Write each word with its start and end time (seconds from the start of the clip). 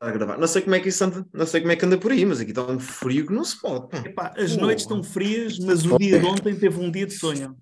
a 0.00 0.10
gravar. 0.10 0.38
Não 0.38 0.46
sei 0.46 0.62
como 0.62 0.74
é 0.74 0.80
que 0.80 0.88
isso 0.88 1.04
anda, 1.04 1.24
não 1.32 1.46
sei 1.46 1.60
como 1.60 1.72
é 1.72 1.76
que 1.76 1.84
anda 1.86 1.98
por 1.98 2.12
aí, 2.12 2.24
mas 2.24 2.40
aqui 2.40 2.50
está 2.50 2.62
um 2.62 2.78
frio 2.78 3.26
que 3.26 3.32
não 3.32 3.44
se 3.44 3.60
pode. 3.60 3.88
pá. 3.88 3.98
Epá, 4.04 4.34
as 4.36 4.56
noites 4.56 4.84
estão 4.84 5.02
frias, 5.02 5.58
mas 5.58 5.84
o 5.84 5.98
dia 5.98 6.18
de 6.18 6.26
ontem 6.26 6.54
teve 6.54 6.78
um 6.80 6.90
dia 6.90 7.06
de 7.06 7.14
sonho. 7.14 7.56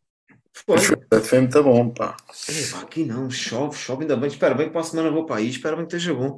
Foi. 0.66 0.78
Foi 1.22 1.40
muito 1.40 1.62
bom, 1.62 1.90
pá. 1.90 2.16
Epá, 2.48 2.80
aqui 2.80 3.04
não, 3.04 3.28
chove, 3.30 3.76
chove, 3.76 4.02
ainda 4.02 4.16
bem. 4.16 4.28
Espera 4.28 4.54
bem 4.54 4.66
que 4.66 4.72
para 4.72 4.82
a 4.82 4.84
semana 4.84 5.10
vou 5.10 5.26
para 5.26 5.36
aí, 5.36 5.48
espero 5.48 5.76
bem 5.76 5.86
que 5.86 5.96
esteja 5.96 6.14
bom. 6.14 6.36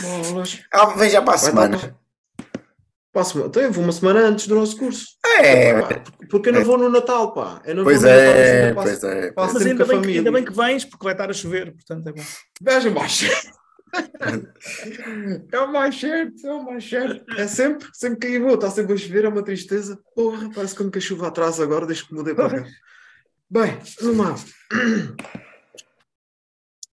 Bolas. 0.00 0.60
Ah, 0.72 0.86
vem 0.86 1.08
já 1.10 1.22
para 1.22 1.34
a 1.34 1.36
Vai 1.36 1.44
semana. 1.50 1.78
para- 1.78 1.94
para 3.10 3.22
a 3.22 3.24
semana. 3.24 3.48
Então 3.48 3.62
eu 3.62 3.72
vou 3.72 3.82
uma 3.84 3.92
semana 3.92 4.20
antes 4.20 4.46
do 4.46 4.54
nosso 4.54 4.76
curso. 4.76 5.06
É, 5.40 5.80
Pá, 5.80 6.02
porque 6.28 6.50
eu 6.50 6.52
não 6.52 6.64
vou 6.64 6.76
no 6.76 6.90
Natal, 6.90 7.32
pá. 7.32 7.62
Eu 7.64 7.74
não 7.76 7.84
pois 7.84 8.02
vou 8.02 8.10
no 8.10 8.16
Natal, 8.16 8.34
é, 8.34 8.64
assim, 8.66 8.74
pois 8.74 9.04
é. 9.04 9.32
Mas 9.34 9.56
ainda 9.66 9.76
com 9.76 9.82
a 9.82 9.86
bem, 9.86 9.96
que, 9.96 10.02
família. 10.02 10.20
ainda 10.20 10.32
bem 10.32 10.44
que 10.44 10.52
vens, 10.52 10.84
porque 10.84 11.04
vai 11.04 11.14
estar 11.14 11.30
a 11.30 11.32
chover, 11.32 11.72
portanto 11.72 12.06
é 12.08 12.12
bom. 12.12 12.22
Veja 12.60 12.90
mais. 12.90 13.22
É 15.52 15.58
o 15.60 15.72
mais 15.72 15.98
certo, 15.98 16.46
é 16.46 16.52
o 16.52 16.64
mais 16.64 16.88
certo. 16.88 17.24
É 17.36 17.46
sempre, 17.46 17.88
sempre 17.92 18.18
que 18.18 18.26
aí 18.26 18.38
vou, 18.38 18.54
está 18.54 18.70
sempre 18.70 18.94
a 18.94 18.96
chover, 18.96 19.24
é 19.24 19.28
uma 19.28 19.44
tristeza. 19.44 19.98
Porra, 20.14 20.50
parece 20.54 20.74
que 20.74 20.98
a 20.98 21.00
chuva 21.00 21.28
atrás 21.28 21.60
agora, 21.60 21.86
desde 21.86 22.06
que 22.06 22.14
mudei 22.14 22.34
para 22.34 22.62
cá. 22.62 22.68
Bem, 23.50 23.78
vamos 24.02 24.26
lá. 24.26 24.34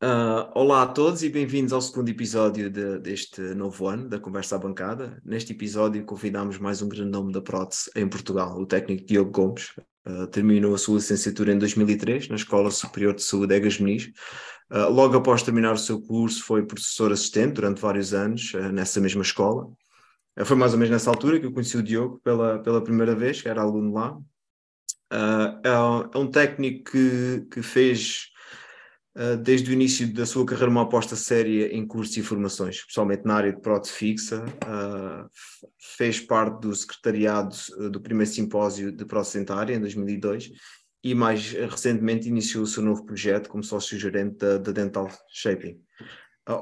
Ah, 0.07 0.51
olá 0.53 0.83
a 0.83 0.85
todos 0.85 1.23
e 1.23 1.29
bem-vindos 1.29 1.73
ao 1.73 1.81
segundo 1.81 2.09
episódio 2.09 2.69
de- 2.69 2.99
deste 2.99 3.41
novo 3.55 3.87
ano 3.87 4.07
da 4.07 4.19
Conversa 4.19 4.55
à 4.55 4.59
Bancada. 4.59 5.19
Neste 5.25 5.51
episódio 5.53 6.05
convidamos 6.05 6.59
mais 6.59 6.79
um 6.83 6.87
grande 6.87 7.09
nome 7.09 7.33
da 7.33 7.41
prótese 7.41 7.89
em 7.95 8.07
Portugal, 8.07 8.55
o 8.55 8.67
técnico 8.67 9.03
Diogo 9.03 9.31
Gomes. 9.31 9.71
Ah, 10.05 10.27
terminou 10.27 10.75
a 10.75 10.77
sua 10.77 10.97
licenciatura 10.97 11.51
em 11.53 11.57
2003 11.57 12.27
na 12.29 12.35
Escola 12.35 12.69
Superior 12.69 13.15
de 13.15 13.23
Saúde 13.23 13.55
Egas 13.55 13.79
Muniz. 13.79 14.11
Uh, 14.71 14.91
logo 14.91 15.17
após 15.17 15.41
terminar 15.41 15.73
o 15.73 15.77
seu 15.77 15.99
curso, 15.99 16.43
foi 16.43 16.63
professor 16.65 17.11
assistente 17.11 17.53
durante 17.53 17.81
vários 17.81 18.13
anos 18.13 18.53
uh, 18.53 18.71
nessa 18.71 19.01
mesma 19.01 19.23
escola. 19.23 19.65
Uh, 20.39 20.45
foi 20.45 20.55
mais 20.55 20.73
ou 20.73 20.77
menos 20.77 20.91
nessa 20.91 21.09
altura 21.09 21.39
que 21.39 21.47
eu 21.47 21.51
conheci 21.51 21.77
o 21.77 21.81
Diogo 21.83 22.19
pela, 22.23 22.59
pela 22.59 22.83
primeira 22.83 23.15
vez, 23.15 23.41
que 23.41 23.49
era 23.49 23.61
aluno 23.61 23.91
lá. 23.93 24.15
Uh, 25.11 25.59
é, 25.63 25.79
um- 25.79 26.09
é 26.13 26.17
um 26.19 26.27
técnico 26.29 26.91
que, 26.91 27.47
que 27.49 27.61
fez, 27.63 28.29
uh, 28.33 28.34
desde 29.43 29.69
o 29.69 29.73
início 29.73 30.11
da 30.13 30.25
sua 30.25 30.45
carreira, 30.45 30.69
uma 30.69 30.81
aposta 30.81 31.15
séria 31.15 31.73
em 31.73 31.87
cursos 31.87 32.17
e 32.17 32.21
formações, 32.21 32.75
especialmente 32.75 33.23
na 33.25 33.35
área 33.35 33.53
de 33.53 33.61
prótese 33.61 33.93
fixa. 33.93 34.43
F- 34.43 35.67
fez 35.97 36.19
parte 36.19 36.61
do 36.61 36.75
secretariado 36.75 37.55
uh, 37.77 37.89
do 37.89 38.01
primeiro 38.01 38.29
simpósio 38.31 38.91
de 38.91 39.05
prótese 39.05 39.39
dentária, 39.39 39.75
em 39.75 39.79
2002 39.79 40.51
e 41.05 41.13
mais 41.13 41.53
eh, 41.53 41.67
recentemente 41.67 42.27
iniciou 42.27 42.63
o 42.63 42.67
seu 42.67 42.81
novo 42.81 43.05
projeto 43.05 43.47
como 43.47 43.63
sócio-gerente 43.63 44.37
da, 44.37 44.57
da 44.57 44.71
Dental 44.71 45.07
Shaping. 45.31 45.79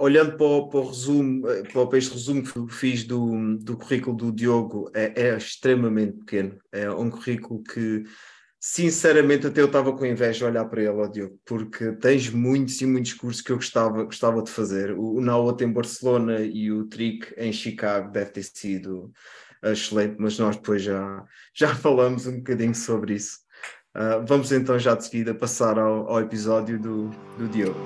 Olhando 0.02 0.36
para 0.36 0.46
o, 0.46 0.70
para 0.70 0.80
o 0.82 0.88
resumo, 0.90 1.48
eh, 1.50 1.64
para, 1.64 1.98
este 1.98 2.12
resumo 2.12 2.44
que 2.44 2.74
fiz 2.74 3.06
do, 3.06 3.58
do 3.58 3.78
currículo 3.78 4.18
do 4.18 4.32
Diogo, 4.34 4.92
é, 4.94 5.30
é 5.30 5.38
extremamente 5.38 6.18
pequeno. 6.20 6.58
É 6.74 6.92
um 6.92 7.10
currículo 7.10 7.64
que, 7.64 8.04
sinceramente, 8.66 9.46
até 9.46 9.60
eu 9.60 9.66
estava 9.66 9.92
com 9.92 10.06
inveja 10.06 10.46
a 10.46 10.50
olhar 10.50 10.64
para 10.64 10.80
ele, 10.82 10.90
ó 10.92 11.06
Diogo, 11.06 11.38
porque 11.46 11.92
tens 11.98 12.30
muitos 12.30 12.80
e 12.80 12.86
muitos 12.86 13.12
cursos 13.12 13.42
que 13.42 13.52
eu 13.52 13.58
gostava, 13.58 14.06
gostava 14.06 14.42
de 14.42 14.50
fazer. 14.50 14.92
O, 14.98 15.18
o 15.18 15.58
em 15.62 15.70
Barcelona 15.70 16.40
e 16.40 16.72
o 16.72 16.86
Trick 16.86 17.34
em 17.36 17.52
Chicago 17.52 18.10
deve 18.10 18.32
ter 18.32 18.44
sido 18.44 19.12
ah, 19.62 19.72
excelente, 19.72 20.16
mas 20.18 20.40
nós 20.40 20.56
depois 20.56 20.82
já, 20.82 21.26
já 21.54 21.76
falamos 21.76 22.26
um 22.26 22.38
bocadinho 22.38 22.74
sobre 22.74 23.16
isso. 23.16 23.40
Uh, 23.96 24.26
vamos 24.26 24.50
então 24.54 24.80
já 24.80 24.96
de 24.96 25.04
seguida 25.04 25.36
passar 25.36 25.78
ao, 25.78 26.10
ao 26.10 26.22
episódio 26.22 26.80
do, 26.80 27.10
do 27.38 27.50
Diogo. 27.50 27.78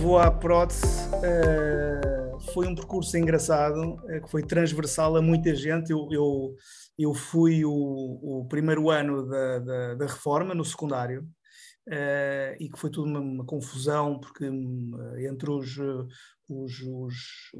Levou 0.00 0.18
à 0.18 0.30
prótese 0.30 0.80
eh, 1.22 2.32
foi 2.54 2.66
um 2.66 2.74
percurso 2.74 3.18
engraçado, 3.18 4.00
eh, 4.08 4.20
que 4.20 4.30
foi 4.30 4.42
transversal 4.42 5.14
a 5.14 5.20
muita 5.20 5.54
gente. 5.54 5.92
Eu, 5.92 6.08
eu, 6.10 6.56
eu 6.98 7.12
fui 7.12 7.66
o, 7.66 7.70
o 7.70 8.46
primeiro 8.48 8.88
ano 8.88 9.28
da, 9.28 9.58
da, 9.58 9.94
da 9.96 10.06
reforma, 10.06 10.54
no 10.54 10.64
secundário, 10.64 11.28
eh, 11.86 12.56
e 12.58 12.70
que 12.70 12.78
foi 12.78 12.88
tudo 12.88 13.10
uma, 13.10 13.20
uma 13.20 13.44
confusão, 13.44 14.18
porque 14.18 14.48
hum, 14.48 14.90
entre 15.18 15.50
os, 15.50 15.76
os, 16.48 16.80
os, 16.80 17.14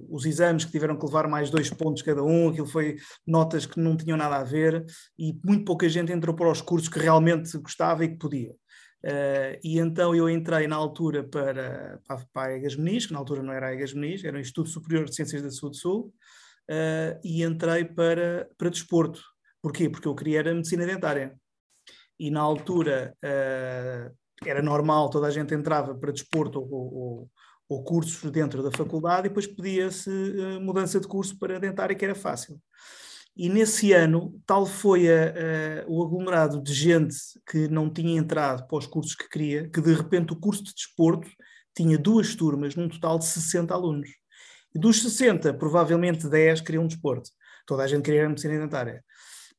os 0.08 0.24
exames 0.24 0.64
que 0.64 0.72
tiveram 0.72 0.98
que 0.98 1.04
levar 1.04 1.28
mais 1.28 1.50
dois 1.50 1.68
pontos 1.68 2.00
cada 2.00 2.22
um, 2.22 2.48
aquilo 2.48 2.66
foi 2.66 2.96
notas 3.26 3.66
que 3.66 3.78
não 3.78 3.98
tinham 3.98 4.16
nada 4.16 4.36
a 4.36 4.44
ver, 4.44 4.82
e 5.18 5.38
muito 5.44 5.66
pouca 5.66 5.86
gente 5.90 6.10
entrou 6.10 6.34
para 6.34 6.50
os 6.50 6.62
cursos 6.62 6.88
que 6.88 6.98
realmente 6.98 7.54
gostava 7.58 8.02
e 8.02 8.08
que 8.08 8.16
podia. 8.16 8.59
Uh, 9.02 9.56
e 9.64 9.78
então 9.78 10.14
eu 10.14 10.28
entrei 10.28 10.66
na 10.66 10.76
altura 10.76 11.24
para, 11.24 11.98
para, 12.06 12.26
para 12.32 12.52
a 12.52 12.56
EGAS 12.56 12.76
Muniz, 12.76 13.06
que 13.06 13.12
na 13.12 13.18
altura 13.18 13.42
não 13.42 13.52
era 13.52 13.68
a 13.68 13.72
EGAS 13.72 13.94
Muniz, 13.94 14.24
era 14.24 14.36
o 14.36 14.40
Instituto 14.40 14.68
Superior 14.68 15.06
de 15.06 15.14
Ciências 15.14 15.42
da 15.42 15.50
Saúde 15.50 15.78
Sul, 15.78 16.12
uh, 16.70 17.20
e 17.24 17.42
entrei 17.42 17.84
para, 17.84 18.48
para 18.58 18.68
desporto. 18.68 19.22
Porquê? 19.62 19.88
Porque 19.88 20.06
eu 20.06 20.14
queria 20.14 20.40
era 20.40 20.54
medicina 20.54 20.84
dentária. 20.84 21.34
E 22.18 22.30
na 22.30 22.40
altura 22.40 23.14
uh, 23.24 24.14
era 24.46 24.62
normal, 24.62 25.08
toda 25.08 25.26
a 25.26 25.30
gente 25.30 25.54
entrava 25.54 25.94
para 25.94 26.12
desporto 26.12 26.60
ou, 26.60 26.94
ou, 26.94 27.30
ou 27.68 27.84
cursos 27.84 28.30
dentro 28.30 28.62
da 28.62 28.70
faculdade 28.70 29.26
e 29.26 29.28
depois 29.30 29.46
pedia-se 29.46 30.10
mudança 30.60 31.00
de 31.00 31.08
curso 31.08 31.38
para 31.38 31.58
dentária, 31.58 31.96
que 31.96 32.04
era 32.04 32.14
fácil. 32.14 32.60
E 33.42 33.48
nesse 33.48 33.94
ano, 33.94 34.38
tal 34.44 34.66
foi 34.66 35.08
a, 35.08 35.30
a, 35.30 35.84
o 35.88 36.04
aglomerado 36.04 36.62
de 36.62 36.74
gente 36.74 37.16
que 37.50 37.68
não 37.68 37.90
tinha 37.90 38.20
entrado 38.20 38.68
para 38.68 38.76
os 38.76 38.86
cursos 38.86 39.14
que 39.14 39.26
queria, 39.30 39.66
que 39.66 39.80
de 39.80 39.94
repente 39.94 40.34
o 40.34 40.36
curso 40.36 40.62
de 40.62 40.74
desporto 40.74 41.26
tinha 41.74 41.96
duas 41.96 42.34
turmas, 42.34 42.76
num 42.76 42.86
total 42.86 43.18
de 43.18 43.24
60 43.24 43.72
alunos. 43.72 44.10
E 44.74 44.78
dos 44.78 45.00
60, 45.00 45.54
provavelmente 45.54 46.28
10 46.28 46.60
queriam 46.60 46.86
desporto. 46.86 47.30
Toda 47.66 47.82
a 47.82 47.86
gente 47.86 48.02
queria 48.02 48.28
medicina 48.28 48.58
dentária. 48.58 49.02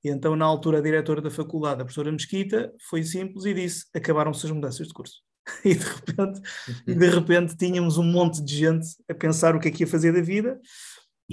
E 0.04 0.10
então, 0.10 0.36
na 0.36 0.46
altura, 0.46 0.78
a 0.78 0.82
diretora 0.82 1.20
da 1.20 1.32
faculdade, 1.32 1.82
a 1.82 1.84
professora 1.84 2.12
Mesquita, 2.12 2.72
foi 2.88 3.02
simples 3.02 3.46
e 3.46 3.54
disse: 3.56 3.86
acabaram-se 3.96 4.46
as 4.46 4.52
mudanças 4.52 4.88
de 4.88 4.94
curso. 4.94 5.24
E 5.66 5.74
de, 5.74 5.84
repente, 5.84 6.42
de 6.86 7.10
repente 7.10 7.58
tínhamos 7.58 7.98
um 7.98 8.04
monte 8.04 8.44
de 8.44 8.58
gente 8.58 8.88
a 9.10 9.16
pensar 9.16 9.56
o 9.56 9.60
que 9.60 9.70
é 9.70 9.72
que 9.72 9.82
ia 9.82 9.88
fazer 9.88 10.14
da 10.14 10.22
vida. 10.22 10.60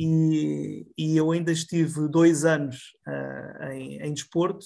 E, 0.01 0.87
e, 0.97 1.17
eu 1.17 1.33
ainda 1.33 1.51
estive 1.51 2.09
dois 2.09 2.45
anos 2.45 2.93
uh, 3.07 3.65
em, 3.73 4.01
em, 4.01 4.15
desporto 4.15 4.65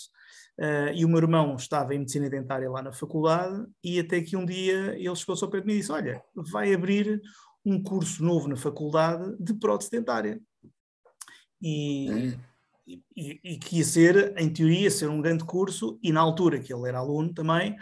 uh, 0.60 0.92
e 0.94 1.06
o 1.06 1.08
meu 1.08 1.18
irmão 1.18 1.56
estava 1.56 1.94
em 1.94 2.00
medicina 2.00 2.28
dentária 2.28 2.70
lá 2.70 2.82
na 2.82 2.92
faculdade 2.92 3.66
e 3.82 3.98
até 3.98 4.20
que 4.20 4.36
um 4.36 4.44
dia 4.44 4.94
ele 4.94 5.16
chegou 5.16 5.34
só 5.34 5.46
para 5.46 5.64
mim 5.64 5.72
e 5.72 5.76
disse, 5.78 5.90
olha, 5.90 6.22
vai 6.34 6.74
abrir 6.74 7.18
um 7.64 7.82
curso 7.82 8.22
novo 8.22 8.46
na 8.46 8.56
faculdade 8.56 9.34
de 9.40 9.54
prótese 9.54 9.90
dentária. 9.90 10.38
E, 11.62 12.10
hum. 12.10 13.00
e, 13.16 13.40
e, 13.42 13.58
que 13.58 13.78
ia 13.78 13.84
ser, 13.84 14.34
em 14.36 14.52
teoria, 14.52 14.90
ser 14.90 15.08
um 15.08 15.22
grande 15.22 15.44
curso 15.44 15.98
e 16.02 16.12
na 16.12 16.20
altura 16.20 16.60
que 16.60 16.74
ele 16.74 16.88
era 16.88 16.98
aluno 16.98 17.32
também, 17.32 17.72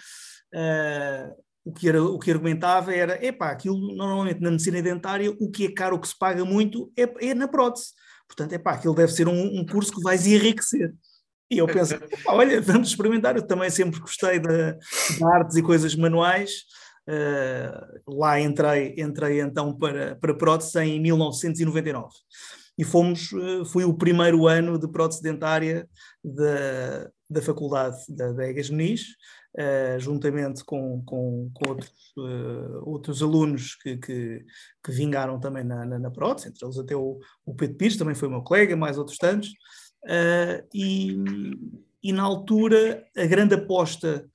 uh, 0.55 1.43
o 1.65 1.73
que, 1.73 1.89
era, 1.89 2.03
o 2.03 2.19
que 2.19 2.31
argumentava 2.31 2.95
era, 2.95 3.25
epá, 3.25 3.51
aquilo 3.51 3.95
normalmente 3.95 4.41
na 4.41 4.51
medicina 4.51 4.81
dentária 4.81 5.31
o 5.31 5.51
que 5.51 5.67
é 5.67 5.73
caro, 5.73 5.97
o 5.97 6.01
que 6.01 6.09
se 6.09 6.19
paga 6.19 6.45
muito 6.45 6.91
é, 6.97 7.31
é 7.31 7.35
na 7.35 7.47
prótese. 7.47 7.89
Portanto, 8.27 8.53
epá, 8.53 8.73
aquilo 8.73 8.95
deve 8.95 9.13
ser 9.13 9.29
um, 9.29 9.61
um 9.61 9.67
curso 9.67 9.93
que 9.93 10.03
vais 10.03 10.27
enriquecer. 10.27 10.95
E 11.51 11.59
eu 11.59 11.67
penso, 11.67 11.95
olha, 12.27 12.61
vamos 12.61 12.89
experimentar. 12.89 13.37
Eu 13.37 13.47
também 13.47 13.69
sempre 13.69 14.01
gostei 14.01 14.39
de, 14.39 14.73
de 15.19 15.25
artes 15.25 15.57
e 15.57 15.63
coisas 15.63 15.95
manuais. 15.95 16.51
Uh, 17.09 18.15
lá 18.15 18.41
entrei, 18.41 18.95
entrei 18.97 19.41
então 19.41 19.77
para, 19.77 20.15
para 20.17 20.35
prótese 20.35 20.79
em 20.81 21.01
1999. 21.01 22.09
E 22.79 22.85
fomos, 22.85 23.33
uh, 23.33 23.65
foi 23.65 23.85
o 23.85 23.93
primeiro 23.93 24.47
ano 24.47 24.79
de 24.79 24.89
prótese 24.89 25.23
dentária 25.23 25.89
da, 26.25 27.11
da 27.29 27.43
faculdade 27.43 27.97
da, 28.09 28.33
da 28.33 28.49
Egas 28.49 28.71
Muniz, 28.71 29.07
uh, 29.59 29.99
juntamente 29.99 30.65
com, 30.65 31.03
com, 31.05 31.51
com 31.53 31.71
outros, 31.71 31.93
uh, 32.19 32.89
outros 32.89 33.23
alunos 33.23 33.75
que, 33.77 33.97
que, 33.97 34.45
que, 34.85 34.93
vingaram 34.93 35.41
também 35.41 35.65
na, 35.65 35.85
na, 35.85 35.99
na 35.99 36.09
entre 36.09 36.65
eles 36.65 36.79
até 36.79 36.95
o, 36.95 37.19
o 37.45 37.55
Pedro 37.55 37.77
Pires, 37.77 37.97
também 37.97 38.15
foi 38.15 38.29
meu 38.29 38.43
colega, 38.43 38.77
mais 38.77 38.99
outros 38.99 39.19
tantos, 39.19 39.49
uh, 40.05 40.67
e, 40.75 41.17
e 42.03 42.13
na 42.13 42.23
altura 42.23 43.05
a 43.17 43.27
grande 43.27 43.55
aposta 43.55 44.29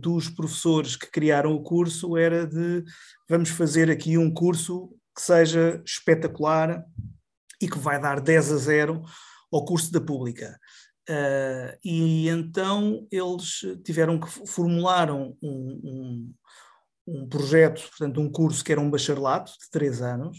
dos 0.00 0.28
professores 0.28 0.96
que 0.96 1.08
criaram 1.08 1.52
o 1.52 1.62
curso 1.62 2.16
era 2.16 2.44
de 2.44 2.82
vamos 3.28 3.50
fazer 3.50 3.88
aqui 3.88 4.18
um 4.18 4.32
curso 4.32 4.88
que 5.14 5.22
seja 5.22 5.80
espetacular 5.84 6.82
e 7.60 7.68
que 7.68 7.78
vai 7.78 8.00
dar 8.00 8.20
10 8.20 8.52
a 8.52 8.56
0 8.56 9.02
ao 9.52 9.64
curso 9.64 9.92
da 9.92 10.00
pública. 10.00 10.58
Uh, 11.08 11.72
e 11.82 12.28
então 12.28 13.06
eles 13.10 13.60
tiveram 13.82 14.20
que 14.20 14.28
formularam 14.46 15.34
um, 15.42 15.80
um, 15.82 16.34
um 17.06 17.28
projeto, 17.28 17.80
portanto, 17.88 18.20
um 18.20 18.30
curso 18.30 18.62
que 18.62 18.72
era 18.72 18.80
um 18.80 18.90
bacharelato 18.90 19.52
de 19.52 19.70
três 19.70 20.02
anos 20.02 20.38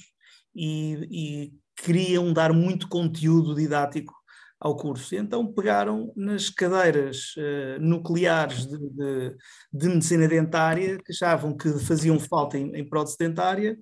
e, 0.54 1.08
e 1.10 1.54
queriam 1.76 2.32
dar 2.32 2.54
muito 2.54 2.88
conteúdo 2.88 3.56
didático 3.56 4.14
ao 4.60 4.76
curso. 4.76 5.16
E 5.16 5.18
então 5.18 5.48
pegaram 5.48 6.12
nas 6.16 6.50
cadeiras 6.50 7.34
uh, 7.38 7.80
nucleares 7.80 8.66
de, 8.66 8.78
de, 8.78 9.38
de, 9.72 9.88
medicina 9.88 10.28
dentária, 10.28 10.98
que 10.98 11.14
achavam 11.14 11.56
que 11.56 11.72
faziam 11.80 12.20
falta 12.20 12.58
em, 12.58 12.76
em 12.76 12.88
prótese 12.88 13.18
dentária, 13.18 13.78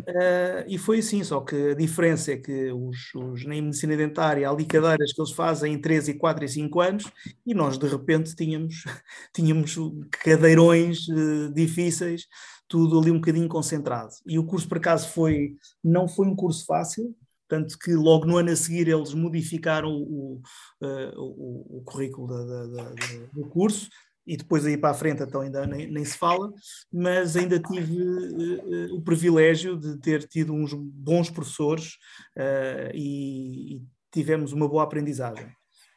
uh, 0.00 0.64
e 0.68 0.78
foi 0.78 1.00
assim, 1.00 1.24
só 1.24 1.40
que 1.40 1.70
a 1.70 1.74
diferença 1.74 2.32
é 2.32 2.36
que 2.36 2.70
os, 2.70 3.14
os, 3.14 3.44
na 3.44 3.54
medicina 3.54 3.96
dentária 3.96 4.48
há 4.48 4.52
ali 4.52 4.64
cadeiras 4.64 5.12
que 5.12 5.20
eles 5.20 5.32
fazem 5.32 5.74
em 5.74 5.80
3 5.80 6.08
e 6.08 6.14
4 6.14 6.44
e 6.44 6.48
5 6.48 6.80
anos, 6.80 7.04
e 7.44 7.52
nós 7.52 7.76
de 7.76 7.88
repente 7.88 8.34
tínhamos, 8.36 8.84
tínhamos 9.34 9.76
cadeirões 10.22 11.08
uh, 11.08 11.52
difíceis, 11.52 12.26
tudo 12.68 13.00
ali 13.00 13.10
um 13.10 13.16
bocadinho 13.16 13.48
concentrado. 13.48 14.12
E 14.24 14.38
o 14.38 14.46
curso, 14.46 14.68
por 14.68 14.78
acaso, 14.78 15.08
foi, 15.08 15.56
não 15.82 16.06
foi 16.06 16.28
um 16.28 16.36
curso 16.36 16.64
fácil, 16.64 17.12
tanto 17.50 17.76
que 17.76 17.92
logo 17.92 18.24
no 18.24 18.36
ano 18.36 18.52
a 18.52 18.56
seguir 18.56 18.86
eles 18.86 19.12
modificaram 19.12 19.90
o, 19.90 20.40
uh, 20.80 21.18
o, 21.18 21.78
o 21.78 21.82
currículo 21.84 22.28
da, 22.28 22.44
da, 22.44 22.66
da, 22.66 22.94
do 23.32 23.48
curso, 23.48 23.90
e 24.24 24.36
depois 24.36 24.64
aí 24.64 24.76
para 24.76 24.90
a 24.90 24.94
frente 24.94 25.20
então 25.24 25.40
ainda 25.40 25.66
nem, 25.66 25.90
nem 25.90 26.04
se 26.04 26.16
fala, 26.16 26.52
mas 26.92 27.36
ainda 27.36 27.58
tive 27.58 28.00
uh, 28.00 28.94
o 28.94 29.02
privilégio 29.02 29.76
de 29.76 29.98
ter 29.98 30.28
tido 30.28 30.52
uns 30.54 30.72
bons 30.72 31.28
professores 31.28 31.94
uh, 32.38 32.94
e, 32.94 33.78
e, 33.78 33.82
tivemos 34.12 34.52
uma 34.52 34.68
boa 34.68 34.84
aprendizagem. 34.84 35.50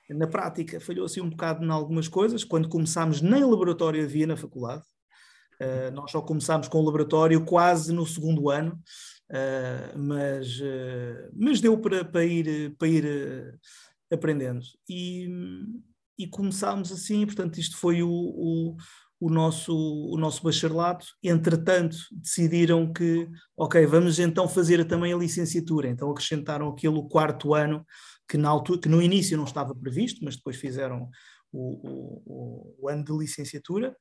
Na 0.10 0.26
prática 0.26 0.80
falhou 0.80 1.06
assim 1.06 1.22
um 1.22 1.30
bocado 1.30 1.64
em 1.64 1.70
algumas 1.70 2.08
coisas, 2.08 2.44
quando 2.44 2.68
começámos 2.68 3.22
nem 3.22 3.44
laboratório 3.44 4.04
havia 4.04 4.26
na 4.26 4.36
faculdade, 4.36 4.84
uh, 5.62 5.92
nós 5.94 6.10
só 6.10 6.20
começámos 6.20 6.68
com 6.68 6.80
o 6.80 6.86
laboratório 6.86 7.46
quase 7.46 7.94
no 7.94 8.08
segundo 8.08 8.50
ano, 8.50 8.80
Uh, 9.30 9.98
mas, 9.98 10.60
uh, 10.60 11.32
mas 11.34 11.60
deu 11.60 11.78
para, 11.78 12.06
para 12.06 12.26
ir, 12.26 12.76
para 12.78 12.88
ir 12.88 13.06
uh, 13.06 13.60
aprendendo. 14.14 14.62
E, 14.88 15.28
e 16.20 16.28
começámos 16.28 16.92
assim, 16.92 17.26
portanto, 17.26 17.58
isto 17.58 17.78
foi 17.78 18.04
o, 18.04 18.10
o, 18.10 18.76
o, 19.20 19.30
nosso, 19.30 19.76
o 19.76 20.18
nosso 20.18 20.44
bacharelato. 20.44 21.08
Entretanto, 21.24 21.98
decidiram 22.12 22.92
que, 22.94 23.28
ok, 23.58 23.86
vamos 23.88 24.20
então 24.20 24.48
fazer 24.48 24.86
também 24.86 25.14
a 25.14 25.18
licenciatura. 25.18 25.88
Então 25.88 26.12
acrescentaram 26.12 26.70
aquilo 26.70 27.08
quarto 27.08 27.56
ano, 27.56 27.86
que, 28.30 28.38
na 28.38 28.50
altura, 28.50 28.82
que 28.82 28.90
no 28.90 29.02
início 29.02 29.38
não 29.38 29.46
estava 29.46 29.74
previsto, 29.74 30.24
mas 30.24 30.36
depois 30.36 30.58
fizeram 30.58 31.10
o, 31.52 32.22
o, 32.26 32.76
o 32.82 32.90
ano 32.90 33.04
de 33.04 33.18
licenciatura, 33.18 33.96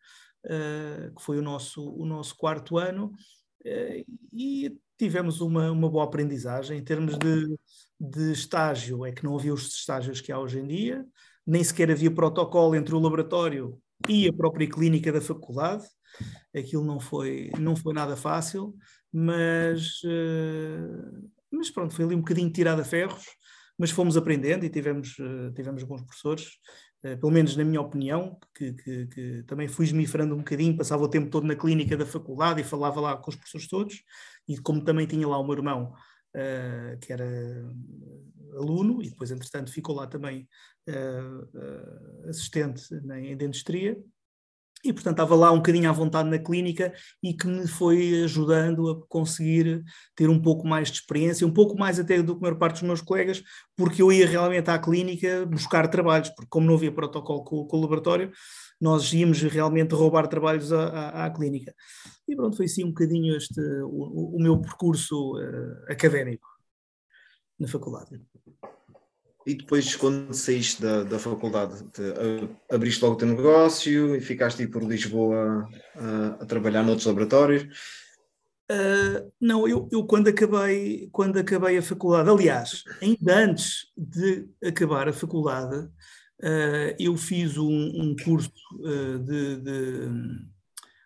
que 0.45 1.23
foi 1.23 1.39
o 1.39 1.43
nosso, 1.43 1.89
o 1.95 2.05
nosso 2.05 2.37
quarto 2.37 2.77
ano. 2.77 3.13
E 4.32 4.76
tivemos 4.99 5.41
uma, 5.41 5.70
uma 5.70 5.88
boa 5.88 6.05
aprendizagem. 6.05 6.79
Em 6.79 6.85
termos 6.85 7.17
de, 7.19 7.56
de 8.00 8.32
estágio, 8.32 9.05
é 9.05 9.12
que 9.12 9.25
não 9.25 9.37
havia 9.37 9.53
os 9.53 9.67
estágios 9.75 10.20
que 10.20 10.32
há 10.32 10.38
hoje 10.38 10.61
em 10.61 10.67
dia, 10.67 11.05
nem 11.47 11.62
sequer 11.62 11.91
havia 11.91 12.11
protocolo 12.11 12.75
entre 12.75 12.94
o 12.94 12.99
laboratório 12.99 13.79
e 14.09 14.29
a 14.29 14.32
própria 14.32 14.69
clínica 14.69 15.12
da 15.12 15.20
faculdade. 15.20 15.85
Aquilo 16.55 16.85
não 16.85 17.00
foi, 17.00 17.50
não 17.59 17.75
foi 17.75 17.94
nada 17.94 18.17
fácil, 18.17 18.75
mas, 19.12 20.03
uh, 20.05 21.31
mas 21.50 21.70
pronto, 21.70 21.94
foi 21.94 22.05
ali 22.05 22.15
um 22.15 22.20
bocadinho 22.20 22.53
tirado 22.53 22.81
a 22.81 22.85
ferros, 22.85 23.25
mas 23.79 23.91
fomos 23.91 24.17
aprendendo 24.17 24.65
e 24.65 24.70
tivemos, 24.70 25.19
uh, 25.19 25.53
tivemos 25.55 25.82
bons 25.82 26.03
professores 26.03 26.47
eh, 26.47 26.92
pelo 27.03 27.33
menos 27.33 27.57
na 27.57 27.65
minha 27.65 27.81
opinião, 27.81 28.39
que, 28.55 28.73
que, 28.73 29.07
que 29.07 29.43
também 29.45 29.67
fui 29.67 29.87
esmifrando 29.87 30.35
um 30.35 30.39
bocadinho, 30.39 30.77
passava 30.77 31.03
o 31.03 31.09
tempo 31.09 31.31
todo 31.31 31.47
na 31.47 31.57
clínica 31.57 31.97
da 31.97 32.07
faculdade 32.07 32.61
e 32.61 32.65
falava 32.65 33.01
lá 33.01 33.17
com 33.17 33.31
os 33.31 33.37
professores 33.37 33.69
todos, 33.69 34.03
e 34.49 34.57
como 34.59 34.85
também 34.85 35.07
tinha 35.07 35.27
lá 35.27 35.39
o 35.39 35.45
meu 35.45 35.55
irmão, 35.55 35.93
uh, 36.37 36.99
que 37.01 37.13
era 37.13 37.27
aluno, 38.55 39.03
e 39.03 39.11
depois, 39.11 39.31
entretanto, 39.31 39.73
ficou 39.73 39.97
lá 39.97 40.07
também 40.07 40.49
uh, 40.89 42.29
assistente 42.29 42.83
em 42.95 43.37
dentistria, 43.37 43.99
e 44.84 44.93
portanto 44.93 45.14
estava 45.14 45.34
lá 45.34 45.52
um 45.52 45.56
bocadinho 45.56 45.88
à 45.88 45.93
vontade 45.93 46.29
na 46.29 46.38
clínica 46.38 46.93
e 47.23 47.32
que 47.32 47.46
me 47.46 47.67
foi 47.67 48.25
ajudando 48.25 48.90
a 48.90 49.06
conseguir 49.06 49.82
ter 50.17 50.29
um 50.29 50.40
pouco 50.40 50.67
mais 50.67 50.90
de 50.90 50.99
experiência, 50.99 51.46
um 51.46 51.52
pouco 51.52 51.79
mais 51.79 51.99
até 51.99 52.20
do 52.23 52.34
que 52.34 52.38
a 52.40 52.43
maior 52.43 52.58
parte 52.58 52.75
dos 52.75 52.82
meus 52.82 53.00
colegas, 53.00 53.43
porque 53.76 54.02
eu 54.02 54.12
ia 54.12 54.26
realmente 54.26 54.70
à 54.70 54.79
clínica 54.79 55.46
buscar 55.46 55.88
trabalhos, 55.88 56.31
porque 56.31 56.49
como 56.50 56.67
não 56.67 56.75
havia 56.75 56.93
protocolo 56.93 57.44
com, 57.44 57.64
com 57.64 57.76
o 57.76 57.81
laboratório, 57.81 58.32
nós 58.81 59.12
íamos 59.12 59.40
realmente 59.43 59.94
roubar 59.94 60.26
trabalhos 60.26 60.73
à, 60.73 60.88
à, 60.88 61.26
à, 61.26 61.31
clínica. 61.31 61.73
E 62.26 62.34
pronto, 62.34 62.56
foi 62.56 62.67
assim 62.67 62.84
um 62.84 62.88
bocadinho 62.88 63.37
este, 63.37 63.61
o, 63.84 64.37
o 64.37 64.43
meu 64.43 64.61
percurso 64.61 65.37
uh, 65.37 65.93
académico 65.93 66.49
na 67.58 67.69
faculdade. 67.69 68.20
E 69.44 69.55
depois, 69.55 69.97
quando 69.97 70.33
saíste 70.33 70.81
da, 70.81 71.03
da 71.03 71.19
faculdade, 71.19 71.83
te, 71.91 72.03
abriste 72.71 73.03
logo 73.03 73.17
o 73.17 73.19
teu 73.19 73.29
negócio 73.29 74.15
e 74.15 74.21
ficaste 74.21 74.62
aí 74.62 74.69
por 74.69 74.85
Lisboa 74.85 75.69
uh, 75.97 76.43
a 76.43 76.47
trabalhar 76.47 76.83
noutros 76.85 77.06
laboratórios? 77.06 77.65
Uh, 78.71 79.33
não, 79.41 79.67
eu, 79.67 79.89
eu, 79.91 80.05
quando, 80.05 80.29
acabei, 80.29 81.09
quando 81.11 81.39
acabei 81.39 81.77
a 81.77 81.83
faculdade, 81.83 82.31
aliás, 82.31 82.85
ainda 83.03 83.37
antes 83.37 83.87
de 83.97 84.49
acabar 84.65 85.09
a 85.09 85.12
faculdade, 85.12 85.77
uh, 85.77 86.94
eu 86.99 87.17
fiz 87.17 87.59
um, 87.59 87.69
um 87.69 88.15
curso 88.17 88.53
uh, 88.75 89.19
de, 89.19 89.56
de, 89.56 90.09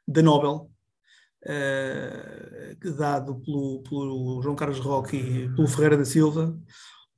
de 0.06 0.22
Nobel, 0.22 0.70
dado 2.98 3.40
pelo, 3.40 3.82
pelo 3.82 4.40
João 4.42 4.56
Carlos 4.56 4.80
Roque 4.80 5.16
e 5.16 5.48
pelo 5.54 5.68
Ferreira 5.68 5.96
da 5.96 6.04
Silva, 6.04 6.58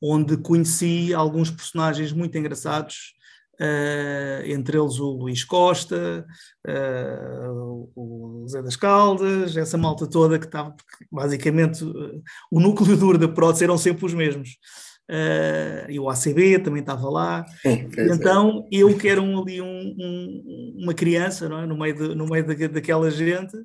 onde 0.03 0.37
conheci 0.37 1.13
alguns 1.13 1.51
personagens 1.51 2.13
muito 2.13 2.37
engraçados, 2.39 3.15
uh, 3.61 4.47
entre 4.47 4.79
eles 4.79 4.99
o 4.99 5.11
Luís 5.11 5.45
Costa, 5.45 6.25
uh, 6.67 7.91
o 7.95 8.47
Zé 8.49 8.63
das 8.63 8.77
Caldas, 8.77 9.57
essa 9.57 9.77
malta 9.77 10.07
toda 10.07 10.39
que 10.39 10.47
estava, 10.47 10.75
basicamente, 11.11 11.85
uh, 11.85 12.23
o 12.51 12.61
núcleo 12.61 12.97
duro 12.97 13.19
da 13.19 13.29
prótese 13.29 13.65
eram 13.65 13.79
sempre 13.79 14.07
os 14.07 14.15
mesmos. 14.15 14.57
E 15.89 15.99
o 15.99 16.11
ACB 16.11 16.59
também 16.59 16.81
estava 16.81 17.09
lá. 17.09 17.43
então, 17.65 18.69
é. 18.71 18.77
eu 18.77 18.95
que 18.95 19.09
era 19.09 19.23
um, 19.23 19.41
ali 19.41 19.59
um, 19.59 19.97
um, 19.99 20.77
uma 20.83 20.93
criança 20.93 21.47
é? 21.47 21.67
no 21.67 21.79
meio, 21.79 21.95
de, 21.95 22.15
no 22.15 22.27
meio 22.27 22.47
daquela 22.69 23.11
gente, 23.11 23.57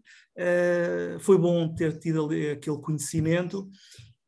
foi 1.20 1.38
bom 1.38 1.68
ter 1.76 2.00
tido 2.00 2.26
ali 2.26 2.52
aquele 2.52 2.78
conhecimento 2.78 3.70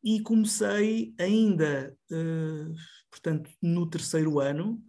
e 0.06 0.22
comecei 0.22 1.16
ainda, 1.20 1.98
uh, 2.12 2.76
portanto, 3.10 3.50
no 3.60 3.90
terceiro 3.90 4.40
ano, 4.40 4.80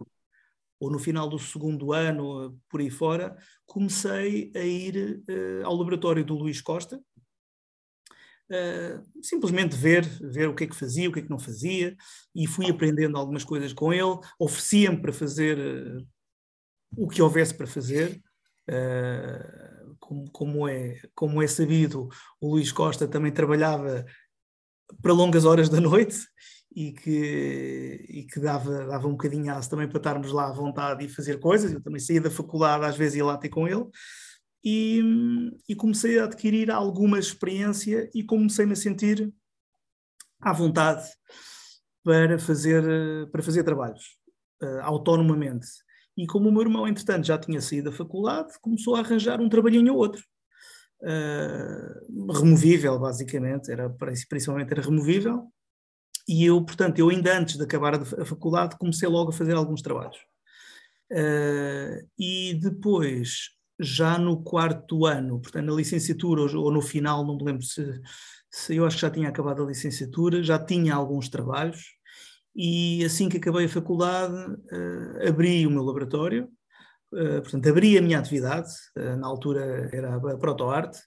ou 0.79 0.91
no 0.91 0.99
final 0.99 1.27
do 1.27 1.39
segundo 1.39 1.91
ano, 1.91 2.55
por 2.69 2.79
aí 2.79 2.91
fora, 2.91 3.35
comecei 3.65 4.51
a 4.55 4.59
ir 4.59 5.23
uh, 5.27 5.65
ao 5.65 5.75
laboratório 5.75 6.23
do 6.23 6.35
Luís 6.35 6.61
Costa, 6.61 7.01
uh, 8.51 9.23
simplesmente 9.23 9.75
ver, 9.75 10.05
ver 10.05 10.47
o 10.49 10.53
que 10.53 10.65
é 10.65 10.67
que 10.67 10.75
fazia, 10.75 11.09
o 11.09 11.11
que 11.11 11.17
é 11.17 11.23
que 11.23 11.31
não 11.31 11.39
fazia, 11.39 11.97
e 12.35 12.45
fui 12.45 12.69
aprendendo 12.69 13.17
algumas 13.17 13.43
coisas 13.43 13.73
com 13.73 13.91
ele, 13.91 14.19
oferecia-me 14.37 15.01
para 15.01 15.11
fazer 15.11 15.57
uh, 15.57 16.07
o 16.95 17.07
que 17.07 17.23
houvesse 17.23 17.55
para 17.55 17.65
fazer, 17.67 18.21
como, 19.99 20.29
como, 20.31 20.67
é, 20.67 20.99
como 21.15 21.41
é 21.41 21.47
sabido, 21.47 22.09
o 22.39 22.51
Luís 22.51 22.71
Costa 22.71 23.07
também 23.07 23.31
trabalhava 23.31 24.05
para 25.01 25.13
longas 25.13 25.45
horas 25.45 25.69
da 25.69 25.79
noite 25.79 26.17
e 26.75 26.91
que, 26.91 28.05
e 28.09 28.23
que 28.23 28.39
dava, 28.39 28.85
dava 28.85 29.07
um 29.07 29.11
bocadinho 29.11 29.51
aço 29.51 29.69
também 29.69 29.87
para 29.87 29.97
estarmos 29.97 30.31
lá 30.31 30.47
à 30.47 30.51
vontade 30.51 31.03
e 31.03 31.09
fazer 31.09 31.39
coisas. 31.39 31.71
Eu 31.71 31.81
também 31.81 31.99
saía 31.99 32.21
da 32.21 32.29
faculdade, 32.29 32.85
às 32.85 32.95
vezes 32.95 33.15
ia 33.15 33.25
lá 33.25 33.37
ter 33.37 33.49
com 33.49 33.67
ele. 33.67 33.85
E, 34.63 35.01
e 35.67 35.75
comecei 35.75 36.19
a 36.19 36.25
adquirir 36.25 36.69
alguma 36.69 37.17
experiência 37.17 38.09
e 38.13 38.23
comecei-me 38.23 38.73
a 38.73 38.75
sentir 38.75 39.33
à 40.39 40.53
vontade 40.53 41.07
para 42.03 42.37
fazer, 42.37 42.83
para 43.31 43.41
fazer 43.41 43.63
trabalhos 43.63 44.17
uh, 44.61 44.81
autonomamente. 44.81 45.67
E 46.17 46.25
como 46.27 46.49
o 46.49 46.51
meu 46.51 46.61
irmão, 46.61 46.87
entretanto, 46.87 47.25
já 47.25 47.37
tinha 47.37 47.61
saído 47.61 47.89
da 47.89 47.95
faculdade, 47.95 48.53
começou 48.61 48.95
a 48.95 48.99
arranjar 48.99 49.39
um 49.39 49.49
trabalhinho 49.49 49.93
ou 49.93 49.99
outro 49.99 50.23
uh, 51.01 52.33
removível, 52.33 52.99
basicamente, 52.99 53.71
era, 53.71 53.89
principalmente 54.29 54.71
era 54.71 54.81
removível, 54.81 55.51
e 56.27 56.45
eu, 56.45 56.63
portanto, 56.63 56.99
eu 56.99 57.09
ainda 57.09 57.37
antes 57.37 57.55
de 57.55 57.63
acabar 57.63 57.95
a 57.95 58.25
faculdade 58.25 58.77
comecei 58.77 59.07
logo 59.07 59.29
a 59.29 59.33
fazer 59.33 59.55
alguns 59.55 59.81
trabalhos. 59.81 60.17
Uh, 61.09 62.05
e 62.19 62.53
depois, 62.55 63.51
já 63.79 64.17
no 64.17 64.43
quarto 64.43 65.05
ano, 65.05 65.39
portanto, 65.39 65.65
na 65.65 65.73
licenciatura 65.73 66.41
ou, 66.57 66.71
no 66.71 66.81
final, 66.81 67.25
não 67.25 67.37
me 67.37 67.45
lembro 67.45 67.63
se, 67.63 68.01
se, 68.51 68.75
eu 68.75 68.85
acho 68.85 68.97
que 68.97 69.01
já 69.03 69.09
tinha 69.09 69.29
acabado 69.29 69.63
a 69.63 69.67
licenciatura, 69.67 70.43
já 70.43 70.59
tinha 70.59 70.93
alguns 70.93 71.29
trabalhos, 71.29 71.81
e 72.53 73.05
assim 73.05 73.29
que 73.29 73.37
acabei 73.37 73.65
a 73.65 73.69
faculdade, 73.69 74.35
uh, 74.35 75.27
abri 75.29 75.65
o 75.65 75.71
meu 75.71 75.83
laboratório, 75.83 76.45
eh, 76.45 76.49
portanto, 77.09 77.69
abri 77.69 77.97
a 77.97 78.01
minha 78.01 78.19
atividade, 78.19 78.69
uh, 78.97 79.15
na 79.17 79.27
altura 79.27 79.89
era 79.91 80.15
a 80.15 80.37
ProtoArt, 80.37 80.97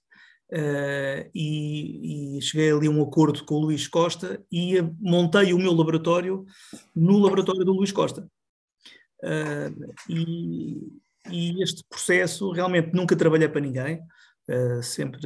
Uh, 0.52 1.30
e, 1.32 2.38
e, 2.38 2.42
cheguei 2.42 2.72
ali 2.72 2.88
a 2.88 2.90
um 2.90 3.00
acordo 3.00 3.44
com 3.44 3.54
o 3.54 3.60
Luís 3.60 3.86
Costa 3.86 4.44
e 4.50 4.82
montei 4.98 5.52
o 5.52 5.58
meu 5.58 5.72
laboratório 5.72 6.44
no 6.92 7.18
laboratório 7.18 7.64
do 7.64 7.72
Luís 7.72 7.92
Costa. 7.92 8.28
Uh, 9.22 9.92
e, 10.08 10.88
e, 11.30 11.62
este 11.62 11.84
processo 11.88 12.50
realmente 12.50 12.92
nunca 12.92 13.14
trabalhei 13.14 13.48
para 13.48 13.60
ninguém, 13.60 14.00
uh, 14.50 14.82
sempre, 14.82 15.20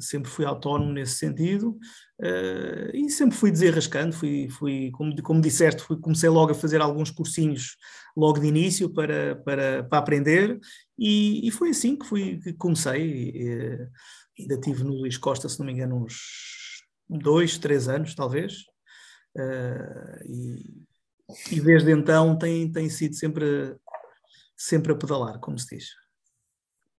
sempre 0.00 0.30
fui 0.30 0.44
autónomo 0.44 0.92
nesse 0.92 1.16
sentido 1.16 1.78
e 2.92 3.08
sempre 3.08 3.34
fui 3.34 3.50
desenrascando, 3.50 4.14
fui, 4.14 4.46
fui 4.50 4.90
como, 4.90 5.22
como 5.22 5.40
disseste, 5.40 5.82
fui, 5.82 5.98
comecei 5.98 6.28
logo 6.28 6.52
a 6.52 6.54
fazer 6.54 6.78
alguns 6.80 7.10
cursinhos 7.10 7.76
logo 8.14 8.38
de 8.38 8.46
início 8.46 8.90
para, 8.90 9.36
para, 9.36 9.84
para 9.84 9.98
aprender 9.98 10.60
e, 10.98 11.48
e 11.48 11.50
foi 11.50 11.70
assim 11.70 11.96
que, 11.96 12.06
fui, 12.06 12.38
que 12.40 12.52
comecei. 12.52 13.30
E, 13.34 13.88
ainda 14.38 14.60
tive 14.60 14.84
no 14.84 14.94
Luís 14.94 15.16
Costa, 15.16 15.48
se 15.48 15.58
não 15.58 15.66
me 15.66 15.72
engano, 15.72 16.04
uns 16.04 16.14
dois, 17.08 17.58
três 17.58 17.88
anos, 17.88 18.14
talvez. 18.14 18.64
Uh, 19.36 20.24
e, 20.26 21.56
e, 21.56 21.60
desde 21.60 21.90
então 21.92 22.36
tem, 22.38 22.70
tem 22.70 22.88
sido 22.90 23.14
sempre, 23.14 23.76
sempre 24.56 24.92
a 24.92 24.96
pedalar, 24.96 25.38
como 25.40 25.58
se 25.58 25.76
diz. 25.76 25.88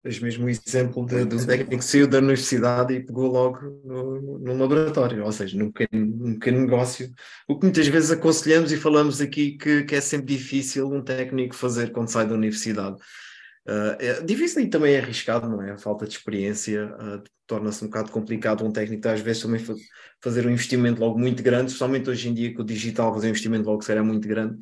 Tens 0.03 0.19
mesmo 0.19 0.47
o 0.47 0.49
exemplo 0.49 1.05
de, 1.05 1.17
um 1.17 1.47
técnico 1.47 1.79
que 1.79 1.85
saiu 1.85 2.09
da 2.09 2.19
universidade 2.19 2.95
e 2.95 3.05
pegou 3.05 3.31
logo 3.31 3.59
no 3.85 4.57
laboratório, 4.57 5.25
ou 5.25 5.31
seja, 5.31 5.59
num 5.59 5.71
pequeno, 5.71 6.07
num 6.07 6.35
pequeno, 6.35 6.61
negócio. 6.61 7.13
O 7.47 7.59
que 7.59 7.67
muitas 7.67 7.87
vezes 7.87 8.11
aconselhamos 8.11 8.73
e 8.73 8.79
falamos 8.79 9.21
aqui 9.21 9.59
que, 9.59 9.85
que 9.85 9.95
é 9.95 10.01
sempre 10.01 10.35
difícil 10.35 10.91
um 10.91 11.03
técnico 11.03 11.55
fazer 11.55 11.93
quando 11.93 12.09
sai 12.09 12.27
da 12.27 12.35
universidade 12.35 12.97
Uh, 13.67 13.95
é 13.99 14.23
difícil 14.23 14.63
e 14.63 14.69
também 14.69 14.95
é 14.95 15.01
arriscado, 15.01 15.49
não 15.49 15.63
é? 15.63 15.73
A 15.73 15.79
falta 15.79 16.07
de 16.07 16.13
experiência 16.13 16.87
uh, 16.87 17.23
torna-se 17.47 17.85
um 17.85 17.89
bocado 17.89 18.11
complicado 18.11 18.65
um 18.65 18.73
técnico 18.73 19.07
às 19.07 19.21
vezes 19.21 19.43
também 19.43 19.61
fa 19.61 19.75
fazer 20.21 20.47
um 20.47 20.51
investimento 20.51 21.01
logo 21.01 21.19
muito 21.19 21.43
grande, 21.43 21.67
especialmente 21.67 22.09
hoje 22.09 22.29
em 22.29 22.35
dia 22.35 22.55
que 22.55 22.61
o 22.61 22.65
digital 22.65 23.13
fazer 23.13 23.27
um 23.27 23.31
investimento 23.31 23.69
logo 23.69 23.83
será 23.83 24.03
muito 24.03 24.27
grande 24.27 24.59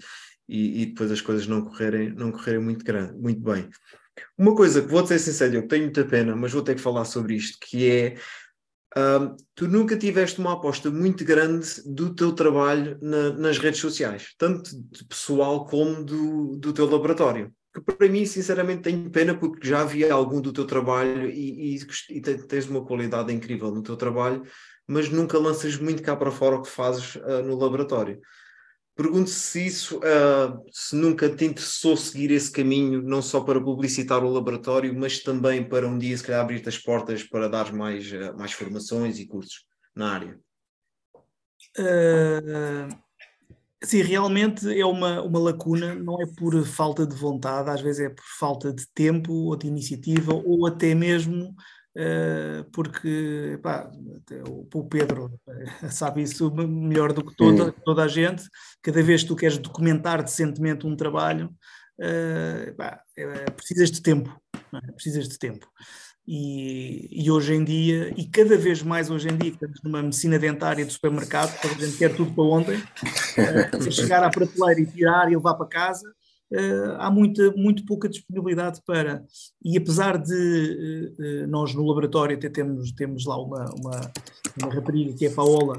e, 0.49 0.83
e, 0.83 0.87
depois 0.87 1.11
as 1.11 1.21
coisas 1.21 1.47
não 1.47 1.63
correrem, 1.63 2.11
não 2.11 2.31
correrem 2.33 2.61
muito, 2.61 2.85
grande, 2.85 3.17
muito 3.19 3.41
bem. 3.41 3.69
Uma 4.37 4.55
coisa 4.55 4.83
que 4.83 4.89
vou 4.89 5.07
ser 5.07 5.19
sincero, 5.19 5.55
eu 5.55 5.69
tenho 5.69 5.85
muita 5.85 6.05
pena, 6.05 6.35
mas 6.37 6.53
vou 6.53 6.63
ter 6.63 6.75
que 6.75 6.81
falar 6.81 7.05
sobre 7.05 7.35
isto, 7.35 7.59
que 7.61 7.91
é 7.91 8.15
uh, 8.97 9.37
tu 9.55 9.69
nunca 9.69 9.97
tiveste 9.97 10.39
uma 10.41 10.55
aposta 10.55 10.91
muito 10.91 11.25
grande 11.25 11.69
do 11.87 12.15
teu 12.15 12.33
trabalho 12.33 12.99
na, 13.01 13.31
nas 13.31 13.59
redes 13.59 13.81
sociais, 13.81 14.35
tanto 14.39 14.71
pessoal 15.09 15.67
como 15.67 16.05
do, 16.05 16.57
do 16.57 16.73
teu 16.73 16.89
laboratório 16.89 17.53
que 17.85 17.95
para 17.95 18.09
mim, 18.09 18.25
sinceramente, 18.25 18.83
tenho 18.83 19.11
pena 19.11 19.35
porque 19.35 19.67
já 19.67 19.81
havia 19.81 20.13
algum 20.13 20.41
do 20.41 20.53
teu 20.53 20.67
trabalho 20.67 21.29
e, 21.29 21.77
e, 21.77 21.79
e 22.11 22.21
tens 22.21 22.67
uma 22.67 22.85
qualidade 22.85 23.33
incrível 23.33 23.71
no 23.71 23.83
teu 23.83 23.97
trabalho, 23.97 24.43
mas 24.87 25.09
nunca 25.09 25.39
lanças 25.39 25.77
muito 25.77 26.03
cá 26.03 26.17
para 26.17 26.31
fora 26.31 26.57
o 26.57 26.63
que 26.63 26.71
fazes 26.71 27.17
uh, 27.17 27.43
no 27.45 27.57
laboratório. 27.57 28.21
Pergunto 28.99 29.31
se 29.31 29.65
isso, 29.65 29.99
uh, 29.99 30.61
se 30.73 30.97
nunca 30.97 31.29
te 31.31 31.45
interessou 31.45 31.97
seguir 31.97 32.33
esse 32.33 32.51
caminho, 32.51 33.01
não 33.01 33.23
só 33.23 33.41
para 33.41 33.61
publicitar 33.61 34.25
o 34.25 34.29
laboratório, 34.29 34.93
mas 34.93 35.21
também 35.21 35.63
para 35.63 35.87
um 35.87 35.97
dia, 35.97 36.17
se 36.19 36.25
calhar, 36.25 36.41
abrir-te 36.41 36.69
as 36.69 36.79
portas 36.79 37.23
para 37.23 37.49
dar 37.49 37.73
mais, 37.73 38.11
uh, 38.11 38.37
mais 38.37 38.51
formações 38.51 39.21
e 39.21 39.27
cursos 39.29 39.65
na 39.95 40.15
área. 40.15 40.41
Uh, 41.79 42.93
Sim, 43.85 44.03
realmente 44.03 44.69
é 44.77 44.85
uma, 44.85 45.23
uma 45.23 45.39
lacuna, 45.39 45.95
não 45.95 46.21
é 46.21 46.27
por 46.27 46.61
falta 46.67 47.07
de 47.07 47.15
vontade, 47.15 47.71
às 47.71 47.81
vezes 47.81 48.07
é 48.07 48.09
por 48.09 48.25
falta 48.37 48.73
de 48.73 48.85
tempo 48.93 49.33
ou 49.33 49.57
de 49.57 49.69
iniciativa, 49.69 50.35
ou 50.35 50.67
até 50.67 50.97
mesmo 50.97 51.55
porque 52.73 53.59
pá, 53.63 53.91
o, 54.73 54.85
Pedro 54.85 55.27
uh, 55.47 55.91
sabe 55.91 56.23
isso 56.23 56.51
melhor 56.55 57.13
do 57.13 57.25
que 57.25 57.35
toda, 57.35 57.73
toda 57.85 58.05
a 58.05 58.09
gente. 58.09 58.45
Cada 58.83 59.03
vez 59.03 59.23
que 59.23 59.29
tu 59.29 59.37
queres 59.37 59.59
documentar 59.59 60.23
decentemente 60.23 60.87
um 60.87 60.95
trabalho, 60.95 61.51
uh, 61.99 62.75
pá, 62.77 63.03
precisas 63.57 63.91
de 63.91 64.01
tempo, 64.01 64.41
é? 64.73 64.93
precisas 64.93 65.29
de 65.29 65.39
tempo. 65.39 65.67
E, 66.31 67.09
e, 67.25 67.31
hoje 67.31 67.55
em 67.55 67.65
dia, 67.65 68.13
e 68.15 68.27
cada 68.27 68.55
vez 68.59 68.83
mais 68.83 69.11
hoje 69.11 69.31
em 69.31 69.37
dia, 69.39 69.51
estamos 69.51 69.81
numa 69.83 70.03
medicina 70.03 70.39
dentária 70.39 70.85
de 70.85 70.93
supermercado, 70.93 71.59
toda 71.59 71.75
a 71.75 71.87
gente 71.87 71.97
quer 71.97 72.15
tudo 72.15 72.35
para 72.35 72.45
ontem, 72.45 72.77
uh, 72.77 73.91
chegar 73.91 74.23
à 74.23 74.29
prateleira 74.29 74.79
e 74.79 74.87
tirar 74.87 75.33
e 75.33 75.37
levar 75.37 75.55
para 75.55 75.67
casa, 75.67 76.07
uh, 76.53 76.97
há 76.99 77.11
muita, 77.11 77.51
muito 77.53 77.85
pouca 77.85 78.09
disponibilidade 78.09 78.81
para. 78.87 79.25
E 79.65 79.77
apesar 79.77 80.19
de 80.19 81.15
uh, 81.19 81.47
nós 81.49 81.75
no 81.75 81.87
laboratório 81.87 82.37
até 82.37 82.49
temos, 82.49 82.93
temos 82.93 83.25
lá 83.27 83.41
uma, 83.41 83.65
uma, 83.75 84.13
uma 84.61 84.75
rapariga 84.75 85.13
que 85.15 85.27
é 85.27 85.29
a 85.29 85.35
Paola, 85.35 85.77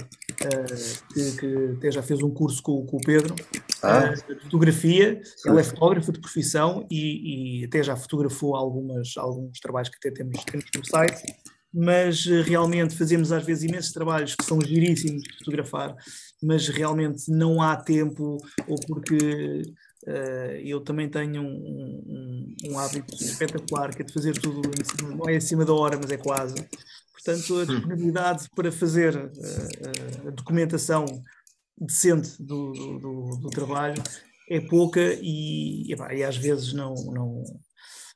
que, 1.13 1.31
que, 1.38 1.75
até 1.77 1.91
já 1.91 2.01
fez 2.01 2.21
um 2.21 2.29
curso 2.29 2.61
com, 2.63 2.85
com 2.85 2.97
o 2.97 3.01
Pedro, 3.01 3.35
ah. 3.83 4.09
de 4.09 4.35
fotografia, 4.41 5.21
ela 5.45 5.59
é 5.59 5.63
fotógrafa 5.63 6.11
de 6.11 6.19
profissão 6.19 6.85
e, 6.89 7.61
e, 7.61 7.65
até 7.65 7.83
já 7.83 7.95
fotografou 7.95 8.55
algumas, 8.55 9.15
alguns 9.17 9.59
trabalhos 9.59 9.89
que 9.89 9.97
até 9.97 10.11
temos, 10.11 10.43
temos 10.45 10.65
no 10.75 10.85
site, 10.85 11.35
mas 11.73 12.25
realmente 12.25 12.95
fazemos 12.95 13.31
às 13.31 13.43
vezes 13.43 13.63
imensos 13.63 13.91
trabalhos 13.91 14.35
que 14.35 14.43
são 14.43 14.59
giríssimos 14.59 15.21
de 15.23 15.38
fotografar, 15.38 15.95
mas 16.41 16.67
realmente 16.67 17.29
não 17.29 17.61
há 17.61 17.75
tempo, 17.75 18.38
ou 18.67 18.75
porque 18.88 19.15
uh, 19.15 19.73
eu 20.63 20.82
também 20.82 21.10
tenho 21.10 21.41
um, 21.41 21.46
um, 21.46 22.56
um, 22.72 22.79
hábito 22.79 23.13
espetacular 23.15 23.94
que 23.94 24.01
é 24.01 24.06
de 24.06 24.13
fazer 24.13 24.34
tudo, 24.39 24.62
cima, 24.84 25.15
não 25.15 25.29
é 25.29 25.36
acima 25.36 25.65
da 25.65 25.74
hora, 25.74 25.98
mas 26.01 26.12
é 26.12 26.18
quase. 26.18 26.56
Portanto, 27.12 27.53
a 27.53 27.63
hum. 27.63 27.65
disponibilidade 27.65 28.50
para 28.56 28.72
fazer 28.72 29.15
uh, 29.15 30.27
a 30.27 30.32
documentação 30.32 31.06
decente 31.77 32.41
do, 32.41 32.72
do, 32.72 33.38
do, 33.41 33.50
trabalho 33.50 34.01
é 34.50 34.60
pouca 34.60 35.00
e, 35.22 35.91
e, 35.91 35.96
e, 35.96 36.24
às 36.24 36.38
vezes 36.38 36.74
não, 36.74 36.94
não, 36.94 37.44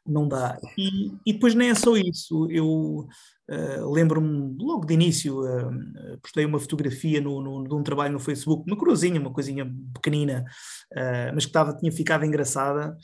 não 0.06 0.28
dá. 0.28 0.60
E, 0.78 1.12
e 1.26 1.34
depois 1.34 1.54
nem 1.54 1.70
é 1.70 1.76
só 1.76 1.96
isso. 1.98 2.50
Eu 2.50 3.08
uh, 3.50 3.92
lembro-me 3.92 4.56
logo 4.60 4.86
de 4.86 4.94
início, 4.94 5.42
uh, 5.42 6.20
postei 6.22 6.46
uma 6.46 6.60
fotografia 6.60 7.22
no, 7.22 7.42
no, 7.42 7.64
de 7.64 7.74
um 7.74 7.84
trabalho 7.84 8.14
no 8.14 8.20
Facebook, 8.20 8.64
uma 8.68 8.78
cruzinha, 8.78 9.20
uma 9.20 9.34
coisinha 9.34 9.72
pequenina, 9.94 10.46
uh, 10.94 11.34
mas 11.34 11.46
que 11.46 11.52
tava, 11.52 11.76
tinha 11.76 11.92
ficado 11.92 12.26
engraçada. 12.26 12.96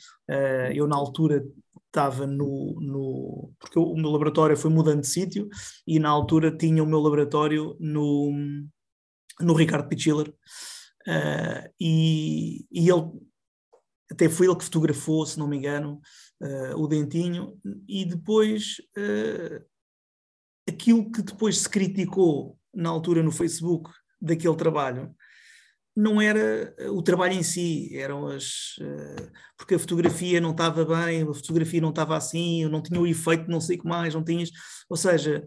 eu 0.74 0.86
na 0.86 0.96
altura 0.96 1.44
estava 1.86 2.26
no, 2.26 2.78
no. 2.80 3.52
Porque 3.58 3.78
o 3.78 3.94
meu 3.96 4.10
laboratório 4.10 4.56
foi 4.56 4.70
mudando 4.70 5.00
de 5.00 5.08
sítio 5.08 5.48
e 5.86 5.98
na 5.98 6.08
altura 6.08 6.56
tinha 6.56 6.82
o 6.82 6.86
meu 6.86 7.00
laboratório 7.00 7.76
no 7.80 8.32
no 9.40 9.54
Ricardo 9.54 9.88
Pichiller, 9.88 10.30
e, 11.80 12.66
e 12.70 12.90
ele 12.90 13.10
até 14.10 14.28
foi 14.28 14.46
ele 14.46 14.56
que 14.56 14.64
fotografou, 14.64 15.24
se 15.24 15.38
não 15.38 15.46
me 15.46 15.56
engano, 15.56 16.00
uh, 16.42 16.76
o 16.76 16.88
dentinho, 16.88 17.56
e 17.88 18.04
depois 18.04 18.76
uh, 18.98 19.64
aquilo 20.70 21.10
que 21.10 21.22
depois 21.22 21.58
se 21.58 21.68
criticou 21.68 22.58
na 22.74 22.88
altura 22.88 23.22
no 23.22 23.32
Facebook 23.32 23.90
daquele 24.20 24.56
trabalho 24.56 25.14
não 25.96 26.20
era 26.20 26.74
o 26.92 27.02
trabalho 27.02 27.34
em 27.34 27.42
si, 27.42 27.96
eram 27.96 28.26
as. 28.26 28.76
Uh, 28.78 29.30
porque 29.56 29.74
a 29.74 29.78
fotografia 29.78 30.40
não 30.40 30.52
estava 30.52 30.84
bem, 30.84 31.22
a 31.22 31.34
fotografia 31.34 31.80
não 31.80 31.90
estava 31.90 32.16
assim, 32.16 32.64
não 32.66 32.82
tinha 32.82 33.00
o 33.00 33.06
efeito, 33.06 33.50
não 33.50 33.60
sei 33.60 33.76
o 33.76 33.80
que 33.80 33.88
mais, 33.88 34.14
não 34.14 34.24
tinhas. 34.24 34.50
Ou 34.88 34.96
seja, 34.96 35.44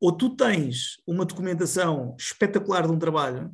ou 0.00 0.12
tu 0.12 0.36
tens 0.36 0.96
uma 1.06 1.24
documentação 1.24 2.14
espetacular 2.18 2.86
de 2.86 2.92
um 2.92 2.98
trabalho, 2.98 3.50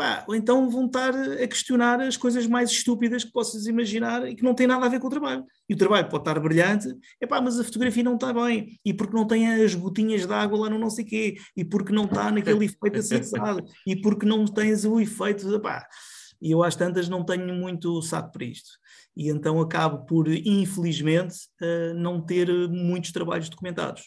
pá, 0.00 0.24
ou 0.26 0.34
então 0.34 0.70
vão 0.70 0.86
estar 0.86 1.14
a 1.14 1.46
questionar 1.46 2.00
as 2.00 2.16
coisas 2.16 2.46
mais 2.46 2.70
estúpidas 2.70 3.22
que 3.22 3.30
possas 3.30 3.66
imaginar 3.66 4.26
e 4.26 4.34
que 4.34 4.42
não 4.42 4.54
têm 4.54 4.66
nada 4.66 4.86
a 4.86 4.88
ver 4.88 4.98
com 4.98 5.08
o 5.08 5.10
trabalho. 5.10 5.44
E 5.68 5.74
o 5.74 5.76
trabalho 5.76 6.08
pode 6.08 6.22
estar 6.22 6.40
brilhante, 6.40 6.88
epá, 7.20 7.38
mas 7.38 7.60
a 7.60 7.64
fotografia 7.64 8.02
não 8.02 8.14
está 8.14 8.32
bem, 8.32 8.80
e 8.82 8.94
porque 8.94 9.14
não 9.14 9.26
tem 9.26 9.46
as 9.62 9.74
gotinhas 9.74 10.26
de 10.26 10.32
água 10.32 10.58
lá 10.58 10.70
no 10.70 10.78
não 10.78 10.88
sei 10.88 11.04
quê, 11.04 11.36
e 11.54 11.66
porque 11.66 11.92
não 11.92 12.06
está 12.06 12.30
naquele 12.30 12.64
efeito 12.64 12.98
acessado, 12.98 13.62
e 13.86 13.94
porque 13.94 14.24
não 14.24 14.46
tens 14.46 14.86
o 14.86 14.98
efeito, 14.98 15.54
epá. 15.54 15.86
E 16.40 16.50
eu 16.50 16.62
às 16.62 16.74
tantas 16.74 17.06
não 17.06 17.22
tenho 17.22 17.52
muito 17.54 18.00
saco 18.00 18.32
para 18.32 18.46
isto. 18.46 18.70
E 19.14 19.28
então 19.28 19.60
acabo 19.60 20.06
por, 20.06 20.28
infelizmente, 20.28 21.36
uh, 21.60 21.92
não 21.92 22.24
ter 22.24 22.48
muitos 22.70 23.12
trabalhos 23.12 23.50
documentados. 23.50 24.04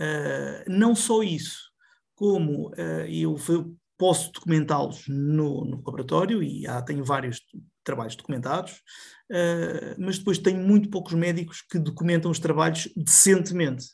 Uh, 0.00 0.68
não 0.68 0.96
só 0.96 1.22
isso, 1.22 1.70
como 2.16 2.70
uh, 2.70 3.06
eu 3.08 3.36
posso 4.02 4.32
documentá-los 4.32 5.04
no, 5.06 5.64
no, 5.64 5.76
laboratório 5.76 6.42
e 6.42 6.66
há, 6.66 6.82
tenho 6.82 7.04
vários 7.04 7.40
trabalhos 7.84 8.16
documentados, 8.16 8.72
uh, 9.30 9.94
mas 9.96 10.18
depois 10.18 10.38
tenho 10.38 10.58
muito 10.58 10.90
poucos 10.90 11.12
médicos 11.12 11.62
que 11.62 11.78
documentam 11.78 12.28
os 12.28 12.40
trabalhos 12.40 12.88
decentemente. 12.96 13.86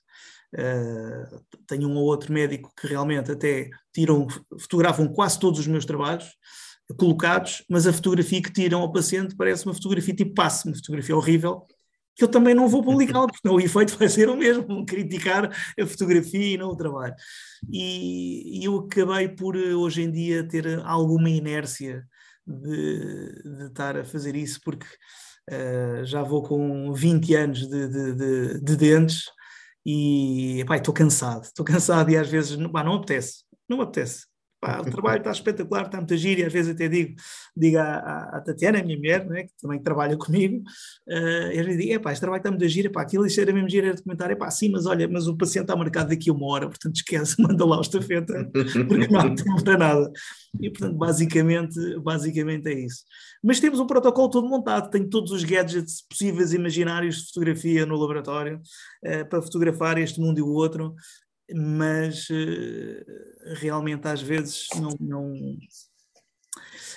Uh, 0.55 1.45
tenho 1.67 1.91
um 1.91 1.97
ou 1.97 2.05
outro 2.05 2.33
médico 2.33 2.73
que 2.75 2.87
realmente 2.87 3.31
até 3.31 3.69
tiram, 3.93 4.27
fotografam 4.59 5.07
quase 5.09 5.39
todos 5.39 5.61
os 5.61 5.67
meus 5.67 5.85
trabalhos 5.85 6.25
colocados, 6.97 7.63
mas 7.69 7.87
a 7.87 7.93
fotografia 7.93 8.41
que 8.41 8.51
tiram 8.51 8.81
ao 8.81 8.91
paciente 8.91 9.37
parece 9.37 9.67
uma 9.67 9.75
fotografia 9.75 10.15
tipo 10.15 10.33
passe, 10.33 10.67
uma 10.67 10.75
fotografia 10.75 11.15
horrível, 11.15 11.67
que 12.19 12.25
eu 12.25 12.29
também 12.29 12.53
não 12.53 12.69
vou 12.69 12.83
publicá-la, 12.83 13.29
porque 13.31 13.49
o 13.49 13.61
efeito 13.61 13.97
vai 13.97 14.09
ser 14.09 14.29
o 14.29 14.37
mesmo, 14.37 14.85
criticar 14.85 15.49
a 15.49 15.87
fotografia 15.87 16.55
e 16.55 16.59
não 16.59 16.71
o 16.71 16.77
trabalho. 16.77 17.15
E, 17.73 18.61
e 18.61 18.65
eu 18.65 18.79
acabei 18.81 19.29
por, 19.29 19.57
hoje 19.57 20.03
em 20.03 20.11
dia, 20.11 20.47
ter 20.47 20.81
alguma 20.81 21.31
inércia 21.31 22.05
de, 22.45 23.43
de 23.43 23.65
estar 23.67 23.97
a 23.97 24.05
fazer 24.05 24.35
isso, 24.35 24.61
porque 24.65 24.87
uh, 25.51 26.05
já 26.05 26.23
vou 26.25 26.43
com 26.43 26.93
20 26.93 27.35
anos 27.37 27.69
de, 27.69 27.89
de, 27.89 28.15
de, 28.15 28.61
de 28.63 28.77
dentes 28.77 29.31
e 29.87 30.65
estou 30.75 30.93
cansado, 30.93 31.45
estou 31.45 31.65
cansado 31.65 32.11
e 32.11 32.17
às 32.17 32.29
vezes 32.29 32.57
pá, 32.73 32.83
não 32.83 32.95
apetece, 32.95 33.45
não 33.69 33.81
apetece. 33.81 34.27
Pá, 34.61 34.81
o 34.81 34.91
trabalho 34.91 35.19
está 35.19 35.31
espetacular, 35.31 35.87
está 35.87 35.99
muito 35.99 36.17
giro, 36.17 36.41
e 36.41 36.45
às 36.45 36.53
vezes 36.53 36.75
até 36.75 36.89
digo, 36.89 37.15
digo 37.57 37.79
à, 37.79 38.39
à, 38.39 38.41
Tatiana, 38.41 38.81
a 38.81 38.83
minha 38.83 38.97
mulher, 38.97 39.25
né, 39.25 39.45
que 39.45 39.53
também 39.61 39.81
trabalha 39.81 40.17
comigo, 40.17 40.65
uh, 41.09 41.53
eu 41.53 41.63
lhe 41.63 41.77
digo, 41.77 41.93
epá, 41.93 42.11
este 42.11 42.21
trabalho 42.21 42.41
está 42.41 42.51
muito 42.51 42.69
giro, 42.69 42.89
epá, 42.89 43.03
aquilo 43.03 43.25
isso 43.25 43.41
era 43.41 43.53
mesmo 43.53 43.69
giro, 43.69 43.87
era 43.87 43.95
documentário, 43.95 44.33
epá, 44.33 44.51
sim, 44.51 44.69
mas 44.69 44.85
olha, 44.85 45.07
mas 45.07 45.29
o 45.29 45.37
paciente 45.37 45.65
está 45.65 45.77
marcado 45.77 46.09
daqui 46.09 46.29
a 46.29 46.33
uma 46.33 46.47
hora, 46.47 46.67
portanto 46.67 46.97
esquece, 46.97 47.37
manda 47.41 47.65
lá 47.65 47.79
o 47.79 47.83
estafeta, 47.83 48.51
porque 48.53 49.07
não 49.07 49.21
há 49.21 49.33
tempo 49.33 49.63
para 49.63 49.79
nada. 49.79 50.11
E 50.61 50.71
portanto, 50.71 50.97
basicamente, 50.97 52.01
basicamente 52.01 52.69
é 52.69 52.81
isso. 52.81 53.05
Mas 53.45 53.61
temos 53.61 53.79
um 53.79 53.87
protocolo 53.87 54.29
todo 54.29 54.49
montado, 54.49 54.91
tenho 54.91 55.09
todos 55.09 55.31
os 55.31 55.45
gadgets 55.45 56.03
possíveis 56.09 56.53
imaginários 56.53 57.19
de 57.19 57.27
fotografia 57.29 57.87
no 57.87 57.97
laboratório, 57.97 58.61
uh, 59.05 59.29
para 59.29 59.41
fotografar 59.41 59.99
este 59.99 60.21
mundo 60.21 60.39
e 60.39 60.43
o 60.43 60.49
outro, 60.49 60.97
mas 61.55 62.29
uh, 62.31 63.55
realmente 63.57 64.07
às 64.07 64.21
vezes 64.21 64.67
não, 64.77 64.91
não, 65.01 65.35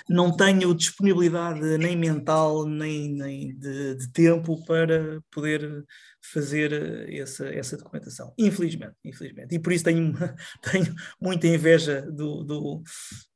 não 0.08 0.36
tenho 0.36 0.74
disponibilidade 0.74 1.60
nem 1.78 1.96
mental 1.96 2.66
nem, 2.66 3.12
nem 3.12 3.56
de, 3.56 3.96
de, 3.96 4.12
tempo 4.12 4.62
para 4.64 5.22
poder 5.30 5.84
fazer 6.32 6.72
essa, 7.12 7.46
essa 7.48 7.76
documentação, 7.76 8.32
infelizmente, 8.38 8.94
infelizmente. 9.04 9.54
E 9.54 9.58
por 9.58 9.72
isso 9.72 9.84
tenho, 9.84 10.12
tenho 10.70 10.94
muita 11.20 11.46
inveja 11.46 12.02
do, 12.02 12.44
do, 12.44 12.82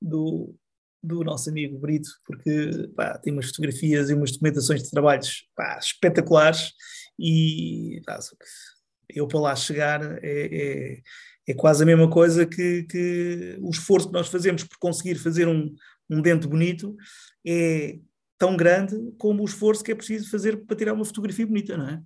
do, 0.00 0.54
do 1.02 1.25
nosso 1.25 1.50
amigo 1.50 1.78
Brito, 1.78 2.08
porque 2.25 2.88
pá, 2.94 3.18
tem 3.18 3.32
umas 3.32 3.46
fotografias 3.46 4.11
e 4.11 4.14
umas 4.14 4.32
documentações 4.32 4.82
de 4.82 4.90
trabalhos 4.90 5.49
pá, 5.54 5.78
espetaculares 5.78 6.73
e 7.18 8.00
pá, 8.04 8.18
eu 9.08 9.26
para 9.26 9.40
lá 9.40 9.56
chegar 9.56 10.02
é, 10.02 10.20
é, 10.22 11.00
é, 11.48 11.54
quase 11.54 11.82
a 11.82 11.86
mesma 11.86 12.08
coisa 12.10 12.46
que, 12.46 12.84
que 12.84 13.58
o 13.60 13.70
esforço 13.70 14.08
que 14.08 14.12
nós 14.12 14.28
fazemos 14.28 14.64
por 14.64 14.78
conseguir 14.78 15.16
fazer 15.16 15.46
um, 15.48 15.75
um 16.10 16.20
dente 16.20 16.46
bonito 16.46 16.96
é 17.46 17.98
tão 18.38 18.56
grande 18.56 18.96
como 19.18 19.42
o 19.42 19.46
esforço 19.46 19.82
que 19.82 19.92
é 19.92 19.94
preciso 19.94 20.30
fazer 20.30 20.56
para 20.66 20.76
tirar 20.76 20.92
uma 20.92 21.04
fotografia 21.04 21.46
bonita, 21.46 21.76
não 21.76 21.88
é? 21.88 22.02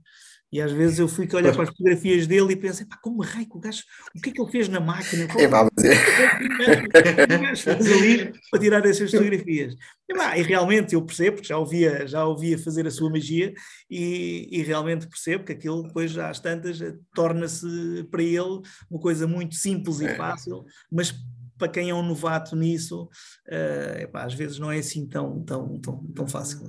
E 0.52 0.61
às 0.61 0.73
vezes 0.73 0.99
eu 0.99 1.07
fico 1.07 1.37
a 1.37 1.38
olhar 1.38 1.52
para 1.52 1.62
as 1.62 1.69
fotografias 1.69 2.26
dele 2.26 2.52
e 2.52 2.57
penso, 2.57 2.87
pá, 2.87 2.99
como 3.00 3.23
raio 3.23 3.47
o 3.50 3.61
gajo, 3.61 3.83
o 4.16 4.21
que 4.21 4.30
é 4.30 4.33
que 4.33 4.40
ele 4.40 4.50
fez 4.50 4.69
na 4.69 4.80
máquina? 4.80 5.26
Qual, 5.28 5.40
é, 5.40 5.47
vamos 5.47 5.71
dizer. 5.76 5.97
O 5.97 7.28
que 7.28 7.38
gajo 7.38 7.62
faz 7.62 7.92
ali 7.92 8.33
para 8.50 8.61
tirar 8.61 8.85
essas 8.87 9.11
fotografias? 9.11 9.76
E, 10.09 10.14
pá, 10.14 10.37
e 10.37 10.42
realmente 10.42 10.95
eu 10.95 11.02
percebo, 11.02 11.37
porque 11.37 11.49
já 11.49 11.57
ouvia, 11.57 12.07
já 12.07 12.25
ouvia 12.25 12.59
fazer 12.59 12.87
a 12.87 12.90
sua 12.90 13.11
magia 13.11 13.52
e, 13.88 14.49
e 14.50 14.62
realmente 14.62 15.07
percebo 15.07 15.45
que 15.45 15.52
aquilo 15.52 15.85
depois 15.85 16.16
às 16.19 16.40
tantas 16.40 16.78
torna-se 17.14 18.04
para 18.11 18.23
ele 18.23 18.61
uma 18.90 19.00
coisa 19.00 19.26
muito 19.26 19.54
simples 19.54 20.00
e 20.00 20.07
é. 20.07 20.14
fácil, 20.16 20.64
mas 20.90 21.14
para 21.57 21.69
quem 21.69 21.90
é 21.90 21.95
um 21.95 22.02
novato 22.02 22.57
nisso, 22.57 23.04
uh, 23.04 24.00
epá, 24.00 24.25
às 24.25 24.35
vezes 24.35 24.59
não 24.59 24.73
é 24.73 24.78
assim 24.78 25.07
tão, 25.07 25.45
tão, 25.45 25.78
tão, 25.78 26.07
tão 26.14 26.26
fácil. 26.26 26.62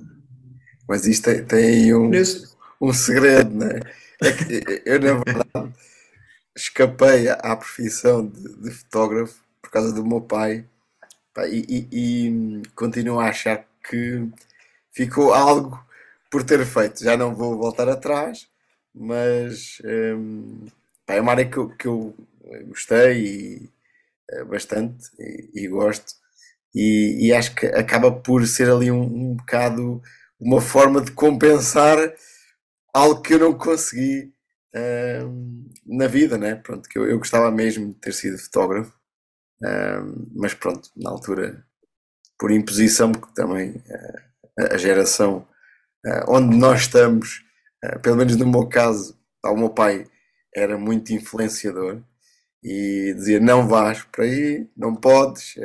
Mas 0.88 1.08
isto 1.08 1.24
tem, 1.24 1.46
tem 1.46 1.96
um, 1.96 2.12
um 2.82 2.92
segredo, 2.92 3.52
não 3.52 3.68
é? 3.68 3.80
é 4.22 4.32
que 4.32 4.82
eu, 4.86 5.00
na 5.00 5.14
verdade, 5.14 5.74
escapei 6.56 7.30
à 7.30 7.56
profissão 7.56 8.28
de, 8.28 8.56
de 8.58 8.72
fotógrafo 8.72 9.40
por 9.62 9.70
causa 9.70 9.94
do 9.94 10.06
meu 10.06 10.22
pai 10.22 10.66
e, 11.48 11.88
e, 11.92 12.28
e, 12.30 12.62
continuo 12.76 13.20
a 13.20 13.30
achar 13.30 13.66
que 13.90 14.28
ficou 14.92 15.34
algo 15.34 15.84
por 16.30 16.44
ter 16.44 16.66
feito. 16.66 17.04
Já 17.04 17.16
não 17.16 17.34
vou 17.36 17.58
voltar 17.58 17.88
atrás, 17.88 18.48
mas 18.94 19.78
hum, 19.86 20.66
é 21.08 21.22
uma 21.22 21.32
área 21.32 21.46
que 21.50 21.58
eu, 21.58 21.70
que 21.70 21.88
eu 21.88 22.16
gostei 22.68 23.26
e, 23.26 23.70
eh, 24.32 24.44
bastante 24.44 25.10
e, 25.20 25.50
e 25.66 25.68
gosto. 25.68 26.14
E, 26.76 27.28
e, 27.28 27.34
acho 27.34 27.56
que 27.56 27.66
acaba 27.68 28.12
por 28.12 28.46
ser 28.48 28.70
ali 28.70 28.92
um, 28.92 29.04
um 29.04 29.36
bocado 29.36 30.02
uma 30.40 30.62
forma 30.62 31.02
de 31.02 31.12
compensar 31.12 31.98
algo 32.94 33.22
que 33.22 33.34
eu 33.34 33.40
não 33.40 33.58
consegui 33.58 34.34
uh, 34.76 35.66
na 35.86 36.08
vida, 36.08 36.38
né? 36.38 36.56
Pronto, 36.56 36.88
que 36.88 36.98
eu, 36.98 37.10
eu, 37.10 37.18
gostava 37.18 37.52
mesmo 37.52 37.94
de 37.94 38.00
ter 38.00 38.14
sido 38.14 38.38
fotógrafo, 38.38 38.94
uh, 39.64 40.30
mas 40.36 40.54
pronto, 40.54 40.90
na 40.96 41.10
altura, 41.10 41.66
por 42.40 42.52
imposição, 42.52 43.12
porque 43.12 43.34
também 43.34 43.72
uh, 43.72 44.74
a 44.74 44.78
geração 44.78 45.48
ah, 46.06 46.26
onde 46.28 46.58
nós 46.58 46.82
estamos, 46.82 47.44
pelo 48.02 48.18
menos 48.18 48.36
no 48.36 48.48
meu 48.48 48.68
caso, 48.68 49.16
o 49.46 49.56
meu 49.56 49.70
pai 49.70 50.08
era 50.56 50.78
muito 50.78 51.14
influenciador 51.14 52.02
e 52.64 53.14
dizia 53.16 53.40
não 53.40 53.68
vais 53.68 54.04
por 54.06 54.24
aí, 54.24 54.68
não 54.76 54.96
podes, 54.96 55.56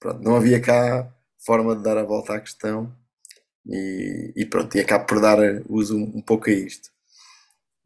pronto, 0.00 0.22
não 0.22 0.36
havia 0.36 0.60
cá 0.60 1.08
forma 1.38 1.76
de 1.76 1.82
dar 1.84 1.96
a 1.98 2.04
volta 2.04 2.34
à 2.34 2.40
questão 2.40 2.92
e, 3.68 4.32
e 4.36 4.46
pronto, 4.46 4.76
e 4.76 4.80
acabo 4.80 5.06
por 5.06 5.20
dar 5.20 5.38
uso 5.68 5.96
um, 5.96 6.12
um 6.16 6.20
pouco 6.20 6.48
a 6.50 6.52
isto. 6.52 6.90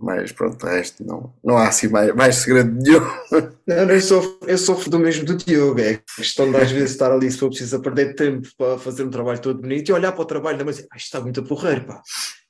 Mas 0.02 0.32
pronto, 0.32 0.64
o 0.64 0.66
resto 0.66 1.04
não, 1.04 1.34
não 1.44 1.58
há 1.58 1.68
assim 1.68 1.88
mais, 1.88 2.14
mais 2.14 2.36
segredo 2.36 2.72
nenhum. 2.72 3.00
Não, 3.66 3.88
eu, 3.88 4.00
sofro, 4.00 4.38
eu 4.46 4.58
sofro 4.58 4.90
do 4.90 4.98
mesmo 4.98 5.24
do 5.26 5.36
Diogo. 5.36 5.78
É 5.78 6.00
questão 6.16 6.50
de 6.50 6.56
às 6.56 6.72
vezes 6.72 6.92
estar 6.92 7.12
ali 7.12 7.30
se 7.30 7.38
for 7.38 7.50
preciso 7.50 7.80
perder 7.80 8.14
tempo 8.14 8.48
para 8.56 8.78
fazer 8.78 9.04
um 9.04 9.10
trabalho 9.10 9.40
todo 9.40 9.60
bonito 9.60 9.90
e 9.90 9.92
olhar 9.92 10.10
para 10.10 10.22
o 10.22 10.24
trabalho 10.24 10.58
da 10.58 10.64
mas 10.64 10.78
isto 10.78 10.88
está 10.96 11.20
muito 11.20 11.40
a 11.40 11.44
porrer, 11.44 11.86
pá. 11.86 12.02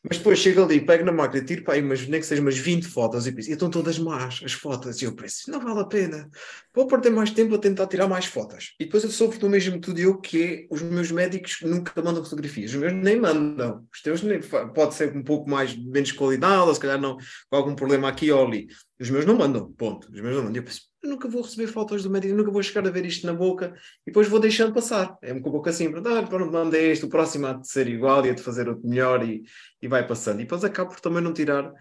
Mas 0.03 0.17
depois 0.17 0.39
chego 0.39 0.63
ali, 0.63 0.81
pego 0.81 1.05
na 1.05 1.13
máquina, 1.13 1.45
tiro 1.45 1.63
para 1.63 1.75
aí 1.75 1.83
umas, 1.83 2.09
nem 2.09 2.21
que 2.21 2.27
sejam 2.27 2.43
umas 2.43 2.57
20 2.57 2.87
fotos 2.87 3.27
e 3.27 3.33
penso, 3.33 3.51
e 3.51 3.53
estão 3.53 3.69
todas 3.69 3.99
más 3.99 4.41
as 4.43 4.53
fotos. 4.53 5.03
E 5.03 5.05
eu 5.05 5.15
penso, 5.15 5.51
não 5.51 5.61
vale 5.61 5.81
a 5.81 5.85
pena. 5.85 6.31
Vou 6.75 6.87
perder 6.87 7.11
mais 7.11 7.31
tempo 7.31 7.55
a 7.55 7.59
tentar 7.59 7.87
tirar 7.87 8.09
mais 8.09 8.25
fotos. 8.25 8.75
E 8.81 8.87
depois 8.87 9.05
eu 9.05 9.11
sofro 9.11 9.39
do 9.39 9.51
mesmo 9.51 9.79
tudo 9.79 10.01
eu, 10.01 10.19
que 10.19 10.43
é 10.43 10.67
os 10.75 10.81
meus 10.81 11.11
médicos 11.11 11.59
nunca 11.63 12.01
mandam 12.03 12.25
fotografias. 12.25 12.73
Os 12.73 12.79
meus 12.79 12.95
nem 12.95 13.21
mandam. 13.21 13.87
Os 13.93 14.01
teus 14.01 14.23
nem, 14.23 14.41
pode 14.41 14.95
ser 14.95 15.15
um 15.15 15.23
pouco 15.23 15.51
mais, 15.51 15.77
menos 15.77 16.13
qualidade, 16.13 16.67
ou 16.67 16.75
se 16.75 16.81
calhar 16.81 16.99
não, 16.99 17.19
com 17.51 17.57
algum 17.57 17.75
problema 17.75 18.09
aqui 18.09 18.33
ou 18.33 18.47
ali. 18.47 18.69
Os 18.99 19.11
meus 19.11 19.27
não 19.27 19.37
mandam, 19.37 19.71
ponto. 19.73 20.11
Os 20.11 20.21
meus 20.21 20.35
não 20.35 20.45
mandam. 20.45 20.57
Eu 20.57 20.65
penso, 20.65 20.90
nunca 21.03 21.29
vou 21.29 21.43
receber 21.43 21.67
fotos 21.67 22.03
do 22.03 22.11
médico, 22.11 22.35
nunca 22.35 22.51
vou 22.51 22.63
chegar 22.63 22.87
a 22.87 22.91
ver 22.91 23.07
isto 23.07 23.27
na 23.27 23.33
boca 23.33 23.75
e 24.07 24.11
depois 24.11 24.29
vou 24.29 24.41
deixando 24.41 24.73
passar. 24.73 25.17
É 25.23 25.33
um 25.33 25.43
pouco 25.43 25.69
assim, 25.69 25.91
pronto, 25.91 26.09
ah, 26.09 26.23
pronto 26.23 26.53
mandei 26.53 26.91
este, 26.91 27.05
o 27.05 27.09
próximo 27.09 27.47
há 27.47 27.53
de 27.55 27.69
ser 27.69 27.89
igual 27.89 28.25
e 28.25 28.31
há 28.31 28.35
de 28.35 28.43
fazer 28.43 28.69
outro 28.69 28.87
melhor 28.87 29.27
e, 29.27 29.43
e 29.81 29.89
vai 29.89 30.07
passando. 30.07 30.41
E 30.41 30.45
depois 30.45 30.65
acabo 30.65 30.91
por 30.91 31.01
também 31.01 31.23
não 31.23 31.33
tirar 31.33 31.73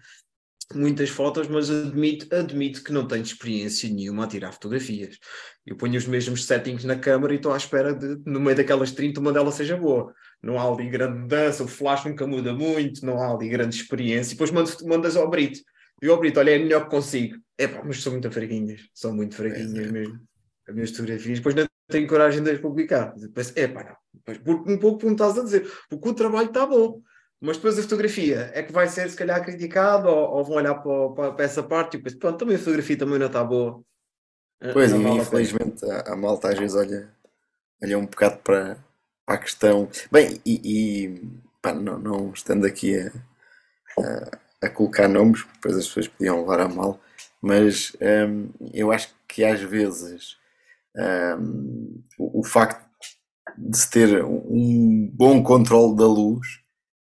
muitas 0.74 1.10
fotos, 1.10 1.48
mas 1.48 1.68
admito, 1.70 2.32
admito 2.34 2.82
que 2.84 2.92
não 2.92 3.06
tenho 3.06 3.22
experiência 3.22 3.88
nenhuma 3.88 4.24
a 4.24 4.28
tirar 4.28 4.52
fotografias. 4.52 5.18
Eu 5.66 5.76
ponho 5.76 5.98
os 5.98 6.06
mesmos 6.06 6.44
settings 6.44 6.84
na 6.84 6.96
câmera 6.96 7.32
e 7.32 7.36
estou 7.36 7.52
à 7.52 7.56
espera 7.56 7.92
de, 7.94 8.20
no 8.24 8.40
meio 8.40 8.56
daquelas 8.56 8.92
30, 8.92 9.20
uma 9.20 9.32
delas 9.32 9.54
seja 9.54 9.76
boa. 9.76 10.14
Não 10.42 10.58
há 10.58 10.64
ali 10.64 10.88
grande 10.88 11.18
mudança, 11.18 11.64
o 11.64 11.68
flash 11.68 12.04
nunca 12.04 12.26
muda 12.26 12.52
muito, 12.52 13.04
não 13.04 13.20
há 13.20 13.34
ali 13.34 13.48
grande 13.48 13.74
experiência. 13.76 14.32
E 14.32 14.36
depois 14.36 14.50
mandas 14.82 15.16
ao 15.16 15.28
Brito. 15.28 15.60
E 16.02 16.08
o 16.08 16.16
Brito, 16.16 16.40
olha, 16.40 16.50
é 16.52 16.58
melhor 16.58 16.84
que 16.84 16.90
consigo. 16.90 17.36
É 17.58 17.68
pá, 17.68 17.82
mas 17.84 18.02
são 18.02 18.12
muito 18.12 18.30
fraquinhas, 18.30 18.88
são 18.94 19.14
muito 19.14 19.34
fraquinhas 19.34 19.88
é, 19.88 19.92
mesmo. 19.92 20.20
As 20.66 20.74
minhas 20.74 20.90
fotografias, 20.90 21.38
depois 21.38 21.54
não 21.54 21.66
tenho 21.88 22.08
coragem 22.08 22.42
de 22.42 22.50
as 22.50 22.58
publicar. 22.58 23.12
Depois, 23.16 23.52
é 23.56 23.68
pá, 23.68 23.84
não. 23.84 23.96
Depois, 24.26 24.58
um 24.66 24.78
pouco 24.78 25.00
como 25.00 25.12
estás 25.12 25.38
a 25.38 25.42
dizer, 25.42 25.70
porque 25.88 26.08
o 26.08 26.14
trabalho 26.14 26.48
está 26.48 26.66
bom, 26.66 27.02
mas 27.40 27.56
depois 27.56 27.78
a 27.78 27.82
fotografia 27.82 28.50
é 28.54 28.62
que 28.62 28.72
vai 28.72 28.86
ser 28.86 29.10
se 29.10 29.16
calhar 29.16 29.42
criticado 29.42 30.08
ou, 30.08 30.36
ou 30.36 30.44
vão 30.44 30.56
olhar 30.56 30.74
para, 30.74 31.08
para, 31.10 31.32
para, 31.32 31.44
essa 31.44 31.62
parte 31.62 31.94
e 31.94 31.96
depois, 31.98 32.14
pronto, 32.14 32.38
também 32.38 32.56
a 32.56 32.58
fotografia 32.58 32.98
também 32.98 33.18
não 33.18 33.26
está 33.26 33.42
boa. 33.42 33.82
Eh, 34.60 34.72
pois, 34.72 34.92
não 34.92 35.00
e 35.00 35.04
vale 35.04 35.20
infelizmente 35.20 35.84
a, 35.90 36.12
a, 36.12 36.16
malta 36.16 36.50
às 36.50 36.58
vezes 36.58 36.76
olha, 36.76 37.10
olha 37.82 37.98
um 37.98 38.06
bocado 38.06 38.38
para, 38.38 38.76
para 39.24 39.34
a 39.34 39.38
questão. 39.38 39.88
Bem, 40.12 40.40
e, 40.44 40.60
e 41.04 41.22
pá, 41.62 41.72
não, 41.74 41.98
não 41.98 42.32
estando 42.32 42.66
aqui 42.66 42.98
a, 42.98 43.10
a 43.98 44.38
a 44.62 44.68
colocar 44.68 45.08
nomes, 45.08 45.44
depois 45.54 45.76
as 45.76 45.86
pessoas 45.86 46.08
podiam 46.08 46.40
levar 46.40 46.60
a 46.60 46.68
mal, 46.68 47.00
mas 47.40 47.96
um, 48.28 48.50
eu 48.72 48.92
acho 48.92 49.14
que 49.26 49.44
às 49.44 49.60
vezes 49.60 50.36
um, 51.38 52.02
o, 52.18 52.40
o, 52.40 52.44
facto 52.44 52.88
de 53.56 53.76
se 53.76 53.90
ter 53.90 54.24
um 54.24 55.10
bom 55.12 55.42
controle 55.42 55.96
da 55.96 56.06
luz 56.06 56.46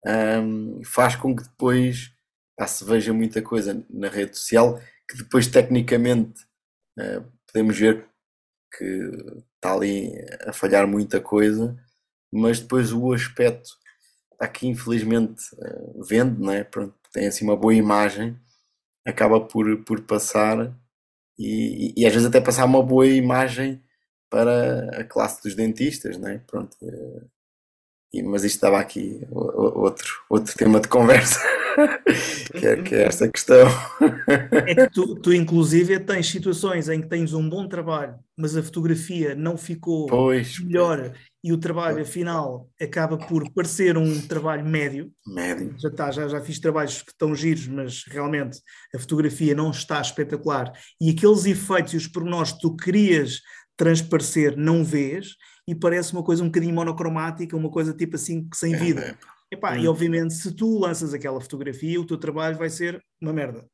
um, 0.07 0.83
faz 0.85 1.17
com 1.17 1.35
que 1.35 1.43
depois 1.43 2.13
ah, 2.59 2.67
se 2.67 2.85
veja 2.85 3.13
muita 3.13 3.41
coisa 3.41 3.85
na 3.89 4.09
rede 4.09 4.37
social 4.37 4.79
que 5.09 5.17
depois 5.17 5.47
tecnicamente 5.47 6.43
uh, 6.99 7.25
podemos 7.47 7.79
ver 7.79 8.07
que 8.77 9.11
está 9.57 9.73
ali 9.73 10.13
a 10.47 10.53
falhar 10.53 10.87
muita 10.87 11.21
coisa, 11.21 11.77
mas 12.33 12.61
depois 12.61 12.93
o 12.93 13.13
aspecto 13.13 13.71
aqui 14.39 14.69
infelizmente 14.69 15.43
vende, 16.09 16.41
não 16.41 16.53
é? 16.53 16.63
Pronto, 16.65 16.95
tem 17.13 17.27
assim 17.27 17.45
uma 17.45 17.57
boa 17.57 17.75
imagem, 17.75 18.37
acaba 19.07 19.41
por, 19.41 19.85
por 19.85 20.01
passar 20.03 20.75
e, 21.39 21.95
e, 21.97 22.07
às 22.07 22.13
vezes 22.13 22.29
até 22.29 22.41
passar 22.41 22.67
uma 22.67 22.83
boa 22.83 23.07
imagem 23.07 23.83
para 24.29 25.01
a 25.01 25.05
classe 25.05 25.43
dos 25.43 25.55
dentistas, 25.55 26.19
não 26.19 26.29
é? 26.29 26.39
Pronto, 26.39 26.77
e, 28.13 28.23
mas 28.23 28.45
isto 28.45 28.57
estava 28.57 28.79
aqui 28.79 29.27
outro, 29.31 30.23
outro 30.29 30.55
tema 30.57 30.81
de 30.81 30.89
conversa, 30.89 31.41
que, 32.59 32.67
é, 32.67 32.83
que 32.83 32.95
é 32.95 33.03
esta 33.05 33.29
questão. 33.29 33.69
É 34.67 34.75
que 34.75 34.91
tu, 34.91 35.15
tu, 35.17 35.33
inclusive, 35.33 35.99
tens 36.01 36.29
situações 36.29 36.89
em 36.89 37.01
que 37.01 37.09
tens 37.09 37.33
um 37.33 37.49
bom 37.49 37.69
trabalho, 37.69 38.19
mas 38.37 38.57
a 38.57 38.63
fotografia 38.63 39.35
não 39.35 39.57
ficou 39.57 40.07
pois, 40.07 40.59
melhor 40.59 40.99
pois. 40.99 41.30
E 41.43 41.53
o 41.53 41.59
trabalho, 41.59 42.03
afinal, 42.03 42.69
acaba 42.81 43.17
por 43.17 43.51
parecer 43.53 43.97
um 43.97 44.21
trabalho 44.27 44.65
médio. 44.65 45.11
Médio. 45.27 45.75
Já, 45.79 45.91
tá, 45.91 46.11
já, 46.11 46.29
já 46.29 46.41
fiz 46.41 46.59
trabalhos 46.59 47.01
que 47.01 47.13
estão 47.13 47.35
giros, 47.35 47.67
mas 47.67 48.05
realmente 48.07 48.61
a 48.95 48.99
fotografia 48.99 49.55
não 49.55 49.71
está 49.71 50.01
espetacular. 50.01 50.71
E 51.01 51.11
aqueles 51.11 51.47
efeitos 51.47 51.95
e 51.95 51.97
os 51.97 52.07
pormenores 52.07 52.53
que 52.53 52.61
tu 52.61 52.77
querias 52.77 53.41
transparecer, 53.75 54.55
não 54.55 54.85
vês, 54.85 55.37
e 55.67 55.75
parece 55.75 56.13
uma 56.13 56.23
coisa 56.23 56.43
um 56.43 56.47
bocadinho 56.47 56.75
monocromática, 56.75 57.57
uma 57.57 57.71
coisa 57.71 57.95
tipo 57.95 58.17
assim, 58.17 58.47
sem 58.53 58.75
é, 58.75 58.77
vida. 58.77 59.01
É, 59.01 59.17
Epá, 59.55 59.73
hum. 59.73 59.79
E 59.79 59.89
obviamente, 59.89 60.35
se 60.35 60.55
tu 60.55 60.79
lanças 60.79 61.15
aquela 61.15 61.41
fotografia, 61.41 61.99
o 61.99 62.07
teu 62.07 62.19
trabalho 62.19 62.59
vai 62.59 62.69
ser 62.69 63.03
uma 63.21 63.33
merda. 63.33 63.67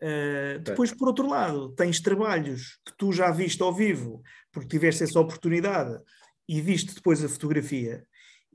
Uh, 0.00 0.60
depois, 0.60 0.92
por 0.92 1.08
outro 1.08 1.26
lado, 1.26 1.70
tens 1.70 2.00
trabalhos 2.00 2.78
que 2.86 2.92
tu 2.96 3.12
já 3.12 3.30
viste 3.30 3.62
ao 3.62 3.74
vivo, 3.74 4.22
porque 4.52 4.68
tiveste 4.68 5.02
essa 5.02 5.18
oportunidade 5.18 5.98
e 6.48 6.60
viste 6.60 6.94
depois 6.94 7.22
a 7.22 7.28
fotografia, 7.28 8.04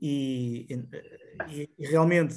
e, 0.00 0.66
e, 1.48 1.70
e 1.78 1.86
realmente 1.86 2.34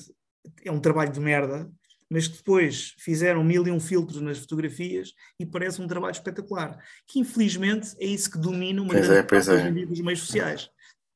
é 0.63 0.72
um 0.72 0.80
trabalho 0.80 1.12
de 1.12 1.20
merda, 1.20 1.70
mas 2.10 2.28
que 2.28 2.38
depois 2.38 2.96
fizeram 2.98 3.43
mil 3.43 3.65
e 3.67 3.72
um 3.72 3.80
filtros 3.80 4.22
nas 4.22 4.38
fotografias 4.38 5.13
e 5.39 5.46
parece 5.46 5.82
um 5.82 5.88
trabalho 5.88 6.13
espetacular. 6.13 6.78
Que 7.06 7.20
infelizmente 7.20 7.96
é 8.00 8.06
isso 8.06 8.32
que 8.32 8.38
domina 8.38 8.82
uma 8.82 8.93
pois 8.93 9.06
grande 9.06 9.20
é, 9.20 9.24
parte 9.24 9.50
é. 9.52 9.86
dos 9.86 10.02
meios 10.02 10.20
sociais. 10.22 10.70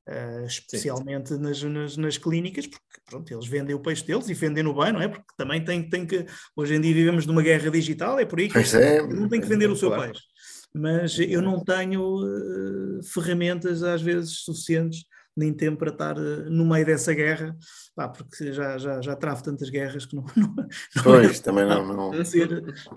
Uh, 0.10 0.45
especialmente 0.45 1.36
nas, 1.36 1.62
nas, 1.62 1.95
nas, 1.95 2.17
clínicas, 2.17 2.65
porque 2.65 2.99
pronto, 3.06 3.32
eles 3.32 3.47
vendem 3.47 3.75
o 3.75 3.80
peixe 3.80 4.04
deles 4.04 4.27
e 4.27 4.34
vendem 4.34 4.63
no 4.63 4.73
bem, 4.73 4.91
não 4.91 4.99
é? 4.99 5.08
Porque 5.08 5.23
também 5.38 5.63
tem, 5.63 5.88
tem 5.88 6.08
que. 6.08 6.25
Hoje 6.56 6.73
em 6.73 6.82
dia 6.82 6.93
vivemos 6.93 7.27
numa 7.27 7.41
guerra 7.41 7.69
digital, 7.69 8.19
é 8.19 8.25
por 8.25 8.39
aí 8.39 8.49
que 8.49 8.58
é, 8.58 9.08
não 9.08 9.30
tem 9.30 9.39
que 9.39 9.47
vender 9.47 9.69
o 9.69 9.75
seu 9.75 9.89
claro. 9.89 10.12
peixe. 10.12 10.25
Mas 10.73 11.19
eu 11.19 11.41
não 11.41 11.63
tenho 11.63 12.01
uh, 12.01 13.03
ferramentas, 13.03 13.84
às 13.84 14.01
vezes, 14.01 14.38
suficientes 14.39 15.05
nem 15.36 15.53
tempo 15.53 15.79
para 15.79 15.91
estar 15.91 16.17
uh, 16.17 16.49
no 16.49 16.65
meio 16.65 16.86
dessa 16.86 17.13
guerra, 17.13 17.55
pá, 17.95 18.07
porque 18.07 18.51
já, 18.53 18.77
já, 18.77 19.01
já 19.01 19.15
travo 19.15 19.43
tantas 19.43 19.69
guerras 19.69 20.05
que 20.05 20.15
não, 20.15 20.25
não, 20.36 20.53
não 20.55 21.03
pois, 21.03 21.39
é 21.39 21.41
também 21.43 21.65
não, 21.65 21.86
não. 21.86 22.12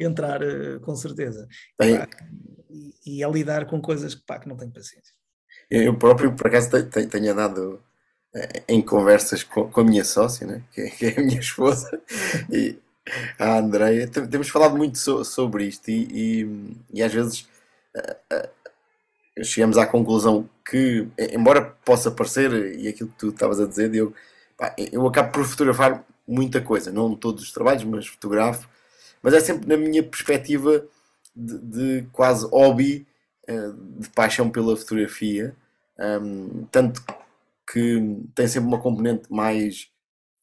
Entrar 0.00 0.40
uh, 0.42 0.80
com 0.80 0.94
certeza. 0.94 1.46
Pá, 1.76 1.86
e, 2.70 2.94
e 3.06 3.24
a 3.24 3.28
lidar 3.28 3.66
com 3.66 3.80
coisas 3.80 4.14
que, 4.14 4.24
pá, 4.24 4.38
que 4.38 4.48
não 4.48 4.56
tenho 4.56 4.72
paciência. 4.72 5.14
Eu 5.70 5.96
próprio, 5.96 6.34
por 6.34 6.46
acaso, 6.46 6.70
tenho, 6.70 7.08
tenho 7.08 7.32
andado 7.32 7.80
em 8.68 8.82
conversas 8.82 9.44
com, 9.44 9.70
com 9.70 9.80
a 9.80 9.84
minha 9.84 10.04
sócia, 10.04 10.46
né? 10.46 10.62
que, 10.72 10.90
que 10.90 11.06
é 11.06 11.20
a 11.20 11.22
minha 11.22 11.38
esposa, 11.40 12.00
e 12.50 12.76
a 13.38 13.58
Andreia, 13.58 14.08
temos 14.08 14.48
falado 14.48 14.76
muito 14.76 14.98
so, 14.98 15.24
sobre 15.24 15.66
isto 15.66 15.90
e, 15.90 16.08
e, 16.10 16.76
e 16.94 17.02
às 17.02 17.12
vezes 17.12 17.46
chegamos 19.42 19.76
à 19.78 19.86
conclusão 19.86 20.48
que, 20.68 21.06
embora 21.32 21.62
possa 21.84 22.10
parecer, 22.10 22.78
e 22.78 22.88
aquilo 22.88 23.08
que 23.10 23.16
tu 23.16 23.28
estavas 23.28 23.60
a 23.60 23.66
dizer, 23.66 23.90
Diogo, 23.90 24.14
pá, 24.56 24.74
eu 24.92 25.06
acabo 25.06 25.32
por 25.32 25.44
fotografar 25.44 26.04
muita 26.26 26.60
coisa, 26.60 26.92
não 26.92 27.14
todos 27.14 27.42
os 27.42 27.52
trabalhos, 27.52 27.84
mas 27.84 28.06
fotografo, 28.06 28.68
mas 29.22 29.34
é 29.34 29.40
sempre 29.40 29.68
na 29.68 29.76
minha 29.76 30.02
perspectiva 30.02 30.86
de, 31.34 31.58
de 31.58 32.08
quase 32.12 32.46
hobby, 32.46 33.06
eh, 33.46 33.72
de 33.98 34.08
paixão 34.10 34.48
pela 34.50 34.76
fotografia, 34.76 35.54
tanto 36.70 37.02
que 37.70 38.20
tem 38.34 38.48
sempre 38.48 38.68
uma 38.68 38.80
componente 38.80 39.32
mais 39.32 39.88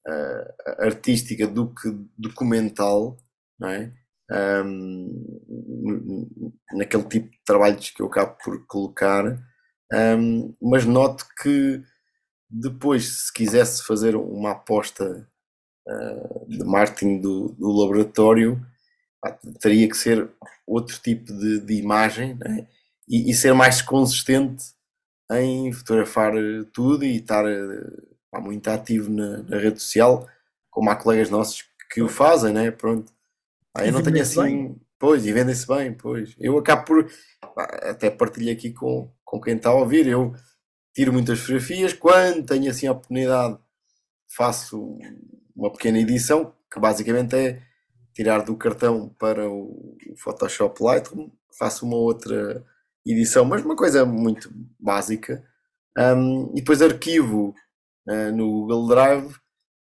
uh, 0.07 0.83
artística 0.83 1.47
do 1.47 1.67
que 1.69 1.95
documental, 2.17 3.17
não 3.59 3.69
é? 3.69 3.91
Um, 4.31 6.51
naquele 6.73 7.03
tipo 7.03 7.29
de 7.29 7.39
trabalhos 7.45 7.89
que 7.89 8.01
eu 8.01 8.07
acabo 8.07 8.37
por 8.43 8.65
colocar, 8.65 9.37
um, 9.93 10.53
mas 10.61 10.85
noto 10.85 11.25
que 11.41 11.83
depois, 12.51 13.27
se 13.27 13.33
quisesse 13.33 13.85
fazer 13.85 14.15
uma 14.15 14.51
aposta 14.51 15.27
uh, 15.87 16.49
de 16.49 16.63
marketing 16.65 17.21
do, 17.21 17.49
do 17.49 17.71
laboratório, 17.71 18.61
pá, 19.21 19.31
teria 19.61 19.87
que 19.87 19.95
ser 19.95 20.29
outro 20.67 20.99
tipo 20.99 21.31
de, 21.31 21.61
de 21.61 21.73
imagem 21.75 22.35
né? 22.35 22.67
e, 23.07 23.31
e, 23.31 23.33
ser 23.33 23.53
mais 23.53 23.81
consistente 23.81 24.65
em 25.31 25.71
fotografar 25.71 26.33
tudo 26.73 27.05
e 27.05 27.17
estar 27.17 27.45
pá, 28.29 28.41
muito 28.41 28.69
ativo 28.69 29.09
na, 29.09 29.37
na, 29.43 29.57
rede 29.57 29.79
social, 29.79 30.27
como 30.69 30.89
há 30.89 30.95
colegas 30.95 31.29
nossos 31.29 31.63
que 31.89 32.01
o 32.01 32.09
fazem, 32.09 32.53
né? 32.53 32.71
Pronto. 32.71 33.11
Eu 33.77 33.91
não 33.91 34.03
tenho 34.03 34.21
assim. 34.21 34.41
Bem. 34.41 34.81
Pois, 34.99 35.25
e 35.25 35.33
vendem-se 35.33 35.67
bem, 35.67 35.93
pois. 35.93 36.35
Eu 36.39 36.57
acabo 36.57 36.85
por. 36.85 37.11
Até 37.57 38.09
partilho 38.09 38.51
aqui 38.51 38.71
com, 38.71 39.11
com 39.23 39.41
quem 39.41 39.55
está 39.55 39.69
a 39.69 39.75
ouvir. 39.75 40.07
Eu 40.07 40.33
tiro 40.93 41.13
muitas 41.13 41.39
fotografias. 41.39 41.93
Quando 41.93 42.45
tenho 42.45 42.69
assim 42.69 42.87
a 42.87 42.91
oportunidade, 42.91 43.57
faço 44.35 44.97
uma 45.55 45.71
pequena 45.71 45.99
edição, 45.99 46.53
que 46.71 46.79
basicamente 46.79 47.35
é 47.35 47.61
tirar 48.13 48.43
do 48.43 48.55
cartão 48.55 49.09
para 49.19 49.49
o 49.49 49.95
Photoshop 50.17 50.83
Lightroom. 50.83 51.31
Faço 51.57 51.85
uma 51.85 51.97
outra 51.97 52.63
edição, 53.05 53.45
mas 53.45 53.63
uma 53.63 53.75
coisa 53.75 54.05
muito 54.05 54.51
básica. 54.79 55.43
Um, 55.97 56.51
e 56.51 56.55
depois 56.55 56.81
arquivo 56.81 57.53
uh, 58.07 58.31
no 58.31 58.49
Google 58.49 58.87
Drive. 58.87 59.35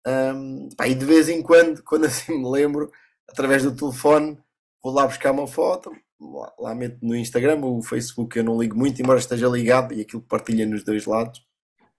Um, 0.07 0.69
pá, 0.77 0.87
e 0.87 0.95
de 0.95 1.05
vez 1.05 1.29
em 1.29 1.43
quando, 1.43 1.83
quando 1.85 2.05
assim 2.05 2.39
me 2.39 2.49
lembro, 2.49 2.91
através 3.29 3.63
do 3.63 3.75
telefone, 3.75 4.39
vou 4.83 4.93
lá 4.93 5.07
buscar 5.07 5.33
uma 5.33 5.47
foto, 5.47 5.91
lá, 6.21 6.53
lá 6.59 6.75
meto 6.75 6.99
no 7.03 7.15
Instagram, 7.15 7.61
o 7.65 7.83
Facebook 7.83 8.37
eu 8.37 8.45
não 8.45 8.61
ligo 8.61 8.77
muito, 8.77 9.01
embora 9.01 9.19
esteja 9.19 9.49
ligado 9.49 9.95
e 9.95 10.01
aquilo 10.01 10.23
partilha 10.23 10.67
nos 10.67 10.85
dois 10.85 11.07
lados, 11.07 11.43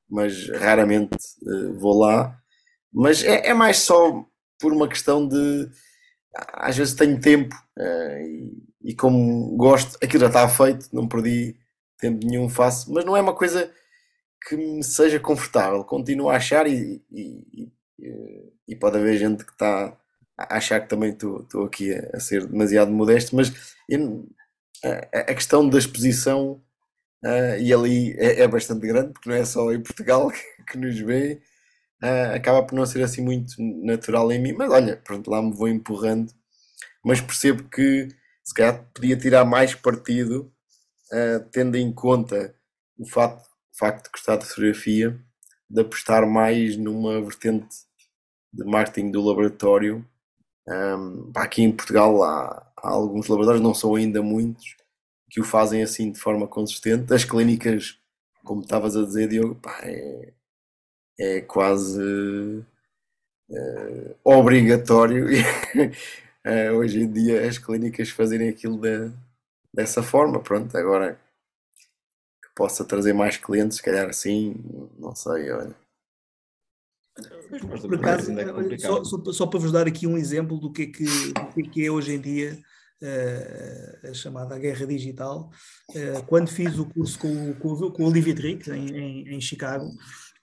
mas 0.09 0.49
raramente 0.49 1.17
uh, 1.43 1.73
vou 1.79 1.99
lá. 1.99 2.39
Mas 2.91 3.23
é, 3.23 3.47
é, 3.47 3.53
mais 3.53 3.79
só 3.79 4.25
por 4.59 4.73
uma 4.73 4.87
questão 4.87 5.27
de 5.27 5.69
às 6.53 6.77
vezes 6.77 6.93
tenho 6.93 7.19
tempo 7.19 7.55
uh, 7.77 8.17
e, 8.21 8.91
e, 8.91 8.95
como 8.95 9.55
gosto, 9.57 9.97
aquilo 10.03 10.21
já 10.21 10.27
está 10.27 10.47
feito, 10.47 10.87
não 10.93 11.07
perdi 11.07 11.57
tempo 11.99 12.25
nenhum, 12.25 12.49
faço, 12.49 12.91
mas 12.93 13.03
não 13.05 13.17
é 13.17 13.21
uma 13.21 13.33
coisa 13.33 13.71
que 14.47 14.55
me 14.55 14.83
seja 14.83 15.19
confortável, 15.19 15.83
continuo 15.83 16.29
a 16.29 16.35
achar 16.35 16.67
e, 16.67 17.03
e, 17.11 17.71
e 18.67 18.75
pode 18.75 18.97
haver 18.97 19.17
gente 19.17 19.43
que 19.43 19.51
está 19.51 19.97
achar 20.37 20.81
que 20.81 20.89
também 20.89 21.11
estou 21.11 21.65
aqui 21.65 21.93
a, 21.93 22.09
a, 22.13 22.19
ser 22.19 22.45
demasiado 22.45 22.91
modesto, 22.91 23.35
mas 23.35 23.51
eu, 23.89 24.27
a, 24.83 25.19
a, 25.19 25.33
questão 25.33 25.67
da 25.67 25.77
exposição, 25.77 26.61
uh, 27.25 27.59
e 27.59 27.73
ali 27.73 28.13
é, 28.17 28.41
é, 28.41 28.47
bastante 28.47 28.85
grande, 28.85 29.13
porque 29.13 29.29
não 29.29 29.35
é 29.35 29.43
só 29.43 29.71
em 29.71 29.81
Portugal 29.81 30.29
que, 30.31 30.71
que 30.71 30.77
nos 30.77 30.97
vê, 30.99 31.41
uh, 32.03 32.35
acaba 32.35 32.63
por 32.63 32.75
não 32.75 32.85
ser 32.85 33.01
assim 33.03 33.21
muito 33.21 33.55
natural 33.83 34.31
em 34.31 34.41
mim, 34.41 34.53
mas 34.53 34.71
olha, 34.71 34.97
pronto, 34.97 35.29
lá 35.31 35.41
me 35.41 35.53
vou 35.53 35.67
empurrando, 35.67 36.31
mas 37.03 37.21
percebo 37.21 37.67
que 37.69 38.09
se 38.43 38.53
calhar 38.53 38.85
podia 38.93 39.17
tirar 39.17 39.45
mais 39.45 39.73
partido, 39.75 40.51
uh, 41.11 41.49
tendo 41.51 41.77
em 41.77 41.91
conta 41.91 42.55
o 42.97 43.07
facto, 43.07 43.47
o 43.73 43.77
facto 43.77 44.05
de 44.05 44.11
gostar 44.11 44.37
de 44.37 44.45
fotografia, 44.45 45.19
de 45.69 45.81
apostar 45.81 46.27
mais 46.27 46.77
numa 46.77 47.21
vertente 47.21 47.67
de 48.53 48.63
marketing 48.63 49.11
do 49.11 49.21
laboratório 49.21 50.05
um, 50.67 51.31
aqui 51.35 51.63
em 51.63 51.71
Portugal 51.71 52.23
há, 52.23 52.71
há, 52.77 52.89
alguns 52.89 53.27
laboratórios, 53.27 53.63
não 53.63 53.73
são 53.73 53.95
ainda 53.95 54.21
muitos, 54.21 54.75
que 55.29 55.39
o 55.39 55.43
fazem 55.45 55.81
assim 55.81 56.11
de 56.11 56.19
forma 56.19 56.47
consistente. 56.47 57.13
As 57.13 57.23
clínicas, 57.23 57.99
como 58.43 58.61
estavas 58.61 58.95
a 58.95 59.05
dizer, 59.05 59.29
Diogo, 59.29 59.55
pá, 59.55 59.79
é, 59.83 60.33
é 61.19 61.41
quase 61.41 62.01
uh, 63.49 64.15
obrigatório 64.23 65.27
uh, 65.27 66.73
hoje 66.77 67.01
em 67.01 67.11
dia 67.11 67.47
as 67.47 67.57
clínicas 67.57 68.09
fazerem 68.09 68.49
aquilo 68.49 68.77
de, 68.77 69.11
dessa 69.73 70.03
forma. 70.03 70.41
Pronto, 70.41 70.77
agora 70.77 71.19
que 72.43 72.49
possa 72.55 72.85
trazer 72.85 73.13
mais 73.13 73.37
clientes, 73.37 73.77
se 73.77 73.83
calhar 73.83 74.09
assim, 74.09 74.55
não 74.99 75.15
sei, 75.15 75.51
olha. 75.51 75.86
Por 77.81 77.95
acaso, 77.95 78.31
é 78.31 78.77
só, 78.77 79.03
só, 79.03 79.31
só, 79.31 79.47
para 79.47 79.59
vos 79.59 79.71
dar 79.71 79.87
aqui 79.87 80.05
um 80.05 80.17
exemplo 80.17 80.59
do 80.59 80.71
que 80.71 80.83
é, 80.83 80.85
que, 80.87 81.05
que, 81.53 81.61
é, 81.61 81.63
que 81.63 81.85
é 81.85 81.91
hoje 81.91 82.13
em 82.13 82.19
dia 82.19 82.59
uh, 83.01 84.09
a 84.09 84.13
chamada 84.13 84.59
guerra 84.59 84.85
digital, 84.85 85.49
uh, 85.91 86.23
quando 86.27 86.49
fiz 86.49 86.77
o 86.77 86.85
curso 86.85 87.17
com, 87.19 87.53
com, 87.55 87.91
com 87.91 88.03
o 88.03 88.07
Olivia 88.07 88.35
Trick 88.35 88.69
em, 88.69 88.89
em, 88.89 89.35
em 89.35 89.41
Chicago, 89.41 89.89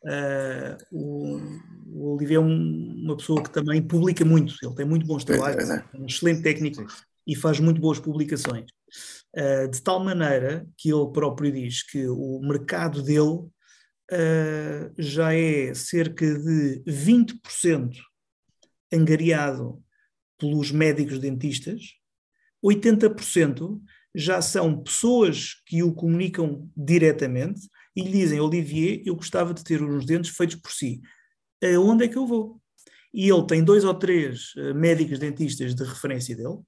Uh, 0.04 0.76
o, 0.92 1.40
o 1.86 2.14
Olivier 2.14 2.38
é 2.38 2.44
um, 2.44 3.02
uma 3.04 3.16
pessoa 3.16 3.42
que 3.42 3.50
também 3.50 3.80
publica 3.80 4.22
muito, 4.22 4.54
ele 4.62 4.74
tem 4.74 4.84
muito 4.84 5.06
bons 5.06 5.24
trabalhos, 5.24 5.70
é, 5.70 5.82
é 5.94 5.98
um 5.98 6.04
excelente 6.04 6.42
técnico 6.42 6.84
e 7.26 7.34
faz 7.34 7.58
muito 7.58 7.80
boas 7.80 7.98
publicações. 7.98 8.66
Uh, 9.34 9.66
de 9.68 9.82
tal 9.82 10.04
maneira 10.04 10.66
que 10.76 10.92
ele 10.92 11.10
próprio 11.10 11.50
diz 11.50 11.82
que 11.82 12.06
o 12.06 12.38
mercado 12.42 13.02
dele 13.02 13.48
uh, 14.12 14.92
já 14.98 15.34
é 15.34 15.74
cerca 15.74 16.26
de 16.26 16.82
20% 16.86 17.96
angariado 18.92 19.82
pelos 20.38 20.70
médicos 20.70 21.18
dentistas, 21.18 21.82
80% 22.64 23.80
já 24.14 24.40
são 24.40 24.82
pessoas 24.82 25.54
que 25.66 25.82
o 25.82 25.92
comunicam 25.92 26.70
diretamente 26.76 27.68
e 27.96 28.02
lhe 28.02 28.10
dizem: 28.10 28.40
Olivier, 28.40 29.02
eu 29.04 29.16
gostava 29.16 29.52
de 29.52 29.64
ter 29.64 29.82
uns 29.82 30.06
dentes 30.06 30.36
feitos 30.36 30.56
por 30.56 30.70
si. 30.70 31.00
Aonde 31.62 32.04
é 32.04 32.08
que 32.08 32.16
eu 32.16 32.26
vou? 32.26 32.60
E 33.12 33.28
ele 33.28 33.46
tem 33.46 33.62
dois 33.62 33.84
ou 33.84 33.94
três 33.94 34.54
uh, 34.56 34.74
médicos 34.74 35.18
dentistas 35.18 35.74
de 35.74 35.84
referência 35.84 36.34
dele, 36.34 36.58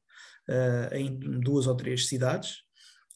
uh, 0.49 0.95
em 0.95 1.19
duas 1.41 1.67
ou 1.67 1.77
três 1.77 2.07
cidades, 2.07 2.59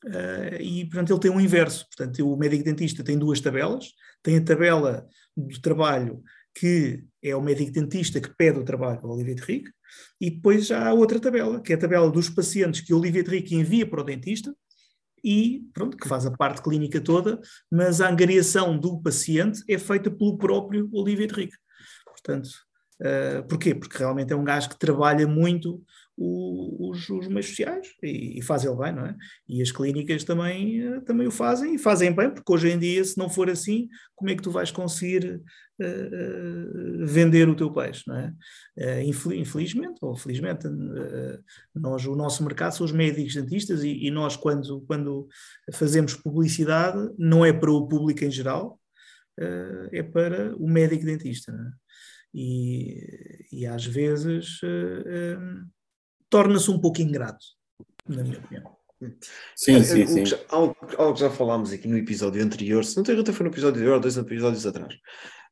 uh, 0.04 0.60
e 0.60 0.84
portanto 0.86 1.12
ele 1.12 1.20
tem 1.20 1.30
um 1.30 1.40
inverso. 1.40 1.86
Portanto, 1.86 2.28
o 2.28 2.36
médico 2.36 2.64
dentista 2.64 3.04
tem 3.04 3.18
duas 3.18 3.40
tabelas: 3.40 3.92
tem 4.22 4.36
a 4.36 4.44
tabela 4.44 5.06
do 5.36 5.60
trabalho 5.60 6.22
que 6.54 7.04
é 7.22 7.34
o 7.34 7.42
médico 7.42 7.70
dentista 7.70 8.20
que 8.20 8.34
pede 8.36 8.58
o 8.58 8.64
trabalho 8.64 9.00
ao 9.02 9.10
Olivier 9.10 9.36
de 9.36 9.42
Rique, 9.42 9.70
e 10.20 10.30
depois 10.30 10.70
há 10.70 10.92
outra 10.92 11.20
tabela, 11.20 11.60
que 11.60 11.72
é 11.72 11.76
a 11.76 11.78
tabela 11.78 12.10
dos 12.10 12.28
pacientes 12.28 12.80
que 12.80 12.92
o 12.92 12.98
Olivier 12.98 13.24
de 13.24 13.30
Rique 13.30 13.54
envia 13.54 13.86
para 13.86 14.00
o 14.00 14.04
dentista, 14.04 14.54
e 15.22 15.62
pronto, 15.74 15.96
que 15.96 16.08
faz 16.08 16.24
a 16.24 16.30
parte 16.30 16.62
clínica 16.62 17.00
toda, 17.00 17.40
mas 17.70 18.00
a 18.00 18.08
angariação 18.08 18.78
do 18.78 19.00
paciente 19.02 19.62
é 19.68 19.78
feita 19.78 20.10
pelo 20.10 20.38
próprio 20.38 20.88
Olivier 20.92 21.28
de 21.28 21.34
Rique. 21.34 21.56
Portanto, 22.06 22.48
uh, 23.02 23.46
porquê? 23.46 23.74
Porque 23.74 23.98
realmente 23.98 24.32
é 24.32 24.36
um 24.36 24.44
gajo 24.44 24.70
que 24.70 24.78
trabalha 24.78 25.26
muito 25.28 25.82
o, 26.22 26.90
os, 26.90 27.08
os, 27.08 27.28
meios 27.28 27.48
sociais 27.48 27.88
e, 28.02 28.38
e, 28.38 28.42
faz 28.42 28.62
ele 28.62 28.76
bem, 28.76 28.92
não 28.92 29.06
é? 29.06 29.16
E 29.48 29.62
as 29.62 29.72
clínicas 29.72 30.22
também, 30.22 30.86
uh, 30.86 31.00
também 31.00 31.26
o 31.26 31.30
fazem 31.30 31.76
e 31.76 31.78
fazem 31.78 32.14
bem, 32.14 32.28
porque 32.28 32.52
hoje 32.52 32.68
em 32.68 32.78
dia, 32.78 33.02
se 33.02 33.16
não 33.16 33.30
for 33.30 33.48
assim, 33.48 33.88
como 34.14 34.30
é 34.30 34.34
que 34.34 34.42
tu 34.42 34.50
vais 34.50 34.70
conseguir 34.70 35.40
uh, 35.80 37.06
vender 37.06 37.48
o 37.48 37.56
teu 37.56 37.72
peixe, 37.72 38.02
não 38.06 38.16
é? 38.16 38.34
infelizmente, 39.02 39.98
ou 40.02 40.14
felizmente, 40.14 40.66
nós, 41.74 42.04
o 42.04 42.14
nosso 42.14 42.44
mercado 42.44 42.72
são 42.72 42.84
os 42.84 42.92
médicos 42.92 43.34
dentistas 43.34 43.82
e, 43.82 44.06
e 44.06 44.10
nós, 44.10 44.36
quando, 44.36 44.82
quando 44.82 45.26
fazemos 45.72 46.14
publicidade, 46.14 46.98
não 47.18 47.46
é 47.46 47.52
para 47.52 47.70
o 47.70 47.88
público 47.88 48.24
em 48.24 48.30
geral, 48.30 48.78
é 49.90 50.02
para 50.02 50.54
o 50.56 50.68
médico 50.68 51.04
dentista, 51.04 51.50
é? 51.50 51.80
E, 52.32 53.48
e 53.50 53.66
às 53.66 53.84
vezes 53.84 54.62
uh, 54.62 54.66
uh, 54.66 55.79
torna-se 56.30 56.70
um 56.70 56.78
pouco 56.78 57.02
ingrato, 57.02 57.44
na 58.08 58.22
minha 58.22 58.38
opinião. 58.38 58.80
Sim, 59.56 59.76
é, 59.76 59.82
sim, 59.82 60.06
sim. 60.06 60.36
Algo, 60.48 60.76
algo 60.98 61.14
que 61.14 61.20
já 61.20 61.30
falámos 61.30 61.72
aqui 61.72 61.88
no 61.88 61.96
episódio 61.96 62.42
anterior, 62.42 62.84
se 62.84 62.96
não 62.96 63.02
tenho 63.02 63.20
até 63.20 63.32
foi 63.32 63.44
no 63.44 63.52
episódio 63.52 63.76
anterior 63.76 63.94
ou 63.94 64.00
dois 64.00 64.16
episódios 64.16 64.66
atrás, 64.66 64.94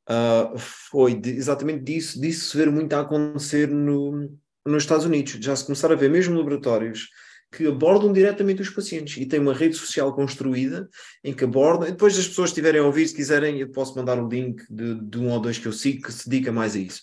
uh, 0.08 0.56
foi 0.58 1.14
de, 1.14 1.30
exatamente 1.30 1.82
disso, 1.82 2.20
disso 2.20 2.50
se 2.50 2.56
ver 2.56 2.70
muito 2.70 2.92
a 2.92 3.00
acontecer 3.00 3.68
no, 3.68 4.30
nos 4.66 4.82
Estados 4.82 5.06
Unidos. 5.06 5.38
Já 5.40 5.56
se 5.56 5.64
começar 5.64 5.90
a 5.90 5.96
ver 5.96 6.10
mesmo 6.10 6.36
laboratórios 6.36 7.08
que 7.50 7.66
abordam 7.66 8.12
diretamente 8.12 8.60
os 8.60 8.68
pacientes 8.68 9.16
e 9.16 9.24
tem 9.24 9.40
uma 9.40 9.54
rede 9.54 9.74
social 9.74 10.14
construída 10.14 10.86
em 11.24 11.32
que 11.32 11.44
abordam, 11.44 11.88
e 11.88 11.92
depois 11.92 12.14
das 12.14 12.28
pessoas 12.28 12.50
estiverem 12.50 12.80
a 12.80 12.84
ouvir, 12.84 13.08
se 13.08 13.14
quiserem, 13.14 13.58
eu 13.58 13.70
posso 13.70 13.96
mandar 13.96 14.22
um 14.22 14.28
link 14.28 14.62
de, 14.68 15.00
de 15.00 15.18
um 15.18 15.30
ou 15.30 15.40
dois 15.40 15.58
que 15.58 15.66
eu 15.66 15.72
sigo 15.72 16.02
que 16.02 16.12
se 16.12 16.28
dedica 16.28 16.52
mais 16.52 16.76
a 16.76 16.78
isso. 16.78 17.02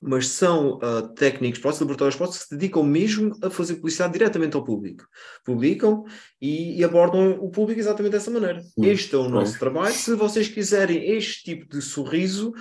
Mas 0.00 0.28
são 0.28 0.78
uh, 0.78 1.08
técnicos, 1.14 1.60
próximos 1.60 1.90
laboratórios 1.90 2.38
que 2.38 2.44
se 2.44 2.56
dedicam 2.56 2.82
mesmo 2.82 3.36
a 3.42 3.50
fazer 3.50 3.74
publicidade 3.74 4.14
diretamente 4.14 4.56
ao 4.56 4.64
público. 4.64 5.06
Publicam 5.44 6.04
e, 6.40 6.78
e 6.78 6.84
abordam 6.84 7.32
o 7.32 7.50
público 7.50 7.80
exatamente 7.80 8.12
dessa 8.12 8.30
maneira. 8.30 8.62
Sim. 8.62 8.86
Este 8.86 9.14
é 9.14 9.18
o 9.18 9.28
nosso 9.28 9.58
trabalho. 9.58 9.92
Se 9.92 10.14
vocês 10.14 10.48
quiserem 10.48 11.16
este 11.16 11.44
tipo 11.44 11.68
de 11.68 11.82
sorriso, 11.82 12.54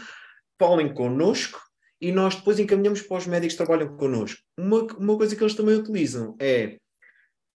falem 0.60 0.94
connosco 0.94 1.62
e 2.02 2.12
nós 2.12 2.36
depois 2.36 2.60
encaminhamos 2.60 3.02
para 3.02 3.18
os 3.18 3.28
médicos 3.28 3.56
que 3.56 3.64
trabalham 3.64 3.96
connosco. 3.96 4.42
Uma, 4.58 4.84
uma 4.98 5.18
coisa 5.18 5.36
que 5.36 5.42
eles 5.42 5.56
também 5.56 5.76
utilizam 5.76 6.36
é 6.40 6.78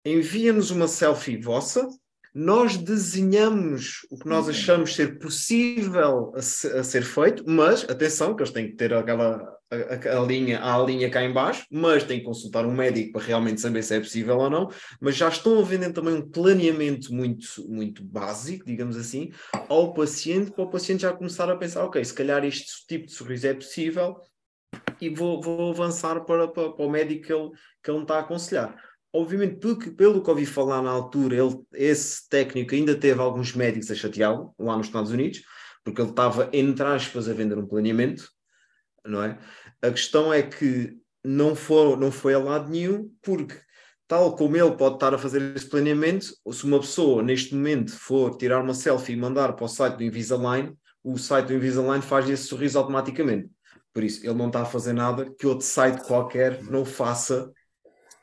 envia-nos 0.04 0.70
uma 0.70 0.88
selfie 0.88 1.40
vossa, 1.40 1.86
nós 2.34 2.76
desenhamos 2.76 4.06
o 4.10 4.18
que 4.18 4.26
nós 4.28 4.48
achamos 4.48 4.94
ser 4.94 5.18
possível 5.18 6.32
a, 6.34 6.42
ser 6.42 7.02
feito, 7.02 7.44
mas 7.46 7.84
atenção, 7.88 8.34
que 8.34 8.42
eles 8.42 8.52
têm 8.52 8.68
que 8.68 8.76
ter 8.76 8.92
aquela 8.94 9.56
a, 9.74 10.18
a, 10.18 10.20
linha, 10.24 10.62
a 10.62 10.78
linha 10.82 11.10
cá 11.10 11.24
embaixo, 11.24 11.64
mas 11.70 12.04
têm 12.04 12.18
que 12.18 12.24
consultar 12.24 12.66
um 12.66 12.74
médico 12.74 13.12
para 13.12 13.22
realmente 13.22 13.60
saber 13.60 13.82
se 13.82 13.94
é 13.94 14.00
possível 14.00 14.38
ou 14.38 14.50
não, 14.50 14.68
mas 15.00 15.16
já 15.16 15.28
estão 15.28 15.58
a 15.58 15.62
vender 15.62 15.92
também 15.92 16.14
um 16.14 16.28
planeamento 16.28 17.12
muito, 17.12 17.46
muito 17.68 18.04
básico, 18.04 18.66
digamos 18.66 18.96
assim, 18.96 19.30
ao 19.68 19.92
paciente, 19.94 20.50
para 20.50 20.64
o 20.64 20.70
paciente 20.70 21.02
já 21.02 21.12
começar 21.12 21.50
a 21.50 21.56
pensar, 21.56 21.84
ok, 21.84 22.04
se 22.04 22.14
calhar 22.14 22.44
este 22.44 22.86
tipo 22.86 23.06
de 23.06 23.12
sorriso 23.12 23.46
é 23.46 23.54
possível 23.54 24.16
e 25.00 25.08
vou, 25.08 25.40
vou 25.40 25.70
avançar 25.70 26.24
para, 26.24 26.48
para, 26.48 26.70
para 26.70 26.84
o 26.84 26.90
médico 26.90 27.26
que 27.26 27.32
ele, 27.32 27.50
que 27.82 27.90
ele 27.90 27.98
me 27.98 28.04
está 28.04 28.16
a 28.16 28.20
aconselhar 28.20 28.76
obviamente, 29.12 29.56
pelo 29.56 29.78
que, 29.78 29.90
pelo 29.90 30.22
que 30.22 30.30
ouvi 30.30 30.46
falar 30.46 30.82
na 30.82 30.90
altura, 30.90 31.36
ele, 31.36 31.60
esse 31.74 32.26
técnico 32.28 32.74
ainda 32.74 32.94
teve 32.94 33.20
alguns 33.20 33.54
médicos 33.54 33.90
a 33.90 33.94
chateá-lo 33.94 34.54
lá 34.58 34.76
nos 34.76 34.86
Estados 34.86 35.10
Unidos, 35.10 35.42
porque 35.84 36.00
ele 36.00 36.10
estava, 36.10 36.48
entre 36.52 36.86
aspas, 36.86 37.28
a 37.28 37.34
vender 37.34 37.58
um 37.58 37.66
planeamento, 37.66 38.28
não 39.04 39.22
é? 39.22 39.38
A 39.82 39.90
questão 39.90 40.32
é 40.32 40.42
que 40.42 40.96
não 41.24 41.54
foi, 41.54 41.96
não 41.96 42.10
foi 42.10 42.34
a 42.34 42.38
lado 42.38 42.70
nenhum, 42.70 43.10
porque 43.20 43.56
tal 44.06 44.36
como 44.36 44.56
ele 44.56 44.76
pode 44.76 44.94
estar 44.94 45.14
a 45.14 45.18
fazer 45.18 45.54
esse 45.56 45.66
planeamento, 45.66 46.26
se 46.52 46.64
uma 46.64 46.80
pessoa 46.80 47.22
neste 47.22 47.54
momento 47.54 47.92
for 47.92 48.36
tirar 48.36 48.62
uma 48.62 48.74
selfie 48.74 49.14
e 49.14 49.16
mandar 49.16 49.54
para 49.54 49.64
o 49.64 49.68
site 49.68 49.96
do 49.96 50.04
Invisalign, 50.04 50.76
o 51.02 51.18
site 51.18 51.46
do 51.46 51.54
Invisalign 51.54 52.02
faz 52.02 52.28
esse 52.28 52.44
sorriso 52.44 52.78
automaticamente. 52.78 53.50
Por 53.92 54.04
isso, 54.04 54.24
ele 54.24 54.34
não 54.34 54.46
está 54.46 54.62
a 54.62 54.66
fazer 54.66 54.92
nada 54.92 55.30
que 55.38 55.46
outro 55.46 55.66
site 55.66 56.02
qualquer 56.06 56.62
não 56.64 56.84
faça 56.84 57.52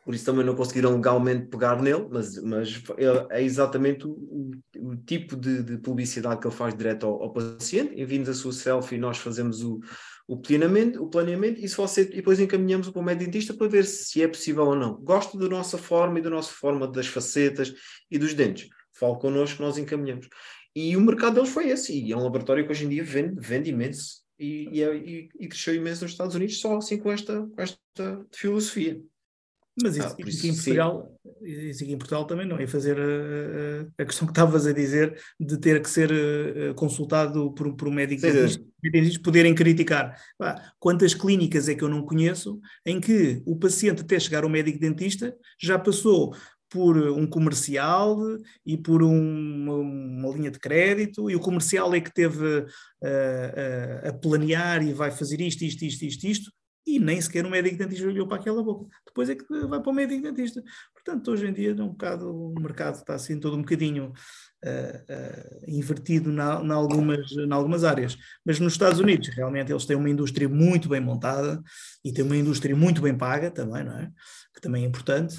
por 0.10 0.16
isso 0.16 0.26
também 0.26 0.44
não 0.44 0.56
conseguiram 0.56 0.96
legalmente 0.96 1.46
pegar 1.50 1.80
nele, 1.80 2.08
mas, 2.10 2.42
mas 2.42 2.82
é 3.30 3.44
exatamente 3.44 4.08
o, 4.08 4.50
o 4.80 4.96
tipo 4.96 5.36
de, 5.36 5.62
de, 5.62 5.78
publicidade 5.78 6.40
que 6.40 6.48
ele 6.48 6.56
faz 6.56 6.76
direto 6.76 7.06
ao, 7.06 7.22
ao 7.22 7.32
paciente. 7.32 7.94
Envia-nos 7.96 8.30
a 8.30 8.34
sua 8.34 8.52
selfie 8.52 8.98
nós 8.98 9.20
fazemos 9.20 9.62
o, 9.64 9.80
o 10.30 10.38
planeamento, 10.38 11.04
o 11.04 11.10
planeamento 11.10 11.60
e, 11.60 11.68
se 11.68 11.76
você, 11.76 12.04
e 12.04 12.18
depois 12.18 12.40
encaminhamos 12.40 12.88
para 12.88 13.02
o 13.02 13.04
médico 13.04 13.26
dentista 13.32 13.52
para 13.52 13.68
ver 13.68 13.84
se 13.84 14.22
é 14.22 14.28
possível 14.28 14.64
ou 14.64 14.76
não. 14.76 14.94
Gosto 15.02 15.40
da 15.40 15.50
nossa 15.50 15.76
forma 15.76 16.20
e 16.20 16.22
da 16.22 16.30
nossa 16.30 16.52
forma 16.52 16.88
das 16.88 17.08
facetas 17.08 17.74
e 18.12 18.20
dos 18.20 18.36
dentes. 18.36 18.70
Fale 18.94 19.18
connosco, 19.18 19.64
nós 19.64 19.80
encaminhamos. 19.80 20.30
E 20.76 20.96
o 20.96 21.02
mercado 21.02 21.34
deles 21.34 21.50
foi 21.50 21.70
esse, 21.70 22.00
e 22.00 22.12
é 22.12 22.16
um 22.16 22.22
laboratório 22.22 22.64
que 22.64 22.70
hoje 22.70 22.86
em 22.86 22.90
dia 22.90 23.04
vende, 23.04 23.42
vende 23.42 23.72
imenso 23.72 24.22
e, 24.38 24.70
e, 24.72 24.84
é, 24.84 24.96
e, 24.96 25.48
cresceu 25.48 25.74
imenso 25.74 26.04
nos 26.04 26.12
Estados 26.12 26.36
Unidos 26.36 26.60
só 26.60 26.78
assim 26.78 27.00
com 27.00 27.12
esta, 27.12 27.48
com 27.48 27.60
esta 27.60 28.26
filosofia. 28.32 29.02
Mas 29.82 29.96
isso, 29.96 30.08
ah, 30.08 30.16
isso, 30.26 30.48
em 30.48 30.54
Portugal, 30.54 31.20
isso 31.42 31.84
aqui 31.84 31.94
em 31.94 31.98
Portugal 31.98 32.26
também 32.26 32.48
não 32.48 32.58
é 32.58 32.68
fazer 32.68 32.98
a, 33.00 34.02
a, 34.02 34.06
questão 34.06 34.28
que 34.28 34.32
estavas 34.32 34.68
a 34.68 34.74
dizer 34.74 35.18
de 35.40 35.58
ter 35.58 35.82
que 35.82 35.90
ser 35.90 36.12
uh, 36.12 36.74
consultado 36.76 37.54
por, 37.54 37.76
por 37.76 37.88
um 37.88 37.92
médico 37.92 38.22
dentista, 38.22 39.22
poderem 39.24 39.56
criticar. 39.56 40.20
Ah, 40.42 40.74
quantas 40.80 41.14
clínicas 41.14 41.70
é 41.70 41.76
que 41.76 41.84
eu 41.84 41.90
não 41.90 42.06
conheço 42.06 42.60
em 42.86 43.00
que 43.00 43.42
o 43.46 43.56
paciente 43.56 44.02
até 44.02 44.20
chegar 44.20 44.44
ao 44.44 44.50
médico 44.50 44.80
dentista 44.80 45.36
já 45.62 45.78
passou 45.80 46.36
por 46.70 46.98
um 46.98 47.26
comercial 47.26 48.18
e 48.66 48.78
por 48.78 49.02
um, 49.02 49.20
uma, 49.20 49.74
uma, 49.76 50.36
linha 50.36 50.52
de 50.52 50.60
crédito, 50.60 51.30
e 51.30 51.36
o 51.36 51.40
comercial 51.40 51.94
é 51.96 52.00
que 52.00 52.14
teve 52.14 52.46
uh, 52.46 52.66
uh, 53.04 54.08
a 54.08 54.14
planear 54.14 54.84
e 54.84 54.94
vai 54.94 55.10
fazer 55.10 55.42
isto, 55.42 55.64
isto, 55.64 55.84
isto, 55.84 56.06
isto, 56.06 56.28
isto, 56.28 56.52
e 56.96 57.00
nem 57.00 57.22
sequer 57.22 57.46
o 57.46 57.50
médico 57.50 57.78
dentista 57.78 58.08
olhou 58.08 58.28
para 58.28 58.38
aquela 58.38 58.64
boca. 58.64 58.88
Depois 59.06 59.30
é 59.30 59.36
que 59.36 59.46
vai 59.68 59.80
para 59.80 59.92
o 59.92 59.94
médico 59.94 60.24
dentista. 60.24 60.64
Portanto, 60.94 61.32
hoje 61.32 61.48
em 61.48 61.54
dia 61.54 61.76
é 61.78 61.84
um 61.84 61.90
bocado, 61.90 62.30
o 62.32 62.60
mercado 62.60 62.96
está 62.96 63.14
assim 63.14 63.40
todo 63.40 63.56
um 63.56 63.62
bocadinho 63.62 64.12
uh, 64.66 64.68
uh, 64.68 65.66
invertido 65.68 66.32
na, 66.32 66.64
na, 66.64 66.74
algumas, 66.74 67.32
na 67.48 67.56
algumas 67.56 67.84
áreas. 67.84 68.18
Mas 68.44 68.60
nos 68.60 68.74
Estados 68.74 69.00
Unidos, 69.00 69.28
realmente, 69.30 69.72
eles 69.72 69.86
têm 69.86 69.96
uma 69.96 70.10
indústria 70.10 70.50
muito 70.50 70.90
bem 70.90 71.00
montada 71.00 71.62
e 72.04 72.12
têm 72.12 72.26
uma 72.26 72.38
indústria 72.38 72.76
muito 72.76 73.02
bem 73.02 73.16
paga 73.16 73.52
também, 73.52 73.84
não 73.84 73.98
é? 73.98 74.10
Que 74.54 74.62
também 74.62 74.84
é 74.84 74.88
importante. 74.88 75.38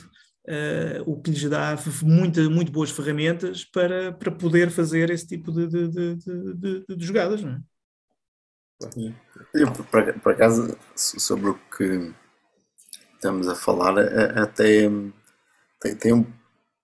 Uh, 0.49 1.03
o 1.05 1.21
que 1.21 1.31
lhes 1.31 1.49
dá 1.51 1.77
muita, 2.03 2.49
muito 2.49 2.73
boas 2.73 2.91
ferramentas 2.91 3.65
para, 3.65 4.13
para 4.13 4.33
poder 4.33 4.71
fazer 4.71 5.11
esse 5.11 5.27
tipo 5.27 5.53
de, 5.53 5.67
de, 5.67 5.89
de, 5.89 6.17
de, 6.55 6.97
de 6.97 7.07
jogadas, 7.07 7.43
não 7.43 7.53
é? 7.53 7.61
Eu, 9.53 9.73
por, 9.73 10.13
por 10.15 10.33
acaso, 10.33 10.77
sobre 10.95 11.51
o 11.51 11.55
que 11.77 12.13
estamos 13.15 13.47
a 13.49 13.55
falar, 13.55 13.99
até 14.43 14.89
tem, 15.81 15.95
tem 15.97 16.13
um 16.15 16.27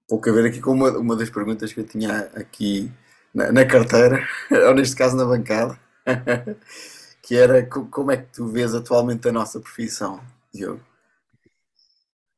pouco 0.07 0.29
a 0.29 0.33
ver 0.33 0.47
aqui 0.47 0.61
com 0.61 0.73
uma, 0.73 0.91
uma 0.99 1.17
das 1.17 1.31
perguntas 1.31 1.73
que 1.73 1.81
eu 1.81 1.87
tinha 1.87 2.31
aqui 2.35 2.93
na, 3.35 3.51
na 3.51 3.65
carteira, 3.65 4.27
ou 4.69 4.75
neste 4.75 4.95
caso 4.97 5.17
na 5.17 5.25
bancada, 5.25 5.79
que 7.23 7.35
era 7.35 7.65
como 7.67 8.11
é 8.11 8.19
que 8.19 8.33
tu 8.33 8.47
vês 8.49 8.75
atualmente 8.75 9.29
a 9.29 9.33
nossa 9.33 9.59
profissão, 9.61 10.21
Diogo? 10.53 10.81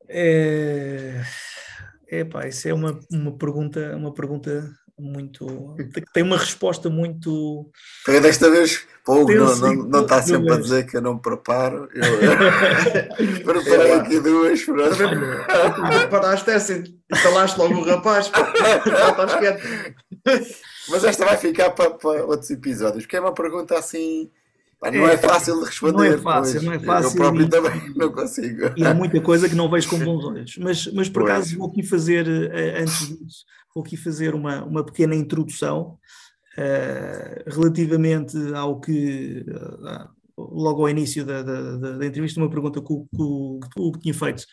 É, 0.07 1.21
é 2.07 2.23
pá, 2.23 2.47
isso 2.47 2.67
é 2.67 2.73
uma, 2.73 2.99
uma 3.11 3.37
pergunta, 3.37 3.95
uma 3.95 4.13
pergunta 4.13 4.73
muito. 4.99 5.75
tem 6.13 6.23
uma 6.23 6.37
resposta 6.37 6.89
muito. 6.89 7.69
Porque 8.05 8.19
desta 8.19 8.49
vez, 8.49 8.85
Pouco 9.09 9.33
não, 9.33 9.55
não, 9.55 9.73
não 9.73 10.01
está 10.03 10.21
sempre 10.21 10.53
a 10.53 10.57
dizer 10.57 10.85
que 10.85 10.95
eu 10.95 11.01
não 11.01 11.17
preparo. 11.17 11.89
Eu, 11.95 12.03
eu 12.03 13.41
preparei 13.43 13.93
aqui 13.93 14.19
duas. 14.19 14.63
Preparaste 14.63 16.51
essa 16.51 16.73
e 16.73 16.83
calaste 17.23 17.57
logo 17.57 17.73
o 17.73 17.83
rapaz. 17.83 18.29
quieto. 19.39 19.63
Mas 20.89 21.03
esta 21.03 21.25
vai 21.25 21.37
ficar 21.37 21.71
para, 21.71 21.89
para 21.89 22.23
outros 22.23 22.51
episódios, 22.51 23.03
porque 23.05 23.17
é 23.17 23.19
uma 23.19 23.33
pergunta 23.33 23.79
assim. 23.79 24.29
Não 24.81 25.07
é, 25.09 25.13
é 25.13 25.17
fácil 25.17 25.59
de 25.59 25.65
responder. 25.65 25.93
Não 25.93 26.03
é 26.03 26.17
fácil, 26.17 26.53
pois. 26.53 26.63
não 26.63 26.73
é 26.73 26.79
fácil. 26.79 27.09
Eu 27.09 27.15
próprio 27.15 27.45
e, 27.45 27.49
também 27.49 27.93
não 27.95 28.11
consigo. 28.11 28.61
E 28.77 28.85
há 28.85 28.93
muita 28.93 29.19
coisa 29.19 29.49
que 29.49 29.55
não 29.55 29.69
vejo 29.69 29.89
com 29.89 29.99
bons 29.99 30.23
olhos. 30.25 30.57
Mas, 30.57 30.87
mas 30.93 31.09
por 31.09 31.23
pois. 31.23 31.33
acaso 31.33 31.57
vou 31.57 31.67
aqui 31.67 31.83
fazer, 31.83 32.27
eh, 32.27 32.81
antes 32.81 33.07
disso, 33.09 33.45
vou 33.75 33.83
aqui 33.83 33.97
fazer 33.97 34.33
uma, 34.33 34.63
uma 34.63 34.85
pequena 34.85 35.15
introdução 35.15 35.97
uh, 36.57 37.49
relativamente 37.49 38.37
ao 38.53 38.79
que, 38.79 39.45
uh, 39.49 40.09
logo 40.37 40.81
ao 40.81 40.89
início 40.89 41.25
da, 41.25 41.43
da, 41.43 41.97
da, 41.97 42.05
entrevista, 42.05 42.39
uma 42.39 42.49
pergunta 42.49 42.81
que 42.81 42.93
o, 42.93 43.05
que 43.11 43.79
o, 43.79 43.91
que 43.91 43.99
tinha 43.99 44.13
feito 44.13 44.45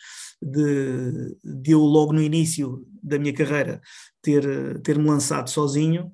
de, 0.42 1.36
de 1.44 1.70
eu 1.70 1.80
logo 1.80 2.12
no 2.12 2.20
início 2.20 2.84
da 3.02 3.18
minha 3.18 3.32
carreira 3.32 3.80
ter, 4.20 4.80
ter 4.82 4.98
me 4.98 5.08
lançado 5.08 5.48
sozinho, 5.48 6.12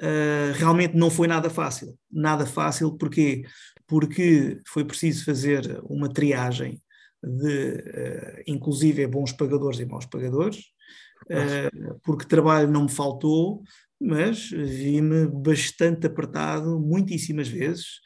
uh, 0.00 0.52
realmente 0.54 0.96
não 0.96 1.10
foi 1.10 1.28
nada 1.28 1.50
fácil. 1.50 1.96
Nada 2.10 2.46
fácil, 2.46 2.96
porquê? 2.96 3.44
Porque 3.86 4.60
foi 4.66 4.84
preciso 4.84 5.24
fazer 5.24 5.80
uma 5.84 6.08
triagem 6.08 6.80
de, 7.22 7.74
uh, 7.74 8.42
inclusive, 8.46 9.06
bons 9.06 9.32
pagadores 9.32 9.78
e 9.78 9.84
maus 9.84 10.06
pagadores, 10.06 10.58
uh, 11.26 12.00
porque 12.02 12.26
trabalho 12.26 12.70
não 12.70 12.84
me 12.84 12.90
faltou, 12.90 13.62
mas 14.00 14.50
vi-me 14.50 15.26
bastante 15.26 16.06
apertado 16.06 16.80
muitíssimas 16.80 17.48
vezes. 17.48 18.00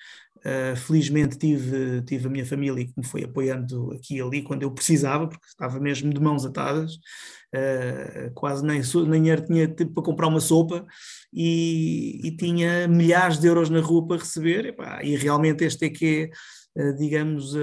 Uh, 0.46 0.76
felizmente 0.76 1.38
tive, 1.38 2.02
tive 2.02 2.26
a 2.26 2.30
minha 2.30 2.44
família 2.44 2.84
que 2.84 2.92
me 2.94 3.02
foi 3.02 3.24
apoiando 3.24 3.92
aqui 3.92 4.16
e 4.16 4.20
ali 4.20 4.42
quando 4.42 4.62
eu 4.62 4.70
precisava, 4.70 5.26
porque 5.26 5.46
estava 5.46 5.80
mesmo 5.80 6.12
de 6.12 6.20
mãos 6.20 6.44
atadas, 6.44 6.96
uh, 6.96 8.30
quase 8.34 8.62
nem, 8.62 8.82
nem 9.08 9.22
dinheiro 9.22 9.42
tinha 9.46 9.66
tipo, 9.66 9.94
para 9.94 10.02
comprar 10.02 10.26
uma 10.26 10.40
sopa 10.40 10.84
e, 11.32 12.20
e, 12.22 12.36
tinha 12.36 12.86
milhares 12.86 13.38
de 13.38 13.46
euros 13.46 13.70
na 13.70 13.80
rua 13.80 14.06
para 14.06 14.18
receber, 14.18 14.66
epá, 14.66 15.02
e 15.02 15.16
realmente 15.16 15.64
este 15.64 15.86
é 15.86 15.88
que 15.88 16.30
é, 16.76 16.90
uh, 16.90 16.96
digamos, 16.98 17.54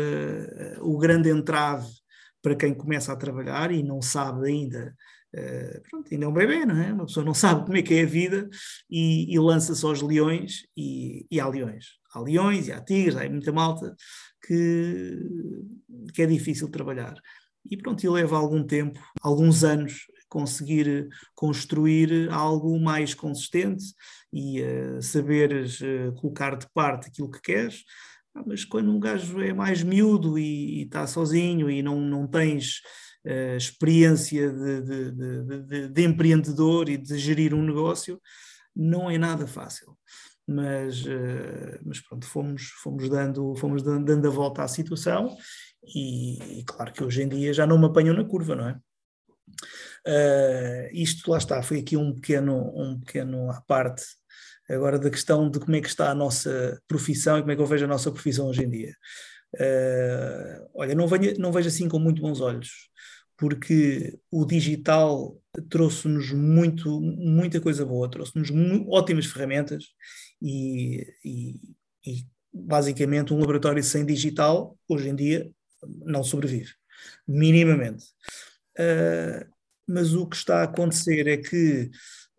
o 0.82 0.98
grande 0.98 1.30
entrave 1.30 1.88
para 2.42 2.56
quem 2.56 2.74
começa 2.74 3.14
a 3.14 3.16
trabalhar 3.16 3.72
e 3.72 3.84
não 3.84 4.02
sabe 4.02 4.48
ainda 4.50 4.96
Pronto, 5.90 6.10
ainda 6.12 6.26
é 6.26 6.28
um 6.28 6.34
bebê, 6.34 6.66
não 6.66 6.78
é? 6.78 6.92
Uma 6.92 7.06
pessoa 7.06 7.26
não 7.26 7.34
sabe 7.34 7.66
como 7.66 7.78
é 7.78 7.82
que 7.82 7.94
é 7.94 8.04
a 8.04 8.06
vida 8.06 8.50
e, 8.90 9.34
e 9.34 9.40
lança-se 9.40 9.86
aos 9.86 10.02
leões 10.02 10.66
e, 10.76 11.26
e 11.32 11.40
há 11.40 11.48
leões. 11.48 11.86
Há 12.14 12.20
leões 12.20 12.68
e 12.68 12.72
há 12.74 12.82
tigres, 12.82 13.16
há 13.16 13.30
muita 13.30 13.52
malta 13.52 13.96
que, 14.46 15.18
que 16.14 16.22
é 16.22 16.26
difícil 16.26 16.70
trabalhar. 16.70 17.16
E 17.70 17.78
pronto, 17.78 18.04
e 18.04 18.10
leva 18.10 18.38
algum 18.38 18.64
tempo, 18.64 19.00
alguns 19.22 19.64
anos, 19.64 20.08
conseguir 20.28 21.10
construir 21.36 22.30
algo 22.32 22.80
mais 22.80 23.14
consistente 23.14 23.84
e 24.32 24.62
uh, 24.62 25.02
saberes 25.02 25.82
uh, 25.82 26.14
colocar 26.16 26.56
de 26.56 26.66
parte 26.74 27.10
aquilo 27.10 27.30
que 27.30 27.42
queres. 27.42 27.84
Ah, 28.34 28.42
mas 28.48 28.64
quando 28.64 28.90
um 28.90 29.00
gajo 29.00 29.42
é 29.42 29.54
mais 29.54 29.84
miúdo 29.84 30.40
e 30.40 30.84
está 30.84 31.06
sozinho 31.06 31.70
e 31.70 31.84
não, 31.84 32.00
não 32.00 32.26
tens 32.26 32.82
experiência 33.56 34.52
de, 34.52 34.82
de, 34.82 35.12
de, 35.12 35.88
de, 35.90 36.04
empreendedor 36.04 36.90
e 36.90 36.98
de 36.98 37.18
gerir 37.18 37.54
um 37.54 37.64
negócio, 37.64 38.20
não 38.76 39.10
é 39.10 39.18
nada 39.18 39.46
fácil. 39.46 39.98
Mas, 40.48 41.06
uh, 41.06 41.80
mas 41.86 42.00
pronto, 42.02 42.26
fomos, 42.26 42.64
fomos, 42.82 43.08
dando, 43.10 43.56
fomos 43.56 43.84
dando 43.84 44.28
a 44.28 44.32
volta 44.32 44.64
à 44.64 44.68
situação 44.68 45.38
e, 45.84 46.60
e, 46.60 46.64
claro 46.66 46.92
que 46.92 47.04
hoje 47.04 47.22
em 47.22 47.30
dia 47.30 47.54
já 47.54 47.66
não 47.66 47.78
me 47.78 47.86
apanham 47.86 48.16
na 48.16 48.26
curva, 48.26 48.56
não 48.56 48.68
é? 48.68 48.80
Uh, 50.08 50.90
isto 50.94 51.30
lá 51.30 51.38
está, 51.38 51.62
foi 51.62 51.80
aqui 51.80 51.96
um 51.96 52.14
pequeno, 52.14 52.72
um 52.76 53.00
pequeno 53.00 53.52
à 53.52 53.62
parte 53.62 54.04
agora 54.70 54.98
da 54.98 55.10
questão 55.10 55.50
de 55.50 55.60
como 55.60 55.76
é 55.76 55.82
que 55.82 55.88
está 55.88 56.10
a 56.10 56.16
nossa 56.16 56.82
profissão 56.88 57.38
e 57.38 57.42
como 57.42 57.52
é 57.52 57.56
que 57.56 57.62
eu 57.62 57.66
vejo 57.66 57.86
a 57.86 57.88
nossa 57.88 58.12
profissão 58.12 58.48
hoje 58.48 58.64
em 58.64 58.70
dia. 58.70 58.96
Uh, 59.56 60.70
olha, 60.74 60.96
não, 60.96 61.08
venho, 61.08 61.38
não 61.38 61.52
vejo 61.52 61.68
assim 61.68 61.90
com 61.90 62.00
muito 62.00 62.22
bons 62.22 62.40
olhos, 62.40 62.90
porque 63.42 64.20
o 64.30 64.46
digital 64.46 65.36
trouxe-nos 65.68 66.32
muito, 66.32 67.02
muita 67.02 67.60
coisa 67.60 67.84
boa, 67.84 68.08
trouxe-nos 68.08 68.52
ótimas 68.88 69.26
ferramentas 69.26 69.86
e, 70.40 71.08
e, 71.26 71.56
e, 72.06 72.28
basicamente 72.54 73.34
um 73.34 73.40
laboratório 73.40 73.84
sem 73.84 74.06
digital, 74.06 74.78
hoje 74.88 75.10
em 75.10 75.16
dia, 75.16 75.52
não 76.06 76.24
sobrevive, 76.24 76.72
minimamente. 77.28 78.06
Uh, 78.78 79.50
mas 79.88 80.14
o 80.14 80.28
que 80.28 80.36
está 80.36 80.60
a 80.60 80.66
acontecer 80.66 81.26
é 81.26 81.38
que 81.38 81.90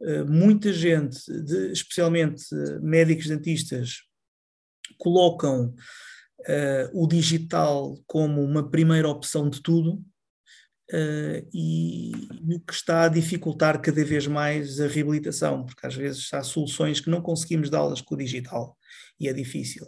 uh, 0.02 0.24
muita 0.30 0.72
gente, 0.72 1.18
de, 1.42 1.72
especialmente 1.72 2.44
médicos 2.80 3.26
dentistas, 3.26 4.02
colocam 4.98 5.74
uh, 6.42 6.90
o 7.02 7.08
digital 7.08 7.98
como 8.06 8.40
uma 8.40 8.70
primeira 8.70 9.08
opção 9.08 9.50
de 9.50 9.60
tudo 9.60 10.00
uh, 10.92 11.48
e, 11.52 12.12
o 12.54 12.60
que 12.60 12.72
está 12.72 13.04
a 13.04 13.08
dificultar 13.08 13.80
cada 13.80 14.04
vez 14.04 14.26
mais 14.26 14.80
a 14.80 14.86
reabilitação, 14.86 15.64
porque 15.64 15.86
às 15.86 15.94
vezes 15.94 16.32
há 16.32 16.42
soluções 16.42 17.00
que 17.00 17.10
não 17.10 17.22
conseguimos 17.22 17.70
dá-las 17.70 18.00
com 18.00 18.14
o 18.14 18.18
digital 18.18 18.76
e 19.18 19.28
é 19.28 19.32
difícil. 19.32 19.86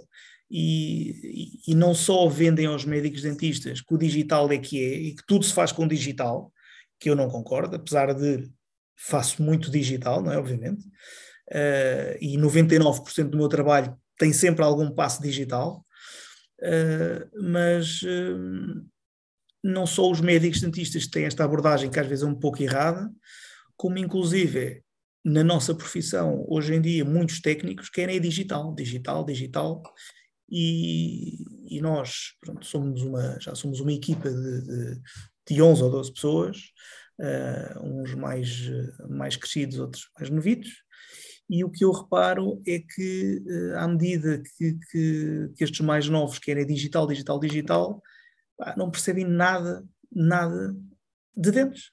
E, 0.50 1.62
e, 1.66 1.72
e, 1.72 1.74
não 1.74 1.94
só 1.94 2.28
vendem 2.28 2.66
aos 2.66 2.84
médicos 2.84 3.22
dentistas 3.22 3.80
que 3.80 3.94
o 3.94 3.98
digital 3.98 4.50
é 4.52 4.58
que 4.58 4.78
é 4.78 4.94
e 4.94 5.14
que 5.14 5.26
tudo 5.26 5.44
se 5.44 5.52
faz 5.52 5.72
com 5.72 5.86
digital, 5.86 6.52
que 6.98 7.10
eu 7.10 7.16
não 7.16 7.28
concordo, 7.28 7.76
apesar 7.76 8.14
de 8.14 8.50
faço 8.96 9.42
muito 9.42 9.70
digital, 9.70 10.22
não 10.22 10.32
é? 10.32 10.38
Obviamente, 10.38 10.84
uh, 11.50 12.16
e 12.20 12.36
99% 12.38 13.28
do 13.28 13.38
meu 13.38 13.48
trabalho 13.48 13.96
tem 14.18 14.32
sempre 14.32 14.64
algum 14.64 14.90
passo 14.90 15.22
digital, 15.22 15.84
Uh, 16.64 17.28
mas 17.50 18.00
não 19.64 19.86
só 19.86 20.10
os 20.10 20.20
médicos 20.20 20.60
dentistas 20.60 21.06
têm 21.06 21.24
esta 21.24 21.42
abordagem 21.42 21.90
que 21.90 21.98
às 21.98 22.06
vezes 22.06 22.22
é 22.22 22.26
um 22.26 22.34
pouco 22.34 22.62
errada, 22.62 23.10
como 23.74 23.96
inclusive 23.96 24.82
na 25.24 25.42
nossa 25.42 25.74
profissão, 25.74 26.44
hoje 26.46 26.74
em 26.74 26.82
dia, 26.82 27.02
muitos 27.02 27.40
técnicos 27.40 27.88
querem 27.88 28.20
digital, 28.20 28.74
digital, 28.74 29.24
digital, 29.24 29.82
e, 30.50 31.42
e 31.66 31.80
nós 31.80 32.34
pronto, 32.42 32.66
somos 32.66 33.00
uma, 33.00 33.40
já 33.40 33.54
somos 33.54 33.80
uma 33.80 33.92
equipa 33.92 34.30
de, 34.30 34.62
de, 34.62 35.00
de 35.48 35.62
11 35.62 35.82
ou 35.82 35.90
12 35.90 36.12
pessoas, 36.12 36.58
uh, 37.18 37.82
uns 37.82 38.14
mais, 38.14 38.70
mais 39.08 39.34
crescidos, 39.34 39.78
outros 39.78 40.10
mais 40.18 40.28
novitos, 40.28 40.70
e 41.48 41.64
o 41.64 41.70
que 41.70 41.84
eu 41.84 41.90
reparo 41.90 42.60
é 42.66 42.80
que, 42.80 43.42
eh, 43.46 43.74
à 43.76 43.86
medida 43.86 44.42
que, 44.56 44.78
que, 44.90 45.50
que 45.54 45.64
estes 45.64 45.80
mais 45.80 46.08
novos 46.08 46.38
querem 46.38 46.66
digital, 46.66 47.06
digital, 47.06 47.38
digital, 47.38 48.02
não 48.76 48.90
percebem 48.90 49.24
nada, 49.24 49.84
nada 50.12 50.74
de 51.36 51.50
dentes, 51.50 51.90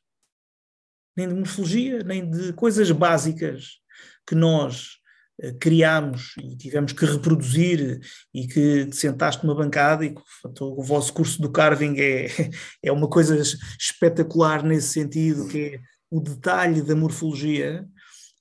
nem 1.15 1.27
de 1.27 1.33
morfologia, 1.33 2.03
nem 2.03 2.29
de 2.29 2.53
coisas 2.53 2.89
básicas 2.91 3.79
que 4.25 4.35
nós 4.35 4.97
uh, 5.41 5.57
criámos 5.59 6.35
e 6.37 6.55
tivemos 6.55 6.93
que 6.93 7.05
reproduzir 7.05 7.99
e 8.33 8.47
que 8.47 8.85
te 8.85 8.95
sentaste 8.95 9.45
numa 9.45 9.55
bancada 9.55 10.05
e 10.05 10.13
o 10.59 10.83
vosso 10.83 11.13
curso 11.13 11.41
do 11.41 11.51
carving 11.51 11.99
é, 11.99 12.27
é 12.83 12.91
uma 12.91 13.09
coisa 13.09 13.41
espetacular 13.79 14.63
nesse 14.63 14.89
sentido, 14.89 15.47
que 15.47 15.75
é 15.75 15.79
o 16.09 16.19
detalhe 16.19 16.81
da 16.81 16.95
morfologia, 16.95 17.87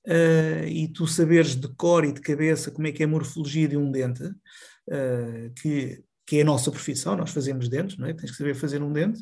uh, 0.07 0.65
e 0.67 0.87
tu 0.89 1.07
saberes 1.07 1.55
de 1.55 1.67
cor 1.75 2.05
e 2.05 2.11
de 2.11 2.21
cabeça 2.21 2.71
como 2.71 2.87
é 2.87 2.91
que 2.91 3.03
é 3.03 3.05
a 3.05 3.09
morfologia 3.09 3.67
de 3.67 3.77
um 3.77 3.91
dente, 3.91 4.23
uh, 4.23 5.53
que, 5.61 6.03
que 6.31 6.37
é 6.37 6.43
a 6.43 6.45
nossa 6.45 6.71
profissão, 6.71 7.17
nós 7.17 7.31
fazemos 7.31 7.67
dentes, 7.67 7.97
não 7.97 8.07
é? 8.07 8.13
Tens 8.13 8.31
que 8.31 8.37
saber 8.37 8.55
fazer 8.55 8.81
um 8.81 8.93
dente, 8.93 9.21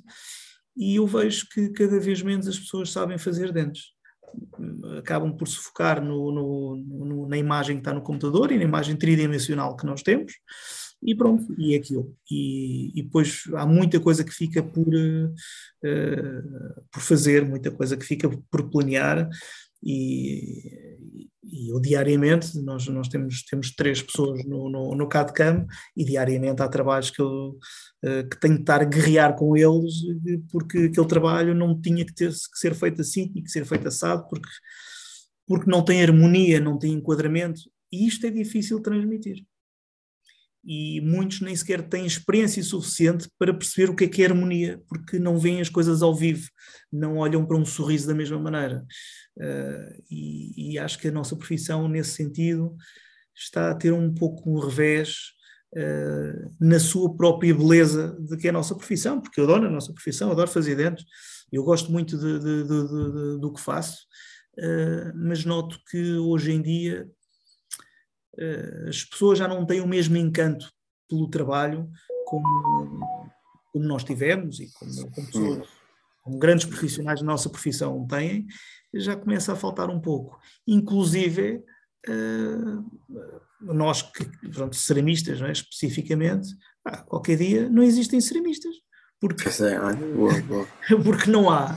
e 0.77 0.97
eu 0.97 1.07
vejo 1.07 1.47
que 1.51 1.69
cada 1.69 1.99
vez 1.99 2.21
menos 2.21 2.47
as 2.47 2.59
pessoas 2.59 2.91
sabem 2.91 3.17
fazer 3.17 3.51
dentes. 3.51 3.85
Acabam 4.99 5.35
por 5.35 5.47
se 5.47 5.55
focar 5.55 6.05
no, 6.05 6.31
no, 6.31 6.75
no, 6.75 7.27
na 7.27 7.35
imagem 7.35 7.77
que 7.77 7.81
está 7.81 7.91
no 7.91 8.03
computador 8.03 8.51
e 8.51 8.57
na 8.59 8.63
imagem 8.63 8.95
tridimensional 8.95 9.75
que 9.75 9.87
nós 9.87 10.03
temos, 10.03 10.33
e 11.01 11.15
pronto, 11.15 11.51
e 11.57 11.73
é 11.73 11.77
aquilo. 11.77 12.15
E, 12.29 12.91
e 12.99 13.01
depois 13.01 13.41
há 13.55 13.65
muita 13.65 13.99
coisa 13.99 14.23
que 14.23 14.31
fica 14.31 14.61
por, 14.61 14.87
uh, 14.87 16.83
por 16.91 17.01
fazer, 17.01 17.43
muita 17.43 17.71
coisa 17.71 17.97
que 17.97 18.05
fica 18.05 18.29
por 18.51 18.69
planear, 18.69 19.27
e, 19.81 21.28
e 21.51 21.71
eu 21.71 21.79
diariamente, 21.79 22.59
nós, 22.61 22.87
nós 22.87 23.07
temos, 23.07 23.43
temos 23.43 23.71
três 23.75 24.01
pessoas 24.01 24.43
no, 24.45 24.69
no, 24.69 24.95
no 24.95 25.07
CAD-CAM 25.07 25.65
e 25.95 26.05
diariamente 26.05 26.61
há 26.61 26.67
trabalhos 26.67 27.09
que 27.09 27.21
eu 27.21 27.57
uh, 28.03 28.29
que 28.29 28.39
tenho 28.39 28.55
de 28.55 28.61
estar 28.61 28.81
a 28.81 28.85
guerrear 28.85 29.35
com 29.35 29.55
eles 29.57 29.93
porque 30.51 30.77
aquele 30.77 31.07
trabalho 31.07 31.55
não 31.55 31.79
tinha 31.79 32.05
que, 32.05 32.13
ter, 32.13 32.29
que 32.29 32.59
ser 32.59 32.73
feito 32.75 33.01
assim, 33.01 33.27
tinha 33.31 33.43
que 33.43 33.51
ser 33.51 33.65
feito 33.65 33.87
assado 33.87 34.27
porque, 34.29 34.49
porque 35.47 35.69
não 35.69 35.83
tem 35.83 36.01
harmonia, 36.03 36.59
não 36.59 36.77
tem 36.77 36.93
enquadramento. 36.93 37.61
E 37.91 38.07
isto 38.07 38.25
é 38.25 38.29
difícil 38.29 38.81
transmitir 38.81 39.43
e 40.63 40.99
muitos 41.01 41.41
nem 41.41 41.55
sequer 41.55 41.87
têm 41.87 42.05
experiência 42.05 42.61
suficiente 42.61 43.29
para 43.37 43.53
perceber 43.53 43.89
o 43.89 43.95
que 43.95 44.03
é 44.03 44.07
que 44.07 44.21
é 44.21 44.25
harmonia, 44.25 44.81
porque 44.87 45.17
não 45.17 45.37
veem 45.37 45.61
as 45.61 45.69
coisas 45.69 46.01
ao 46.01 46.13
vivo, 46.13 46.49
não 46.91 47.17
olham 47.17 47.45
para 47.45 47.57
um 47.57 47.65
sorriso 47.65 48.07
da 48.07 48.13
mesma 48.13 48.39
maneira. 48.39 48.85
Uh, 49.37 50.03
e, 50.09 50.73
e, 50.73 50.79
acho 50.79 50.99
que 50.99 51.07
a 51.07 51.11
nossa 51.11 51.35
profissão, 51.35 51.87
nesse 51.87 52.11
sentido, 52.11 52.75
está 53.33 53.71
a 53.71 53.75
ter 53.75 53.93
um 53.93 54.13
pouco 54.13 54.49
um 54.49 54.59
revés 54.59 55.31
uh, 55.75 56.55
na 56.59 56.79
sua 56.79 57.15
própria 57.15 57.55
beleza 57.55 58.17
de 58.19 58.35
que 58.35 58.47
é 58.47 58.49
a 58.49 58.53
nossa 58.53 58.75
profissão, 58.75 59.21
porque 59.21 59.39
eu 59.39 59.45
adoro 59.45 59.67
a 59.67 59.71
nossa 59.71 59.93
profissão, 59.93 60.31
adoro 60.31 60.49
fazer 60.49 60.75
dentes, 60.75 61.05
eu 61.51 61.63
gosto 61.63 61.91
muito 61.91 62.17
de, 62.17 62.39
de, 62.39 62.63
de, 62.63 63.39
do 63.39 63.53
que 63.53 63.61
faço, 63.61 64.03
uh, 64.59 65.13
mas 65.15 65.45
noto 65.45 65.79
que 65.89 66.15
hoje 66.15 66.51
em 66.51 66.61
dia 66.61 67.07
as 68.87 69.03
pessoas 69.03 69.37
já 69.37 69.47
não 69.47 69.65
têm 69.65 69.81
o 69.81 69.87
mesmo 69.87 70.17
encanto 70.17 70.71
pelo 71.09 71.29
trabalho 71.29 71.89
como, 72.25 72.99
como 73.71 73.85
nós 73.85 74.03
tivemos 74.03 74.59
e 74.59 74.71
como, 74.73 75.11
como, 75.11 75.27
pessoas, 75.27 75.67
como 76.23 76.39
grandes 76.39 76.65
profissionais 76.65 77.19
da 77.19 77.25
nossa 77.25 77.49
profissão 77.49 78.05
têm, 78.07 78.45
já 78.93 79.15
começa 79.15 79.53
a 79.53 79.55
faltar 79.55 79.89
um 79.89 79.99
pouco. 79.99 80.39
Inclusive, 80.67 81.63
uh, 82.07 82.85
nós 83.61 84.01
que, 84.01 84.25
pronto, 84.49 84.75
ceramistas, 84.75 85.41
é? 85.41 85.51
especificamente, 85.51 86.49
ah, 86.85 86.97
qualquer 86.97 87.37
dia 87.37 87.69
não 87.69 87.83
existem 87.83 88.21
ceramistas. 88.21 88.75
Porque, 89.19 89.49
é, 89.49 90.95
porque 91.03 91.29
não 91.29 91.49
há 91.49 91.75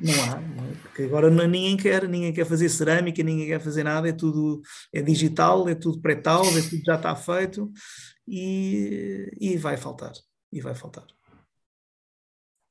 não 0.00 0.24
há, 0.24 0.40
não 0.40 0.64
é? 0.64 0.70
porque 0.82 1.02
agora 1.02 1.30
ninguém 1.30 1.76
quer, 1.76 2.08
ninguém 2.08 2.32
quer 2.32 2.46
fazer 2.46 2.68
cerâmica, 2.68 3.22
ninguém 3.22 3.46
quer 3.46 3.60
fazer 3.60 3.84
nada, 3.84 4.08
é 4.08 4.12
tudo 4.12 4.60
é 4.92 5.02
digital, 5.02 5.68
é 5.68 5.74
tudo 5.74 6.00
pré-tal, 6.00 6.44
é 6.44 6.62
tudo 6.62 6.82
já 6.84 6.96
está 6.96 7.14
feito 7.14 7.70
e, 8.26 9.30
e 9.40 9.56
vai 9.56 9.76
faltar, 9.76 10.12
e 10.52 10.60
vai 10.60 10.74
faltar. 10.74 11.04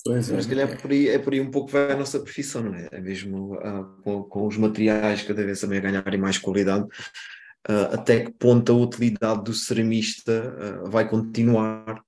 Pois 0.03 0.29
é, 0.29 0.33
Mas 0.33 0.49
é 0.49 0.75
por, 0.77 0.91
aí, 0.91 1.09
é 1.09 1.19
por 1.19 1.33
aí 1.33 1.41
um 1.41 1.51
pouco 1.51 1.71
vai 1.71 1.91
a 1.91 1.97
nossa 1.97 2.19
profissão, 2.19 2.63
não 2.63 2.73
é? 2.73 2.87
é 2.91 3.01
mesmo 3.01 3.55
uh, 3.55 4.01
com, 4.01 4.23
com, 4.23 4.47
os 4.47 4.57
materiais 4.57 5.23
cada 5.23 5.43
vez 5.43 5.59
também 5.59 5.79
a 5.79 5.81
ganharem 5.81 6.19
mais 6.19 6.37
qualidade, 6.37 6.85
uh, 6.85 7.93
até 7.93 8.21
que 8.21 8.31
ponto 8.31 8.71
a 8.71 8.75
utilidade 8.75 9.43
do 9.43 9.53
ceramista 9.53 10.83
uh, 10.85 10.89
vai 10.89 11.07
continuar. 11.07 12.01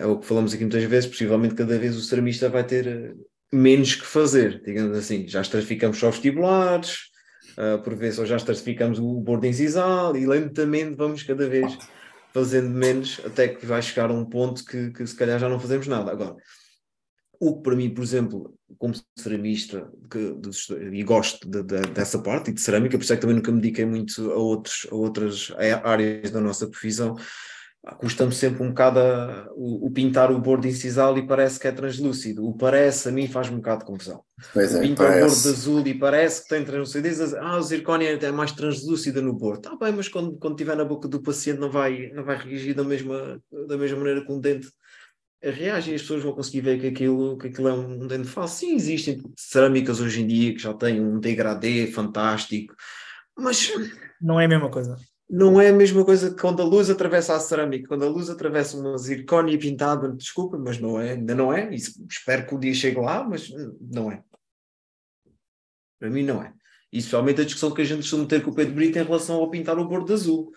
é 0.00 0.06
o 0.06 0.18
que 0.18 0.26
falamos 0.26 0.54
aqui 0.54 0.64
muitas 0.64 0.84
vezes, 0.84 1.08
possivelmente 1.08 1.54
cada 1.54 1.78
vez 1.78 1.94
o 1.96 2.00
ceramista 2.00 2.48
vai 2.48 2.64
ter 2.64 3.14
menos 3.54 3.94
que 3.94 4.04
fazer, 4.04 4.62
digamos 4.64 4.96
assim. 4.96 5.26
Já 5.28 5.40
estratificamos 5.40 5.98
só 5.98 6.10
vestibulares, 6.10 7.10
uh, 7.58 7.82
por 7.82 7.94
vezes 7.94 8.18
ou 8.18 8.26
já 8.26 8.36
estratificamos 8.36 8.98
o 8.98 9.20
boarding 9.20 9.52
sisal 9.52 10.16
e 10.16 10.26
lentamente 10.26 10.94
vamos 10.96 11.22
cada 11.22 11.48
vez 11.48 11.76
fazendo 12.32 12.68
menos 12.70 13.20
até 13.24 13.48
que 13.48 13.64
vai 13.64 13.80
chegar 13.80 14.10
a 14.10 14.12
um 14.12 14.24
ponto 14.24 14.64
que, 14.64 14.90
que 14.90 15.06
se 15.06 15.14
calhar 15.14 15.38
já 15.38 15.48
não 15.48 15.60
fazemos 15.60 15.86
nada. 15.86 16.10
Agora, 16.10 16.36
o 17.40 17.56
que 17.56 17.62
para 17.62 17.76
mim, 17.76 17.90
por 17.90 18.02
exemplo, 18.02 18.54
como 18.78 18.94
ceramista, 19.16 19.88
que, 20.10 20.34
de, 20.34 20.96
e 20.98 21.02
gosto 21.02 21.48
de, 21.48 21.62
de, 21.62 21.80
dessa 21.92 22.18
parte 22.18 22.50
e 22.50 22.54
de 22.54 22.60
cerâmica, 22.60 22.96
por 22.96 23.04
isso 23.04 23.12
é 23.12 23.16
que 23.16 23.22
também 23.22 23.36
nunca 23.36 23.52
me 23.52 23.60
dediquei 23.60 23.84
muito 23.84 24.32
a, 24.32 24.36
outros, 24.36 24.86
a 24.90 24.94
outras 24.94 25.52
áreas 25.84 26.30
da 26.30 26.40
nossa 26.40 26.66
profissão, 26.66 27.16
custa-me 27.92 28.32
sempre 28.32 28.62
um 28.62 28.68
bocado 28.68 28.98
a, 28.98 29.48
o, 29.54 29.86
o, 29.86 29.90
pintar 29.90 30.32
o 30.32 30.38
bordo 30.38 30.66
incisal 30.66 31.16
e 31.18 31.26
parece 31.26 31.60
que 31.60 31.68
é 31.68 31.72
translúcido. 31.72 32.46
O 32.46 32.56
parece 32.56 33.08
a 33.08 33.12
mim 33.12 33.28
faz 33.28 33.50
um 33.50 33.56
bocado 33.56 33.80
de 33.80 33.86
confusão. 33.86 34.22
Pois 34.52 34.74
é, 34.74 34.80
Pinta 34.80 35.02
o 35.02 35.06
bordo 35.06 35.24
azul 35.26 35.86
e 35.86 35.94
parece 35.94 36.42
que 36.42 36.48
tem 36.48 36.64
translucidez. 36.64 37.34
Ah, 37.34 37.58
o 37.58 37.62
zircónia 37.62 38.18
é 38.20 38.32
mais 38.32 38.52
translúcida 38.52 39.20
no 39.20 39.34
bordo. 39.34 39.66
Está 39.66 39.76
bem, 39.76 39.92
mas 39.92 40.08
quando, 40.08 40.36
quando 40.38 40.54
estiver 40.54 40.76
na 40.76 40.84
boca 40.84 41.06
do 41.06 41.22
paciente 41.22 41.60
não 41.60 41.70
vai, 41.70 42.10
não 42.14 42.24
vai 42.24 42.38
reagir 42.38 42.74
da 42.74 42.84
mesma, 42.84 43.40
da 43.68 43.76
mesma 43.76 43.98
maneira 43.98 44.24
que 44.24 44.32
um 44.32 44.40
dente 44.40 44.68
reage 45.42 45.92
e 45.92 45.94
as 45.94 46.00
pessoas 46.00 46.22
vão 46.22 46.32
conseguir 46.32 46.62
ver 46.62 46.80
que 46.80 46.86
aquilo, 46.86 47.36
que 47.36 47.48
aquilo 47.48 47.68
é 47.68 47.74
um 47.74 48.06
dente 48.06 48.28
falso. 48.28 48.60
Sim, 48.60 48.76
existem 48.76 49.22
cerâmicas 49.36 50.00
hoje 50.00 50.22
em 50.22 50.26
dia 50.26 50.54
que 50.54 50.62
já 50.62 50.72
têm 50.72 51.02
um 51.02 51.20
degradê 51.20 51.86
fantástico, 51.88 52.74
mas... 53.36 53.70
Não 54.22 54.40
é 54.40 54.46
a 54.46 54.48
mesma 54.48 54.70
coisa 54.70 54.96
não 55.28 55.60
é 55.60 55.68
a 55.68 55.72
mesma 55.72 56.04
coisa 56.04 56.30
que 56.30 56.40
quando 56.40 56.60
a 56.60 56.64
luz 56.64 56.90
atravessa 56.90 57.34
a 57.34 57.40
cerâmica, 57.40 57.88
quando 57.88 58.04
a 58.04 58.08
luz 58.08 58.28
atravessa 58.28 58.76
uma 58.76 58.96
zircónia 58.98 59.58
pintada, 59.58 60.12
desculpa, 60.12 60.58
mas 60.58 60.78
não 60.78 61.00
é, 61.00 61.12
ainda 61.12 61.34
não 61.34 61.52
é, 61.52 61.74
espero 61.74 62.46
que 62.46 62.54
o 62.54 62.58
dia 62.58 62.74
chegue 62.74 63.00
lá, 63.00 63.24
mas 63.24 63.50
não 63.80 64.12
é. 64.12 64.22
Para 65.98 66.10
mim 66.10 66.22
não 66.22 66.42
é. 66.42 66.52
E 66.92 66.98
especialmente 66.98 67.40
a 67.40 67.44
discussão 67.44 67.72
que 67.72 67.82
a 67.82 67.84
gente 67.84 68.02
costuma 68.02 68.26
ter 68.26 68.42
com 68.42 68.50
o 68.50 68.54
Pedro 68.54 68.74
Brito 68.74 68.98
em 68.98 69.02
relação 69.02 69.36
ao 69.36 69.50
pintar 69.50 69.78
o 69.78 69.88
bordo 69.88 70.12
azul, 70.12 70.52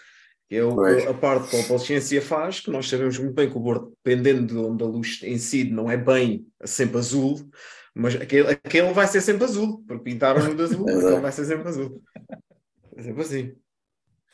que 0.49 0.55
é 0.55 0.63
o, 0.63 0.79
a 1.09 1.13
parte 1.13 1.49
que 1.49 1.55
a 1.55 1.61
opalescência 1.61 2.21
faz, 2.21 2.59
que 2.59 2.69
nós 2.69 2.87
sabemos 2.87 3.17
muito 3.17 3.33
bem 3.33 3.49
que 3.49 3.57
o 3.57 3.61
bordo, 3.61 3.93
dependendo 4.03 4.45
de 4.45 4.57
onde 4.57 4.83
a 4.83 4.87
luz 4.87 5.21
incide, 5.23 5.71
não 5.71 5.89
é 5.89 5.97
bem 5.97 6.45
sempre 6.65 6.97
azul, 6.97 7.49
mas 7.95 8.15
aquele, 8.15 8.49
aquele 8.49 8.93
vai 8.93 9.07
ser 9.07 9.21
sempre 9.21 9.45
azul, 9.45 9.83
porque 9.87 10.03
pintaram-no 10.03 10.53
de 10.53 10.61
azul, 10.61 10.87
aquele 10.87 11.19
vai 11.19 11.31
ser 11.31 11.45
sempre 11.45 11.67
azul. 11.67 12.03
É 12.95 13.01
sempre 13.01 13.21
assim. 13.21 13.55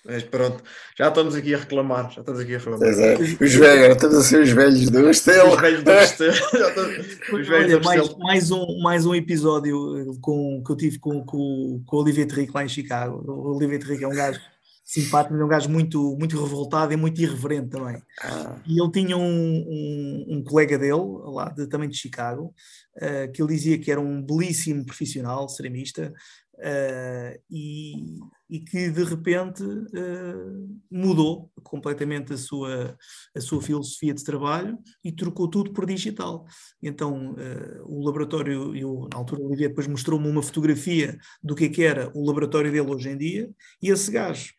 Mas 0.06 0.22
pronto, 0.24 0.62
já 0.98 1.08
estamos 1.08 1.34
aqui 1.34 1.54
a 1.56 1.58
reclamar, 1.58 2.12
já 2.12 2.20
estamos 2.20 2.42
aqui 2.42 2.56
a 2.56 2.58
reclamar. 2.58 2.90
É. 2.90 3.14
Os 3.16 3.54
velhos, 3.54 3.96
estamos 3.96 4.18
a 4.18 4.22
ser 4.22 4.42
os 4.42 4.50
velhos 4.50 4.90
do 4.90 5.10
Estela. 5.10 5.56
Os 5.56 5.62
velhos 5.62 5.84
do 5.84 5.92
Estela. 5.92 6.34
os 7.40 7.48
velhos 7.48 7.74
Olha, 7.74 7.80
mais, 7.82 8.16
mais, 8.18 8.52
um, 8.52 8.80
mais 8.82 9.06
um 9.06 9.16
episódio 9.16 9.98
eh, 9.98 10.18
com, 10.20 10.62
que 10.62 10.72
eu 10.72 10.76
tive 10.76 11.00
com, 11.00 11.24
com, 11.24 11.82
com 11.86 11.96
o 11.96 12.02
Olivier 12.02 12.28
Terrique 12.28 12.52
lá 12.54 12.66
em 12.66 12.70
Chicago. 12.70 13.24
O 13.26 13.56
Olivier 13.56 13.80
Terrique 13.80 14.04
é 14.04 14.08
um 14.08 14.16
gajo 14.16 14.42
simpático, 14.84 15.36
é 15.36 15.46
um 15.46 15.48
gajo 15.48 15.70
muito, 15.70 16.18
muito 16.20 16.42
revoltado 16.42 16.92
e 16.92 16.98
muito 16.98 17.22
irreverente 17.22 17.70
também. 17.70 18.02
Ah. 18.22 18.62
E 18.68 18.82
ele 18.82 18.92
tinha 18.92 19.16
um, 19.16 19.24
um, 19.24 20.26
um, 20.28 20.44
colega 20.44 20.78
dele, 20.78 21.02
lá 21.26 21.50
de, 21.50 21.68
também 21.68 21.88
de 21.88 21.98
Chicago, 21.98 22.54
uh, 22.98 23.32
que 23.32 23.42
ele 23.42 23.54
dizia 23.54 23.80
que 23.80 23.90
era 23.90 24.02
um 24.02 24.22
belíssimo 24.22 24.86
profissional, 24.86 25.48
ceramista, 25.48 26.14
uh, 26.56 27.40
e, 27.50 28.20
e, 28.54 28.60
que 28.60 28.92
de 28.92 29.04
repente 29.04 29.64
uh, 29.64 30.80
mudou 30.92 31.52
completamente 31.64 32.34
a 32.34 32.38
sua, 32.38 32.96
a 33.36 33.42
sua 33.42 33.60
filosofia 33.60 34.14
de 34.14 34.24
trabalho 34.24 34.78
e 35.04 35.12
trocou 35.12 35.48
tudo 35.50 35.74
por 35.74 35.88
digital. 35.88 36.46
Então 36.82 37.32
uh, 37.32 37.84
o 37.86 38.06
laboratório, 38.06 38.76
eu, 38.76 39.08
na 39.12 39.18
altura 39.18 39.42
o 39.42 39.48
Olivier 39.48 39.70
depois 39.70 39.88
mostrou-me 39.88 40.28
uma 40.28 40.44
fotografia 40.44 41.18
do 41.42 41.56
que, 41.56 41.66
é 41.66 41.70
que 41.70 41.84
era 41.84 42.12
o 42.14 42.24
laboratório 42.24 42.72
dele 42.72 42.92
hoje 42.92 43.10
em 43.10 43.18
dia, 43.18 43.50
e 43.82 43.90
esse 43.90 44.12
gajo 44.12 44.54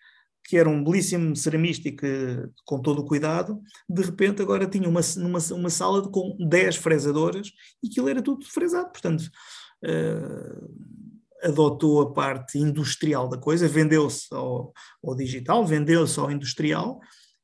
que 0.46 0.58
era 0.58 0.68
um 0.68 0.84
belíssimo 0.84 1.34
ceramista 1.34 1.90
que, 1.90 2.48
com 2.66 2.82
todo 2.82 2.98
o 3.00 3.06
cuidado, 3.06 3.62
de 3.88 4.02
repente 4.02 4.42
agora 4.42 4.66
tinha 4.66 4.88
uma, 4.88 5.00
uma, 5.16 5.38
uma 5.52 5.70
sala 5.70 6.06
com 6.10 6.36
10 6.38 6.76
fresadoras 6.76 7.50
e 7.82 7.88
aquilo 7.88 8.10
era 8.10 8.20
tudo 8.20 8.44
fresado. 8.44 8.92
Portanto, 8.92 9.22
uh, 9.86 10.93
adotou 11.44 12.00
a 12.00 12.12
parte 12.12 12.58
industrial 12.58 13.28
da 13.28 13.36
coisa, 13.36 13.68
vendeu-se 13.68 14.26
ao, 14.34 14.72
ao, 15.04 15.14
digital, 15.14 15.64
vendeu-se 15.64 16.18
ao 16.18 16.30
industrial, 16.30 16.98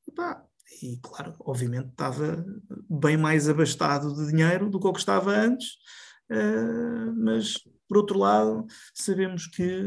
e, 0.09 0.13
pá, 0.13 0.43
e 0.83 0.99
claro, 1.03 1.35
obviamente 1.41 1.91
estava 1.91 2.45
bem 2.89 3.17
mais 3.17 3.49
abastado 3.49 4.15
de 4.15 4.31
dinheiro 4.31 4.71
do 4.71 4.81
que 4.81 4.87
o 4.87 4.93
que 4.93 4.99
estava 4.99 5.31
antes, 5.33 5.75
uh, 6.31 7.15
mas 7.17 7.59
por 7.91 7.99
outro 7.99 8.19
lado, 8.21 8.67
sabemos 8.95 9.49
que 9.49 9.83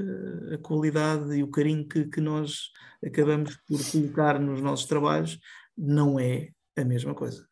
a 0.53 0.57
qualidade 0.57 1.33
e 1.37 1.41
o 1.41 1.49
carinho 1.49 1.87
que, 1.87 2.03
que 2.03 2.19
nós 2.19 2.69
acabamos 3.01 3.55
por 3.65 3.79
colocar 3.91 4.37
nos 4.41 4.59
nossos 4.61 4.85
trabalhos 4.85 5.39
não 5.77 6.19
é 6.19 6.49
a 6.77 6.83
mesma 6.83 7.15
coisa. 7.15 7.47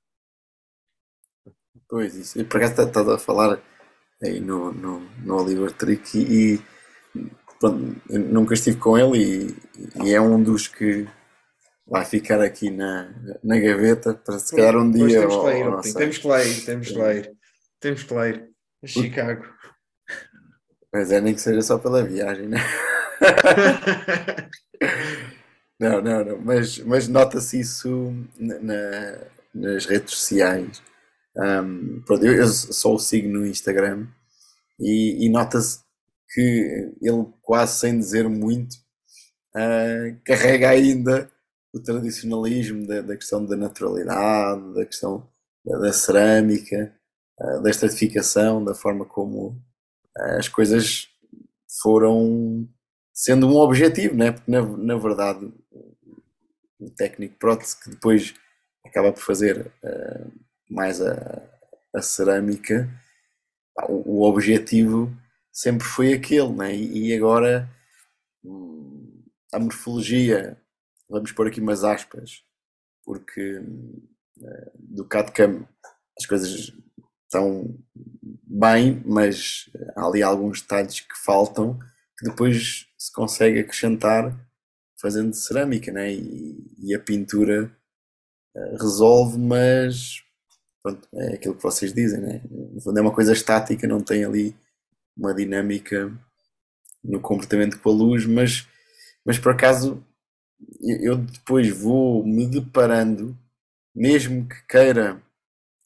Pois, 1.87 2.15
isso. 2.15 2.37
E 2.37 2.43
por 2.43 2.57
acaso 2.57 2.81
estás 2.81 3.07
a 3.07 3.17
falar 3.17 3.63
aí 4.23 4.39
no, 4.39 4.71
no, 4.71 4.99
no 5.23 5.41
Oliver 5.41 5.71
Trick 5.71 6.17
e, 6.17 6.61
pronto, 7.59 7.95
nunca 8.09 8.53
estive 8.53 8.77
com 8.77 8.97
ele 8.97 9.17
e, 9.17 10.03
e, 10.03 10.13
é 10.13 10.21
um 10.21 10.41
dos 10.41 10.67
que 10.67 11.07
vai 11.87 12.05
ficar 12.05 12.41
aqui 12.41 12.69
na, 12.69 13.09
na 13.43 13.59
gaveta 13.59 14.13
para 14.13 14.39
se 14.39 14.55
calhar 14.55 14.77
um 14.77 14.91
dia. 14.91 15.21
Temos, 15.21 15.35
ou, 15.35 15.45
que 15.45 15.57
ir, 15.57 15.67
ou 15.67 15.81
temos 15.81 16.17
que 16.17 16.27
lá 16.27 16.43
ir, 16.43 16.65
temos 16.65 16.87
que 16.87 16.97
lá 16.97 17.13
ir, 17.13 17.31
temos 17.79 18.03
que 18.03 18.13
a 18.13 18.87
Chicago. 18.87 19.45
Mas 20.93 21.11
é 21.11 21.21
nem 21.21 21.33
que 21.33 21.41
seja 21.41 21.61
só 21.61 21.77
pela 21.77 22.03
viagem, 22.03 22.47
né? 22.47 22.57
não, 25.79 26.01
não, 26.01 26.25
não, 26.25 26.41
mas, 26.41 26.79
mas 26.79 27.07
nota-se 27.07 27.59
isso 27.59 28.13
na, 28.37 29.19
nas 29.53 29.85
redes 29.85 30.15
sociais 30.15 30.81
um, 31.37 32.01
pronto, 32.05 32.25
eu, 32.25 32.33
eu, 32.33 32.47
só 32.47 32.93
o 32.93 32.99
sigo 32.99 33.29
no 33.29 33.45
Instagram 33.45 34.07
e, 34.79 35.25
e 35.25 35.29
nota-se 35.29 35.79
que 36.33 36.93
ele, 37.01 37.25
quase 37.41 37.79
sem 37.79 37.97
dizer 37.97 38.27
muito, 38.27 38.73
uh, 39.55 40.19
carrega 40.25 40.69
ainda 40.69 41.31
o 41.73 41.79
tradicionalismo 41.79 42.85
da, 42.85 43.01
da, 43.01 43.15
questão 43.15 43.45
da 43.45 43.55
naturalidade, 43.55 44.73
da 44.73 44.85
questão 44.85 45.29
da, 45.65 45.77
da 45.77 45.93
cerâmica, 45.93 46.93
uh, 47.39 47.61
da 47.61 47.69
estratificação, 47.69 48.63
da 48.63 48.73
forma 48.73 49.05
como 49.05 49.49
uh, 50.17 50.37
as 50.37 50.47
coisas 50.47 51.07
foram 51.81 52.67
sendo 53.13 53.47
um 53.47 53.57
objetivo, 53.57 54.15
né? 54.15 54.31
porque 54.31 54.49
na, 54.49 54.61
na 54.61 54.97
verdade 54.97 55.51
o 56.79 56.89
técnico 56.89 57.37
prótese 57.37 57.79
que 57.79 57.89
depois 57.91 58.33
acaba 58.85 59.13
por 59.13 59.21
fazer 59.21 59.71
mais 60.71 61.01
a, 61.01 61.41
a 61.93 62.01
cerâmica, 62.01 62.89
o, 63.89 64.19
o 64.19 64.23
objetivo 64.23 65.11
sempre 65.51 65.85
foi 65.85 66.13
aquele, 66.13 66.49
né? 66.53 66.73
e 66.73 67.13
agora 67.13 67.69
hum, 68.43 69.21
a 69.53 69.59
morfologia, 69.59 70.57
vamos 71.09 71.33
pôr 71.33 71.47
aqui 71.47 71.59
umas 71.59 71.83
aspas, 71.83 72.43
porque 73.03 73.59
uh, 73.59 74.71
do 74.75 75.05
CAD-CAM 75.05 75.67
as 76.17 76.25
coisas 76.25 76.73
estão 77.25 77.77
bem, 78.43 79.01
mas 79.05 79.69
há 79.95 80.05
ali 80.05 80.23
alguns 80.23 80.61
detalhes 80.61 81.01
que 81.01 81.17
faltam 81.17 81.77
que 82.17 82.29
depois 82.29 82.87
se 82.97 83.11
consegue 83.11 83.59
acrescentar 83.59 84.37
fazendo 85.01 85.33
cerâmica, 85.33 85.91
né? 85.91 86.13
e, 86.13 86.73
e 86.79 86.95
a 86.95 86.99
pintura 86.99 87.75
uh, 88.55 88.77
resolve, 88.77 89.37
mas 89.37 90.23
pronto, 90.81 91.07
é 91.13 91.35
aquilo 91.35 91.55
que 91.55 91.63
vocês 91.63 91.93
dizem, 91.93 92.19
né? 92.19 92.41
é 92.43 93.01
uma 93.01 93.13
coisa 93.13 93.33
estática, 93.33 93.87
não 93.87 94.01
tem 94.01 94.25
ali 94.25 94.55
uma 95.15 95.33
dinâmica 95.33 96.11
no 97.03 97.19
comportamento 97.19 97.79
com 97.79 97.89
a 97.89 97.93
luz, 97.93 98.25
mas, 98.25 98.67
mas 99.25 99.37
por 99.37 99.51
acaso 99.51 100.03
eu 100.79 101.17
depois 101.17 101.69
vou 101.69 102.25
me 102.25 102.47
deparando, 102.47 103.37
mesmo 103.95 104.47
que 104.47 104.67
queira 104.67 105.21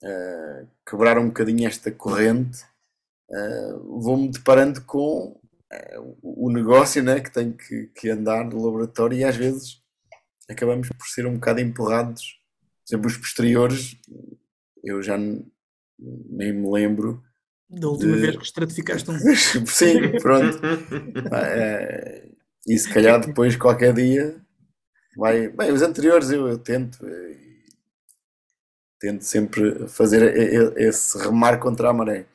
uh, 0.04 0.68
quebrar 0.88 1.18
um 1.18 1.28
bocadinho 1.28 1.68
esta 1.68 1.92
corrente, 1.92 2.64
uh, 3.30 4.00
vou-me 4.02 4.30
deparando 4.30 4.82
com 4.82 5.40
uh, 5.72 6.18
o 6.22 6.52
negócio 6.52 7.02
né, 7.04 7.20
que 7.20 7.32
tem 7.32 7.54
que, 7.54 7.88
que 7.88 8.10
andar 8.10 8.46
no 8.46 8.64
laboratório 8.64 9.18
e 9.18 9.24
às 9.24 9.36
vezes 9.36 9.82
acabamos 10.50 10.90
por 10.90 11.08
ser 11.08 11.26
um 11.26 11.36
bocado 11.36 11.62
empurrados. 11.62 12.40
Por 12.86 12.94
exemplo, 12.94 13.08
os 13.08 13.18
posteriores, 13.18 13.98
eu 14.86 15.02
já 15.02 15.18
nem 15.18 16.54
me 16.54 16.72
lembro 16.72 17.22
da 17.70 17.90
última 17.90 18.16
de... 18.16 18.22
vez 18.22 18.38
que 18.38 18.44
estratificaste 18.44 19.10
um. 19.10 19.18
Sim, 19.66 20.12
pronto. 20.22 20.60
é, 21.34 22.30
e 22.68 22.78
se 22.78 22.92
calhar 22.94 23.20
depois, 23.20 23.56
qualquer 23.56 23.94
dia, 23.94 24.36
vai. 25.18 25.50
Bem, 25.50 25.72
os 25.72 25.82
anteriores 25.82 26.30
eu, 26.32 26.48
eu 26.48 26.58
tento. 26.58 27.06
Eh, 27.06 27.38
tento 29.00 29.24
sempre 29.24 29.88
fazer 29.88 30.78
esse 30.78 31.18
remar 31.18 31.60
contra 31.60 31.90
a 31.90 31.94
maré. 31.94 32.28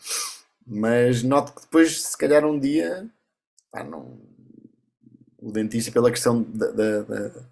Mas 0.67 1.23
noto 1.23 1.55
que 1.55 1.63
depois, 1.63 2.03
se 2.03 2.19
calhar 2.19 2.45
um 2.45 2.59
dia, 2.59 3.09
pá, 3.73 3.83
não, 3.83 4.21
o 5.39 5.51
dentista, 5.53 5.93
pela 5.93 6.11
questão 6.11 6.43
da. 6.43 6.71
da, 6.71 7.03
da 7.03 7.51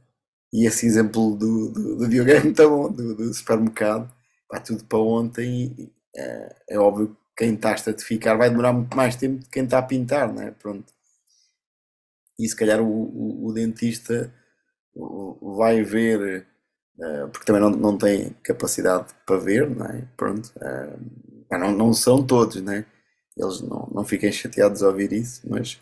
e 0.53 0.67
esse 0.67 0.87
exemplo 0.87 1.37
do, 1.37 1.71
do, 1.71 1.97
do 1.97 2.05
videogame 2.07 2.51
está 2.51 2.67
bom, 2.67 2.91
do, 2.91 3.15
do 3.15 3.35
supermercado, 3.35 4.11
pá, 4.49 4.61
tudo 4.61 4.85
para 4.85 4.99
ontem. 4.99 5.93
É, 6.17 6.57
é 6.71 6.79
óbvio 6.79 7.17
quem 7.37 7.55
está 7.55 7.71
a 7.71 7.75
estratificar 7.75 8.37
vai 8.37 8.51
demorar 8.51 8.73
muito 8.73 8.97
mais 8.97 9.15
tempo 9.17 9.39
de 9.39 9.49
quem 9.49 9.65
está 9.65 9.79
a 9.79 9.83
pintar, 9.83 10.33
não 10.33 10.43
é? 10.43 10.51
Pronto. 10.51 10.93
E 12.39 12.49
se 12.49 12.57
calhar 12.57 12.81
o, 12.81 12.87
o, 12.87 13.47
o 13.47 13.53
dentista 13.53 14.33
vai 15.41 15.83
ver, 15.83 16.47
uh, 16.99 17.29
porque 17.31 17.47
também 17.47 17.63
não, 17.63 17.71
não 17.71 17.99
tem 17.99 18.31
capacidade 18.43 19.07
para 19.25 19.39
ver, 19.39 19.71
não 19.71 19.87
é? 19.87 20.09
Pronto. 20.17 20.53
Uh, 20.57 21.59
não, 21.59 21.73
não 21.73 21.93
são 21.95 22.27
todos, 22.27 22.61
né? 22.63 22.85
Eles 23.37 23.61
não, 23.61 23.89
não 23.95 24.05
fiquem 24.05 24.33
chateados 24.33 24.83
a 24.83 24.89
ouvir 24.89 25.13
isso, 25.13 25.43
mas, 25.49 25.75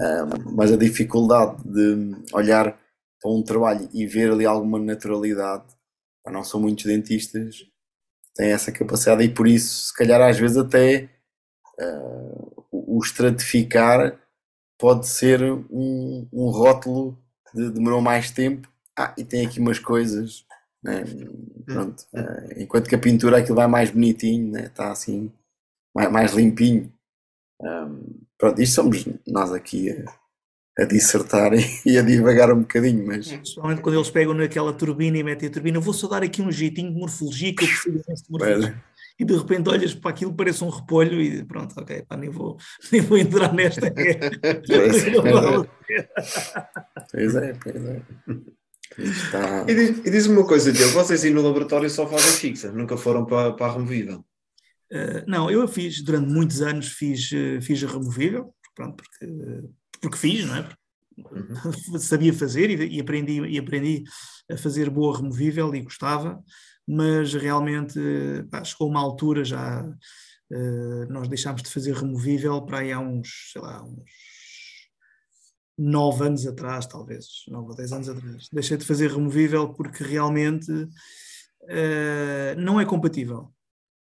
uh, 0.00 0.52
mas 0.52 0.72
a 0.72 0.76
dificuldade 0.76 1.62
de 1.64 2.14
olhar 2.34 2.78
para 3.20 3.30
um 3.30 3.42
trabalho 3.42 3.88
e 3.94 4.06
ver 4.06 4.30
ali 4.30 4.44
alguma 4.44 4.78
naturalidade, 4.78 5.64
não 6.26 6.44
são 6.44 6.60
muitos 6.60 6.84
dentistas 6.84 7.71
tem 8.34 8.52
essa 8.52 8.72
capacidade 8.72 9.22
e 9.24 9.28
por 9.28 9.46
isso, 9.46 9.86
se 9.86 9.94
calhar, 9.94 10.20
às 10.20 10.38
vezes 10.38 10.56
até 10.56 11.08
uh, 11.78 12.64
o 12.70 12.98
estratificar 13.02 14.18
pode 14.78 15.06
ser 15.06 15.42
um, 15.42 16.28
um 16.32 16.50
rótulo 16.50 17.18
de 17.54 17.70
demorou 17.70 18.00
mais 18.00 18.30
tempo. 18.30 18.68
Ah, 18.96 19.14
e 19.16 19.24
tem 19.24 19.46
aqui 19.46 19.60
umas 19.60 19.78
coisas, 19.78 20.44
né? 20.82 21.04
Pronto. 21.66 22.04
Uh, 22.12 22.60
enquanto 22.60 22.88
que 22.88 22.94
a 22.94 22.98
pintura 22.98 23.38
aquilo 23.38 23.56
vai 23.56 23.66
mais 23.66 23.90
bonitinho, 23.90 24.50
né? 24.52 24.66
está 24.66 24.90
assim, 24.90 25.32
mais, 25.94 26.10
mais 26.10 26.32
limpinho. 26.32 26.92
Um, 27.60 28.20
pronto, 28.36 28.60
isto 28.60 28.74
somos 28.74 29.06
nós 29.26 29.52
aqui 29.52 30.04
a 30.78 30.84
dissertar 30.84 31.52
e 31.84 31.98
a 31.98 32.02
divagar 32.02 32.52
um 32.52 32.60
bocadinho, 32.60 33.06
mas... 33.06 33.28
Principalmente 33.28 33.82
quando 33.82 33.96
eles 33.96 34.10
pegam 34.10 34.34
naquela 34.34 34.72
turbina 34.72 35.18
e 35.18 35.22
metem 35.22 35.48
a 35.48 35.52
turbina, 35.52 35.80
vou 35.80 35.94
só 35.94 36.08
dar 36.08 36.22
aqui 36.22 36.40
um 36.40 36.50
jeitinho 36.50 36.92
de 36.92 36.98
morfologia 36.98 37.54
que 37.54 37.64
eu 37.64 37.68
preciso 37.68 38.24
de 38.24 38.30
morfologia. 38.30 38.82
E 39.18 39.24
de 39.24 39.36
repente 39.36 39.68
olhas 39.68 39.94
para 39.94 40.10
aquilo, 40.10 40.34
parece 40.34 40.64
um 40.64 40.70
repolho 40.70 41.20
e 41.20 41.44
pronto, 41.44 41.78
ok, 41.78 42.02
pá, 42.08 42.16
nem, 42.16 42.30
vou, 42.30 42.56
nem 42.90 43.00
vou 43.00 43.18
entrar 43.18 43.52
nesta. 43.52 43.92
pois, 44.66 45.04
pois 47.12 47.34
é, 47.36 47.54
pois 47.54 47.84
é. 47.84 48.02
Está... 48.98 49.64
E 49.68 49.74
diz-me 49.74 50.10
diz 50.10 50.26
uma 50.26 50.46
coisa, 50.46 50.72
Diogo, 50.72 50.92
vocês 50.92 51.24
aí 51.24 51.30
no 51.30 51.42
laboratório 51.42 51.88
só 51.88 52.06
fazem 52.06 52.32
fixa, 52.32 52.72
nunca 52.72 52.96
foram 52.96 53.24
para, 53.24 53.52
para 53.52 53.66
a 53.66 53.72
removível? 53.74 54.24
Uh, 54.90 55.24
não, 55.26 55.50
eu 55.50 55.66
fiz, 55.68 56.02
durante 56.02 56.30
muitos 56.30 56.60
anos 56.60 56.88
fiz, 56.88 57.30
uh, 57.32 57.62
fiz 57.62 57.82
a 57.84 57.86
removível, 57.86 58.54
pronto, 58.74 58.96
porque 58.96 59.26
porque 60.02 60.18
fiz, 60.18 60.44
não 60.44 60.56
é? 60.56 60.68
Uhum. 61.16 61.98
Sabia 61.98 62.34
fazer 62.34 62.68
e, 62.70 62.96
e, 62.96 63.00
aprendi, 63.00 63.40
e 63.40 63.58
aprendi 63.58 64.04
a 64.50 64.56
fazer 64.56 64.90
boa 64.90 65.16
removível 65.16 65.74
e 65.74 65.82
gostava, 65.82 66.42
mas 66.86 67.32
realmente 67.32 67.98
pá, 68.50 68.64
chegou 68.64 68.88
uma 68.88 69.00
altura 69.00 69.44
já. 69.44 69.82
Uh, 70.50 71.10
nós 71.10 71.28
deixámos 71.28 71.62
de 71.62 71.70
fazer 71.70 71.94
removível 71.94 72.60
para 72.62 72.80
aí 72.80 72.92
há 72.92 72.98
uns, 72.98 73.52
sei 73.52 73.62
lá, 73.62 73.82
uns 73.82 74.02
nove 75.78 76.26
anos 76.26 76.46
atrás, 76.46 76.86
talvez, 76.86 77.26
nove 77.48 77.70
ou 77.70 77.76
dez 77.76 77.90
anos 77.92 78.08
atrás. 78.08 78.48
Deixei 78.52 78.76
de 78.76 78.84
fazer 78.84 79.10
removível 79.10 79.72
porque 79.72 80.04
realmente 80.04 80.70
uh, 80.70 80.90
não 82.58 82.78
é 82.78 82.84
compatível. 82.84 83.50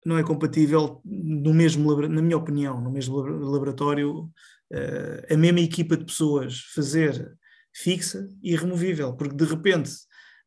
Não 0.06 0.18
é 0.18 0.24
compatível 0.24 1.02
no 1.06 1.54
mesmo, 1.54 1.96
na 2.08 2.22
minha 2.22 2.38
opinião, 2.38 2.82
no 2.82 2.92
mesmo 2.92 3.18
laboratório 3.18 4.22
uh, 4.22 5.34
a 5.34 5.38
mesma 5.38 5.60
equipa 5.60 5.96
de 5.96 6.06
pessoas 6.06 6.60
fazer 6.74 7.38
fixa 7.74 8.28
e 8.44 8.56
removível, 8.56 9.16
porque 9.16 9.36
de 9.36 9.46
repente 9.46 9.92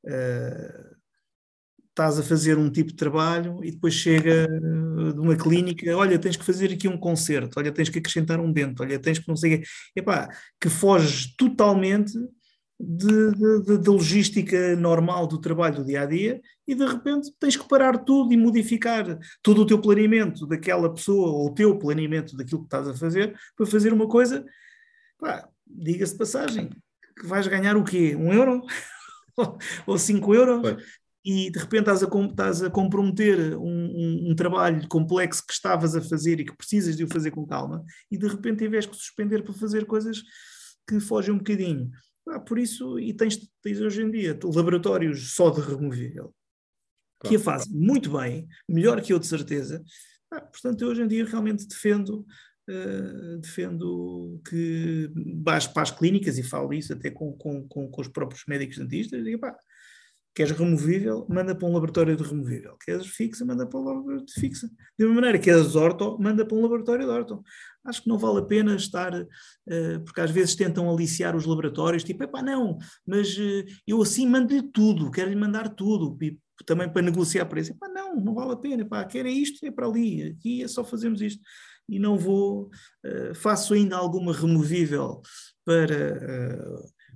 uh, 0.05 0.95
estás 1.89 2.19
a 2.19 2.23
fazer 2.25 2.59
um 2.59 2.69
tipo 2.69 2.91
de 2.91 2.97
trabalho 2.97 3.61
e 3.63 3.71
depois 3.71 3.95
chega 3.95 4.49
de 4.49 5.21
uma 5.21 5.37
clínica, 5.37 5.97
olha, 5.97 6.19
tens 6.19 6.37
que 6.37 6.45
fazer 6.45 6.73
aqui 6.73 6.89
um 6.89 6.99
concerto, 6.99 7.59
olha, 7.59 7.71
tens 7.71 7.89
que 7.89 8.01
acrescentar 8.01 8.41
um 8.41 8.53
dente, 8.53 8.83
olha, 8.83 8.99
tens 8.99 9.21
que 9.21 9.29
não 9.29 9.37
sei 9.37 9.63
epá, 9.95 10.29
que 10.61 10.69
foges 10.69 11.35
totalmente 11.37 12.13
da 12.81 13.93
logística 13.93 14.75
normal 14.75 15.29
do 15.29 15.41
trabalho 15.41 15.77
do 15.77 15.85
dia 15.85 16.03
a 16.03 16.07
dia 16.07 16.41
e 16.67 16.75
de 16.75 16.85
repente 16.85 17.31
tens 17.39 17.57
que 17.57 17.69
parar 17.69 17.99
tudo 17.99 18.33
e 18.33 18.37
modificar 18.37 19.19
todo 19.43 19.63
o 19.63 19.67
teu 19.67 19.81
planeamento 19.81 20.47
daquela 20.47 20.93
pessoa 20.93 21.29
ou 21.29 21.47
o 21.49 21.55
teu 21.55 21.79
planeamento 21.79 22.37
daquilo 22.37 22.61
que 22.61 22.67
estás 22.67 22.89
a 22.89 22.95
fazer 22.95 23.39
para 23.57 23.67
fazer 23.67 23.93
uma 23.93 24.09
coisa, 24.09 24.45
diga-se 25.67 26.13
de 26.13 26.19
passagem, 26.19 26.71
que 27.19 27.27
vais 27.27 27.47
ganhar 27.47 27.77
o 27.77 27.85
quê? 27.85 28.17
Um 28.17 28.33
euro? 28.33 28.63
ou 29.87 29.99
cinco 29.99 30.35
euros? 30.35 30.61
Foi. 30.61 30.77
E 31.25 31.51
de 31.51 31.59
repente 31.59 31.91
estás 31.91 32.03
a, 32.03 32.25
estás 32.27 32.63
a 32.63 32.71
comprometer 32.71 33.57
um, 33.57 33.67
um, 33.67 34.31
um, 34.31 34.35
trabalho 34.37 34.87
complexo 34.89 35.43
que 35.47 35.55
estavas 35.55 35.97
a 35.97 36.03
fazer 36.03 36.39
e 36.39 36.45
que 36.45 36.55
precisas 36.55 36.97
de 36.97 37.05
o 37.05 37.09
fazer 37.09 37.31
com 37.31 37.47
calma, 37.47 37.83
e 38.11 38.19
de 38.19 38.29
repente 38.29 38.59
tiveste 38.59 38.91
que 38.91 38.97
suspender 38.99 39.43
para 39.43 39.55
fazer 39.55 39.87
coisas 39.87 40.23
que 40.87 41.01
fogem 41.01 41.33
um 41.33 41.39
bocadinho. 41.39 41.91
Ah, 42.29 42.41
por 42.41 42.59
isso, 42.59 42.99
e 42.99 43.15
tens, 43.15 43.39
tens 43.63 43.81
hoje 43.81 44.03
em 44.03 44.11
dia 44.11 44.39
laboratórios 44.43 45.35
só 45.35 45.49
de 45.49 45.63
removível, 45.63 46.35
claro. 47.25 47.29
que 47.29 47.37
a 47.37 47.41
fazem 47.41 47.73
muito 47.73 48.17
bem, 48.17 48.47
melhor 48.69 49.01
que 49.01 49.13
eu 49.13 49.19
de 49.19 49.27
certeza. 49.27 49.83
Ah, 50.33 50.41
portanto, 50.41 50.83
eu 50.83 50.89
hoje 50.89 51.03
em 51.03 51.09
dia 51.09 51.25
realmente 51.25 51.67
defendo, 51.67 52.27
uh, 52.69 53.39
defendo 53.41 54.41
que 54.49 55.11
vais 55.43 55.67
para 55.67 55.83
as 55.83 55.91
clínicas 55.91 56.39
e 56.39 56.43
falo 56.43 56.73
isso 56.73 56.93
até 56.93 57.11
com, 57.11 57.33
com, 57.33 57.67
com, 57.69 57.91
com 57.91 58.01
os 58.01 58.09
próprios 58.09 58.45
médicos 58.47 58.79
dentistas, 58.79 59.27
e 59.27 59.39
pá, 59.39 59.57
Queres 60.35 60.51
removível, 60.51 61.25
manda 61.29 61.55
para 61.55 61.69
um 61.69 61.73
laboratório 61.73 62.17
de 62.17 62.25
removível. 62.25 62.77
Queres 62.85 63.07
fixa, 63.07 63.45
manda 63.45 63.65
para 63.69 63.79
um 63.79 63.85
laboratório 63.85 64.27
de 64.27 64.33
fixa. 64.33 64.69
De 64.99 65.05
uma 65.05 65.15
maneira, 65.15 65.39
queres 65.39 65.77
orto, 65.77 66.19
manda 66.19 66.45
para 66.45 66.57
um 66.57 66.63
laboratório 66.63 67.07
de 67.07 67.13
orto. 67.13 67.45
Acho 67.85 68.03
que 68.03 68.09
não 68.09 68.19
vale 68.19 68.41
a 68.41 68.43
pena 68.43 68.75
estar, 68.75 69.15
uh, 69.15 70.01
porque 70.05 70.21
às 70.21 70.33
vezes 70.33 70.57
tentam 70.57 70.91
aliciar 70.91 71.37
os 71.37 71.47
laboratórios, 71.47 72.03
tipo, 72.03 72.25
epá, 72.25 72.43
não, 72.43 72.79
mas 73.07 73.39
uh, 73.39 73.65
eu 73.87 74.03
assim 74.03 74.27
mando-lhe 74.27 74.63
tudo, 74.73 75.09
quero-lhe 75.09 75.37
mandar 75.37 75.69
tudo, 75.69 76.19
e 76.21 76.37
também 76.67 76.89
para 76.89 77.03
negociar 77.03 77.47
preço. 77.47 77.73
Epá, 77.73 77.89
não, 77.89 78.17
não 78.17 78.35
vale 78.35 78.53
a 78.53 78.57
pena, 78.57 78.83
epá, 78.83 79.05
quer 79.05 79.27
é 79.27 79.31
isto, 79.31 79.65
é 79.65 79.71
para 79.71 79.87
ali, 79.87 80.23
aqui 80.23 80.63
é 80.63 80.69
só 80.69 80.85
fazermos 80.85 81.21
isto. 81.21 81.43
E 81.89 81.99
não 81.99 82.17
vou, 82.17 82.71
uh, 83.05 83.35
faço 83.35 83.75
ainda 83.75 83.97
alguma 83.97 84.33
removível 84.33 85.21
para 85.65 86.59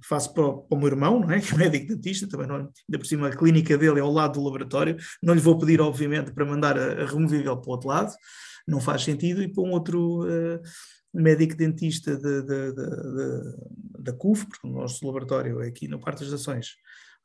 faço 0.05 0.33
para 0.33 0.45
o, 0.45 0.63
para 0.63 0.77
o, 0.77 0.81
meu 0.81 0.89
irmão, 0.89 1.21
não 1.21 1.31
é? 1.31 1.41
que 1.41 1.55
é 1.55 1.57
médico 1.57 1.89
dentista, 1.89 2.29
também 2.29 2.47
não, 2.47 2.57
ainda 2.57 2.99
por 2.99 3.07
cima 3.07 3.29
a 3.29 3.37
clínica 3.37 3.77
dele 3.77 3.99
é 3.99 4.03
ao 4.03 4.13
lado 4.13 4.35
do 4.35 4.45
laboratório, 4.45 4.97
não 5.23 5.35
lhe 5.35 5.41
vou 5.41 5.59
pedir 5.59 5.81
obviamente 5.81 6.33
para 6.33 6.45
mandar 6.45 6.79
a, 6.79 7.03
a 7.03 7.07
removível 7.07 7.57
para 7.57 7.69
o 7.69 7.73
outro 7.73 7.89
lado, 7.89 8.15
não 8.67 8.81
faz 8.81 9.03
sentido, 9.03 9.43
e 9.43 9.49
para 9.49 9.63
um 9.63 9.71
outro 9.71 10.25
uh, 10.25 10.61
médico 11.13 11.57
dentista 11.57 12.17
de, 12.17 12.43
de, 12.43 12.73
de, 12.73 13.57
da 13.99 14.13
CUF, 14.13 14.47
porque 14.47 14.67
o 14.67 14.71
nosso 14.71 15.05
laboratório 15.07 15.61
é 15.63 15.69
aqui 15.69 15.89
no 15.89 15.99
Parque 15.99 16.25
das 16.25 16.33
Ações, 16.33 16.77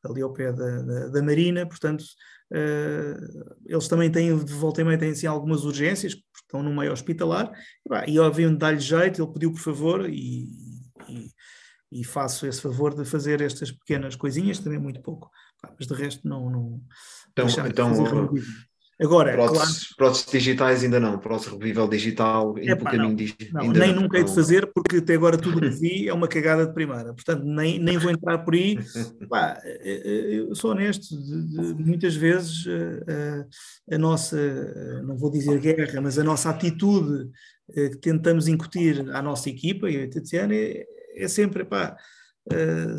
ali 0.03 0.21
ao 0.21 0.33
pé 0.33 0.51
da, 0.51 0.81
da, 0.81 1.07
da 1.07 1.23
Marina, 1.23 1.65
portanto, 1.65 2.03
uh, 2.51 3.55
eles 3.65 3.87
também 3.87 4.11
têm, 4.11 4.37
de 4.37 4.53
volta 4.53 4.81
e 4.81 4.83
meia, 4.83 4.97
têm 4.97 5.11
assim, 5.11 5.27
algumas 5.27 5.63
urgências, 5.63 6.13
porque 6.15 6.45
estão 6.45 6.61
no 6.61 6.75
meio 6.75 6.91
hospitalar, 6.91 7.51
e, 7.85 7.89
bah, 7.89 8.05
e 8.07 8.19
obviamente 8.19 8.59
dá-lhe 8.59 8.79
jeito, 8.79 9.21
ele 9.21 9.31
pediu 9.31 9.51
por 9.51 9.61
favor, 9.61 10.09
e, 10.09 10.49
e, 11.07 11.29
e, 11.91 12.03
faço 12.03 12.45
esse 12.45 12.61
favor 12.61 12.95
de 12.95 13.05
fazer 13.05 13.41
estas 13.41 13.71
pequenas 13.71 14.15
coisinhas, 14.15 14.59
também 14.59 14.79
muito 14.79 15.01
pouco, 15.01 15.29
mas 15.77 15.87
de 15.87 15.93
resto 15.93 16.27
não... 16.27 16.49
não 16.49 16.81
então, 17.31 17.47
então 17.67 18.29
Agora, 19.03 19.33
próteses, 19.33 19.87
claro, 19.87 19.95
próteses 19.97 20.31
digitais 20.31 20.83
ainda 20.83 20.97
não, 20.97 21.19
prótese 21.19 21.51
revível 21.51 21.89
digital, 21.89 22.57
indo 22.57 22.77
pelo 22.77 22.89
caminho 22.89 23.15
digital. 23.15 23.69
Nem 23.71 23.93
não, 23.93 24.03
nunca 24.03 24.17
hei 24.17 24.23
de 24.23 24.33
fazer, 24.33 24.71
porque 24.73 24.97
até 24.97 25.15
agora 25.15 25.37
tudo 25.37 25.59
que 25.59 25.69
vi 25.77 26.07
é 26.07 26.13
uma 26.13 26.27
cagada 26.27 26.65
de 26.65 26.73
primeira, 26.73 27.13
portanto 27.13 27.43
nem, 27.43 27.77
nem 27.79 27.97
vou 27.97 28.09
entrar 28.09 28.37
por 28.39 28.53
aí. 28.53 28.79
Pá, 29.29 29.59
eh, 29.65 30.01
eh, 30.05 30.35
eu 30.39 30.55
sou 30.55 30.71
honesto, 30.71 31.17
de, 31.21 31.73
de, 31.73 31.83
muitas 31.83 32.15
vezes 32.15 32.65
a, 32.65 33.11
eh, 33.11 33.45
a, 33.91 33.97
nossa, 33.97 34.37
não 35.03 35.17
vou 35.17 35.29
dizer 35.29 35.59
guerra, 35.59 35.99
mas 35.99 36.17
a 36.17 36.23
nossa 36.23 36.49
atitude 36.49 37.29
que 37.73 37.97
tentamos 37.97 38.47
incutir 38.47 39.09
à 39.13 39.21
nossa 39.21 39.49
equipa, 39.49 39.89
e 39.89 40.03
a 40.03 40.09
Tatiana, 40.09 40.53
é, 40.53 40.85
é 41.15 41.27
sempre, 41.27 41.65
pá, 41.65 41.95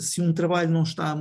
se 0.00 0.20
um 0.20 0.32
trabalho 0.32 0.70
não 0.70 0.82
está 0.82 1.16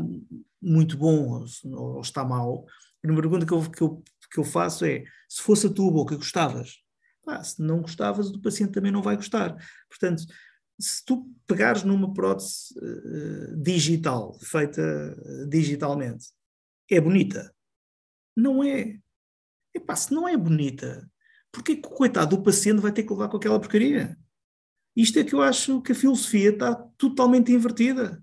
muito 0.62 0.98
bom 0.98 1.46
ou, 1.66 2.02
está 2.02 2.24
mau, 2.24 2.66
a 2.66 3.02
primeira 3.02 3.30
pergunta 3.30 3.46
que 3.46 3.54
eu, 3.54 3.62
que 3.70 3.82
eu 3.82 4.04
que 4.34 4.40
eu 4.40 4.44
faço 4.44 4.84
é: 4.84 5.04
se 5.30 5.42
fosse 5.42 5.68
a 5.68 5.70
tua 5.70 5.92
boca, 5.92 6.16
gostavas? 6.16 6.82
se 7.42 7.62
não 7.62 7.82
gostavas, 7.82 8.30
o 8.30 8.42
paciente 8.42 8.74
também 8.74 8.92
não 8.92 9.02
vai 9.02 9.16
gostar. 9.16 9.56
Portanto, 9.88 10.26
se 10.78 11.06
tu 11.06 11.32
pegares 11.48 11.84
numa 11.84 12.14
prótese 12.14 12.74
uh, 12.78 13.56
digital, 13.56 14.38
feita 14.42 14.82
uh, 15.18 15.48
digitalmente, 15.48 16.26
é 16.92 17.00
bonita? 17.00 17.54
Não 18.36 18.62
é. 18.62 19.00
Epá, 19.74 19.96
se 19.96 20.14
não 20.14 20.28
é 20.28 20.36
bonita, 20.36 21.10
porque 21.50 21.78
que 21.78 21.88
o 21.88 21.92
coitado 21.92 22.36
do 22.36 22.44
paciente 22.44 22.82
vai 22.82 22.92
ter 22.92 23.04
que 23.04 23.14
levar 23.14 23.30
com 23.30 23.38
aquela 23.38 23.60
porcaria? 23.60 24.18
Isto 24.96 25.20
é 25.20 25.24
que 25.24 25.34
eu 25.34 25.42
acho 25.42 25.82
que 25.82 25.94
a 25.94 25.96
filosofia 25.96 26.50
está 26.50 26.76
totalmente 26.98 27.54
invertida. 27.54 28.22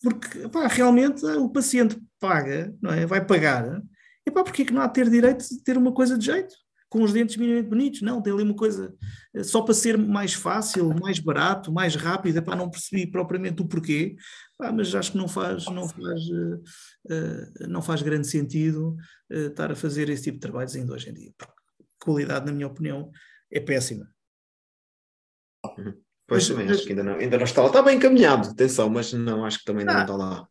Porque 0.00 0.38
epá, 0.38 0.66
realmente 0.66 1.24
o 1.26 1.50
paciente 1.50 2.00
paga, 2.18 2.74
não 2.80 2.90
é? 2.90 3.04
vai 3.04 3.24
pagar 3.24 3.82
Epá, 4.28 4.44
porquê 4.44 4.64
que 4.64 4.72
não 4.72 4.82
há 4.82 4.88
ter 4.88 5.08
direito 5.08 5.42
de 5.48 5.62
ter 5.62 5.76
uma 5.78 5.92
coisa 5.92 6.18
de 6.18 6.26
jeito? 6.26 6.54
Com 6.90 7.02
os 7.02 7.12
dentes 7.12 7.36
minimamente 7.36 7.68
bonitos? 7.68 8.02
Não, 8.02 8.22
tem 8.22 8.32
ali 8.32 8.42
uma 8.42 8.54
coisa 8.54 8.94
eh, 9.34 9.42
só 9.42 9.60
para 9.62 9.74
ser 9.74 9.98
mais 9.98 10.32
fácil, 10.32 10.88
mais 11.00 11.18
barato, 11.18 11.72
mais 11.72 11.94
rápido. 11.94 12.38
Epá, 12.38 12.56
não 12.56 12.70
percebi 12.70 13.06
propriamente 13.06 13.60
o 13.60 13.66
porquê, 13.66 14.16
epá, 14.54 14.72
mas 14.72 14.94
acho 14.94 15.12
que 15.12 15.18
não 15.18 15.28
faz, 15.28 15.66
não 15.66 15.88
faz, 15.88 16.20
uh, 16.28 16.62
uh, 17.10 17.68
não 17.68 17.82
faz 17.82 18.00
grande 18.00 18.26
sentido 18.26 18.96
uh, 19.30 19.48
estar 19.48 19.70
a 19.70 19.76
fazer 19.76 20.08
esse 20.08 20.24
tipo 20.24 20.36
de 20.36 20.40
trabalhos 20.40 20.74
ainda 20.76 20.94
hoje 20.94 21.10
em 21.10 21.14
dia. 21.14 21.32
Porque 21.36 21.52
a 21.80 22.04
qualidade, 22.04 22.46
na 22.46 22.52
minha 22.52 22.66
opinião, 22.66 23.10
é 23.50 23.60
péssima. 23.60 24.08
Uhum. 25.64 25.94
Pois 26.26 26.46
mas, 26.46 26.48
também, 26.48 26.70
acho 26.70 26.84
que 26.84 26.90
ainda 26.90 27.02
não, 27.02 27.14
ainda 27.14 27.36
não 27.38 27.44
está 27.44 27.62
lá. 27.62 27.68
Está 27.68 27.82
bem 27.82 27.96
encaminhado, 27.96 28.50
atenção, 28.50 28.90
mas 28.90 29.12
não, 29.12 29.44
acho 29.44 29.58
que 29.58 29.64
também 29.64 29.80
ainda 29.80 29.92
ah, 29.92 29.96
não 29.96 30.02
está 30.02 30.16
lá. 30.16 30.48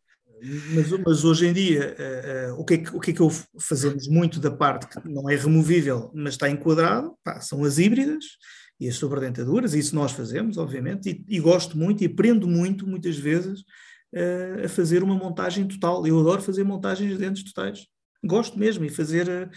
Mas, 0.74 0.90
mas, 1.04 1.24
hoje 1.24 1.46
em 1.46 1.52
dia, 1.52 1.96
uh, 1.98 2.52
uh, 2.52 2.60
o, 2.60 2.64
que 2.64 2.74
é 2.74 2.78
que, 2.78 2.96
o 2.96 3.00
que 3.00 3.10
é 3.10 3.14
que 3.14 3.20
eu 3.20 3.30
fazemos 3.60 4.06
muito 4.08 4.38
da 4.40 4.50
parte 4.50 4.88
que 4.88 5.08
não 5.08 5.28
é 5.28 5.36
removível, 5.36 6.10
mas 6.14 6.34
está 6.34 6.48
enquadrado, 6.48 7.14
pá, 7.24 7.40
são 7.40 7.64
as 7.64 7.78
híbridas 7.78 8.24
e 8.80 8.88
as 8.88 8.96
sobredentaduras, 8.96 9.74
isso 9.74 9.94
nós 9.94 10.12
fazemos, 10.12 10.56
obviamente, 10.56 11.10
e, 11.10 11.36
e 11.36 11.40
gosto 11.40 11.76
muito 11.76 12.02
e 12.02 12.06
aprendo 12.06 12.46
muito, 12.46 12.86
muitas 12.86 13.16
vezes, 13.16 13.60
uh, 14.14 14.64
a 14.64 14.68
fazer 14.68 15.02
uma 15.02 15.14
montagem 15.14 15.66
total. 15.66 16.06
Eu 16.06 16.20
adoro 16.20 16.42
fazer 16.42 16.64
montagens 16.64 17.10
de 17.10 17.18
dentes 17.18 17.44
totais. 17.44 17.86
Gosto 18.24 18.58
mesmo, 18.58 18.84
e 18.84 18.88
fazer 18.88 19.48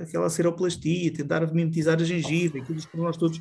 aquela 0.00 0.30
ceroplastia, 0.30 1.12
tentar 1.12 1.52
mimetizar 1.52 2.00
a 2.00 2.04
gengiva, 2.04 2.58
aqueles 2.58 2.86
nós 2.94 3.16
todos. 3.16 3.40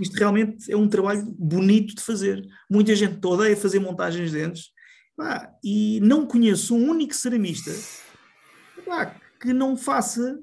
Isto 0.00 0.16
realmente 0.16 0.72
é 0.72 0.76
um 0.76 0.88
trabalho 0.88 1.22
bonito 1.38 1.94
de 1.94 2.02
fazer. 2.02 2.42
Muita 2.70 2.94
gente 2.96 3.24
odeia 3.26 3.56
fazer 3.56 3.78
montagens 3.78 4.30
de 4.30 4.38
dentes, 4.38 4.70
Pá, 5.16 5.54
e 5.62 6.00
não 6.00 6.26
conheço 6.26 6.74
um 6.74 6.88
único 6.88 7.14
ceramista 7.14 7.70
pá, 8.86 9.14
que 9.40 9.52
não 9.52 9.76
faça 9.76 10.38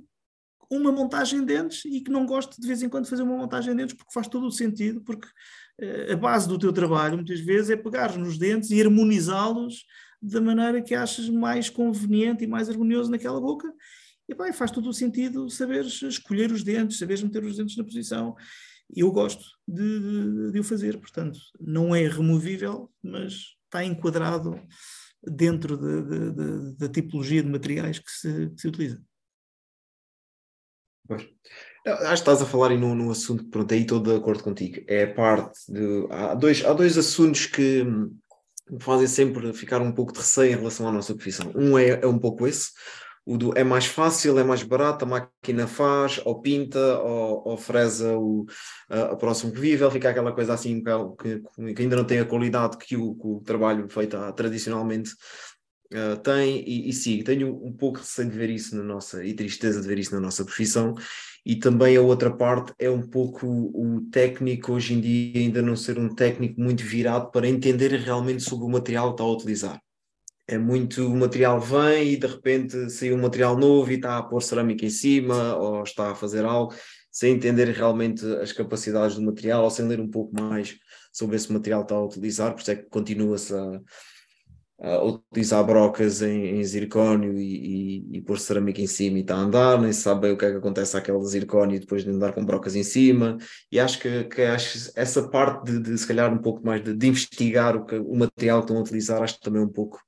uma 0.69 0.91
montagem 0.91 1.39
de 1.39 1.45
dentes 1.47 1.85
e 1.85 2.01
que 2.01 2.11
não 2.11 2.25
goste 2.25 2.59
de 2.61 2.67
vez 2.67 2.83
em 2.83 2.89
quando 2.89 3.07
fazer 3.07 3.23
uma 3.23 3.37
montagem 3.37 3.71
de 3.71 3.81
dentes 3.81 3.95
porque 3.95 4.13
faz 4.13 4.27
todo 4.27 4.45
o 4.45 4.51
sentido, 4.51 5.01
porque 5.01 5.27
uh, 5.27 6.13
a 6.13 6.15
base 6.15 6.47
do 6.47 6.59
teu 6.59 6.71
trabalho 6.71 7.15
muitas 7.15 7.39
vezes 7.39 7.71
é 7.71 7.75
pegar 7.75 8.15
nos 8.17 8.37
dentes 8.37 8.69
e 8.69 8.79
harmonizá-los 8.81 9.85
da 10.21 10.39
maneira 10.39 10.81
que 10.81 10.93
achas 10.93 11.29
mais 11.29 11.69
conveniente 11.69 12.43
e 12.43 12.47
mais 12.47 12.69
harmonioso 12.69 13.09
naquela 13.09 13.39
boca. 13.39 13.71
E 14.27 14.35
pá, 14.35 14.51
faz 14.53 14.69
todo 14.69 14.89
o 14.89 14.93
sentido 14.93 15.49
saberes 15.49 16.01
escolher 16.03 16.51
os 16.51 16.63
dentes, 16.63 16.99
saberes 16.99 17.23
meter 17.23 17.43
os 17.43 17.57
dentes 17.57 17.75
na 17.75 17.83
posição. 17.83 18.35
Eu 18.95 19.11
gosto 19.11 19.43
de, 19.67 19.99
de, 19.99 20.51
de 20.51 20.59
o 20.59 20.63
fazer, 20.63 20.99
portanto, 20.99 21.39
não 21.59 21.95
é 21.95 22.07
removível, 22.07 22.91
mas 23.03 23.58
está 23.69 23.83
enquadrado 23.83 24.59
dentro 25.23 25.77
da 26.75 26.89
tipologia 26.89 27.43
de 27.43 27.49
materiais 27.49 27.99
que 27.99 28.11
se, 28.11 28.49
que 28.49 28.61
se 28.61 28.67
utiliza. 28.67 29.01
Pois. 31.07 31.27
Acho 31.85 32.07
que 32.07 32.13
estás 32.13 32.41
a 32.41 32.45
falar 32.45 32.69
num, 32.77 32.93
num 32.93 33.09
assunto 33.09 33.43
que, 33.43 33.49
pronto, 33.49 33.73
aí 33.73 33.81
estou 33.81 33.99
de 33.99 34.15
acordo 34.15 34.43
contigo. 34.43 34.83
É 34.87 35.07
parte 35.07 35.59
de. 35.71 36.07
Há 36.11 36.35
dois, 36.35 36.63
há 36.63 36.73
dois 36.73 36.97
assuntos 36.97 37.47
que 37.47 37.83
me 37.83 38.79
fazem 38.79 39.07
sempre 39.07 39.51
ficar 39.53 39.81
um 39.81 39.91
pouco 39.91 40.13
de 40.13 40.19
receio 40.19 40.53
em 40.53 40.57
relação 40.57 40.87
à 40.87 40.91
nossa 40.91 41.15
profissão. 41.15 41.51
Um 41.55 41.77
é, 41.77 42.01
é 42.01 42.07
um 42.07 42.19
pouco 42.19 42.45
esse, 42.45 42.71
o 43.29 43.37
do 43.37 43.55
é 43.55 43.63
mais 43.63 43.85
fácil, 43.85 44.39
é 44.39 44.43
mais 44.43 44.63
barato, 44.63 45.05
a 45.05 45.07
máquina 45.07 45.67
faz, 45.67 46.19
ou 46.25 46.41
pinta, 46.41 46.79
ou, 46.99 47.49
ou 47.49 47.57
fresa 47.57 48.17
o, 48.17 48.47
a, 48.89 49.11
a 49.11 49.15
próximo 49.15 49.53
vível, 49.53 49.91
fica 49.91 50.09
aquela 50.09 50.31
coisa 50.31 50.51
assim 50.55 50.83
que, 50.83 51.39
que, 51.75 51.81
ainda 51.83 51.95
não 51.95 52.05
tem 52.05 52.19
a 52.19 52.25
qualidade 52.25 52.77
que 52.77 52.97
o, 52.97 53.13
que 53.13 53.27
o 53.27 53.39
trabalho 53.41 53.87
feito 53.87 54.17
tradicionalmente 54.33 55.11
uh, 55.93 56.17
tem, 56.23 56.67
e, 56.67 56.89
e 56.89 56.93
sim, 56.93 57.23
tenho 57.23 57.53
um 57.63 57.71
pouco 57.71 57.99
receio 57.99 58.31
de 58.31 58.35
ver 58.35 58.49
isso 58.49 58.75
na 58.75 58.83
nossa, 58.83 59.23
e 59.23 59.35
tristeza 59.35 59.79
de 59.79 59.87
ver 59.87 59.99
isso 59.99 60.15
na 60.15 60.19
nossa 60.19 60.43
profissão, 60.43 60.95
e 61.45 61.55
também 61.55 61.97
a 61.97 62.01
outra 62.01 62.35
parte 62.35 62.73
é 62.79 62.89
um 62.89 63.07
pouco 63.07 63.45
o 63.47 64.09
técnico 64.11 64.73
hoje 64.73 64.95
em 64.95 65.01
dia 65.01 65.39
ainda 65.39 65.61
não 65.61 65.75
ser 65.75 65.99
um 65.99 66.15
técnico 66.15 66.59
muito 66.59 66.83
virado 66.83 67.29
para 67.29 67.47
entender 67.47 67.91
realmente 67.91 68.41
sobre 68.41 68.65
o 68.65 68.69
material 68.69 69.09
que 69.09 69.13
está 69.13 69.23
a 69.23 69.31
utilizar 69.31 69.79
é 70.49 70.57
muito 70.57 71.05
o 71.07 71.15
material 71.15 71.59
vem 71.59 72.13
e 72.13 72.17
de 72.17 72.25
repente 72.25 72.89
saiu 72.89 73.15
um 73.15 73.21
material 73.21 73.55
novo 73.57 73.91
e 73.91 73.95
está 73.95 74.17
a 74.17 74.23
pôr 74.23 74.41
cerâmica 74.41 74.85
em 74.85 74.89
cima 74.89 75.55
ou 75.55 75.83
está 75.83 76.11
a 76.11 76.15
fazer 76.15 76.43
algo 76.43 76.73
sem 77.11 77.33
entender 77.33 77.69
realmente 77.69 78.25
as 78.41 78.51
capacidades 78.51 79.15
do 79.15 79.21
material 79.21 79.63
ou 79.63 79.69
sem 79.69 79.87
ler 79.87 79.99
um 79.99 80.09
pouco 80.09 80.33
mais 80.39 80.75
sobre 81.11 81.35
esse 81.35 81.51
material 81.51 81.81
que 81.81 81.85
está 81.85 81.95
a 81.95 82.05
utilizar, 82.05 82.53
por 82.53 82.61
isso 82.61 82.71
é 82.71 82.75
que 82.75 82.83
continua-se 82.83 83.53
a, 83.53 83.81
a, 84.81 85.03
utilizar 85.03 85.63
brocas 85.65 86.21
em, 86.21 86.59
em 86.59 86.63
zircónio 86.63 87.37
e, 87.37 88.05
e, 88.11 88.17
e, 88.17 88.21
pôr 88.21 88.39
cerâmica 88.39 88.79
em 88.79 88.87
cima 88.87 89.17
e 89.17 89.21
está 89.21 89.35
a 89.35 89.39
andar, 89.39 89.81
nem 89.81 89.91
se 89.91 90.01
sabe 90.01 90.21
bem 90.21 90.31
o 90.31 90.37
que 90.37 90.45
é 90.45 90.51
que 90.51 90.57
acontece 90.57 90.95
àquele 90.95 91.23
zircónio 91.25 91.79
depois 91.79 92.03
de 92.03 92.11
andar 92.11 92.31
com 92.31 92.45
brocas 92.45 92.75
em 92.75 92.83
cima, 92.83 93.37
e 93.71 93.79
acho 93.79 93.99
que, 93.99 94.25
que 94.25 94.43
acho 94.43 94.91
essa 94.95 95.27
parte 95.27 95.71
de, 95.71 95.79
de, 95.79 95.97
se 95.97 96.07
calhar 96.07 96.31
um 96.33 96.41
pouco 96.41 96.65
mais 96.65 96.83
de, 96.83 96.93
de 96.95 97.07
investigar 97.07 97.75
o, 97.75 97.85
que, 97.85 97.95
o 97.95 98.15
material 98.15 98.59
que 98.59 98.65
estão 98.65 98.77
a 98.77 98.81
utilizar, 98.81 99.21
acho 99.21 99.39
também 99.41 99.61
é 99.61 99.65
um 99.65 99.69
pouco 99.69 99.99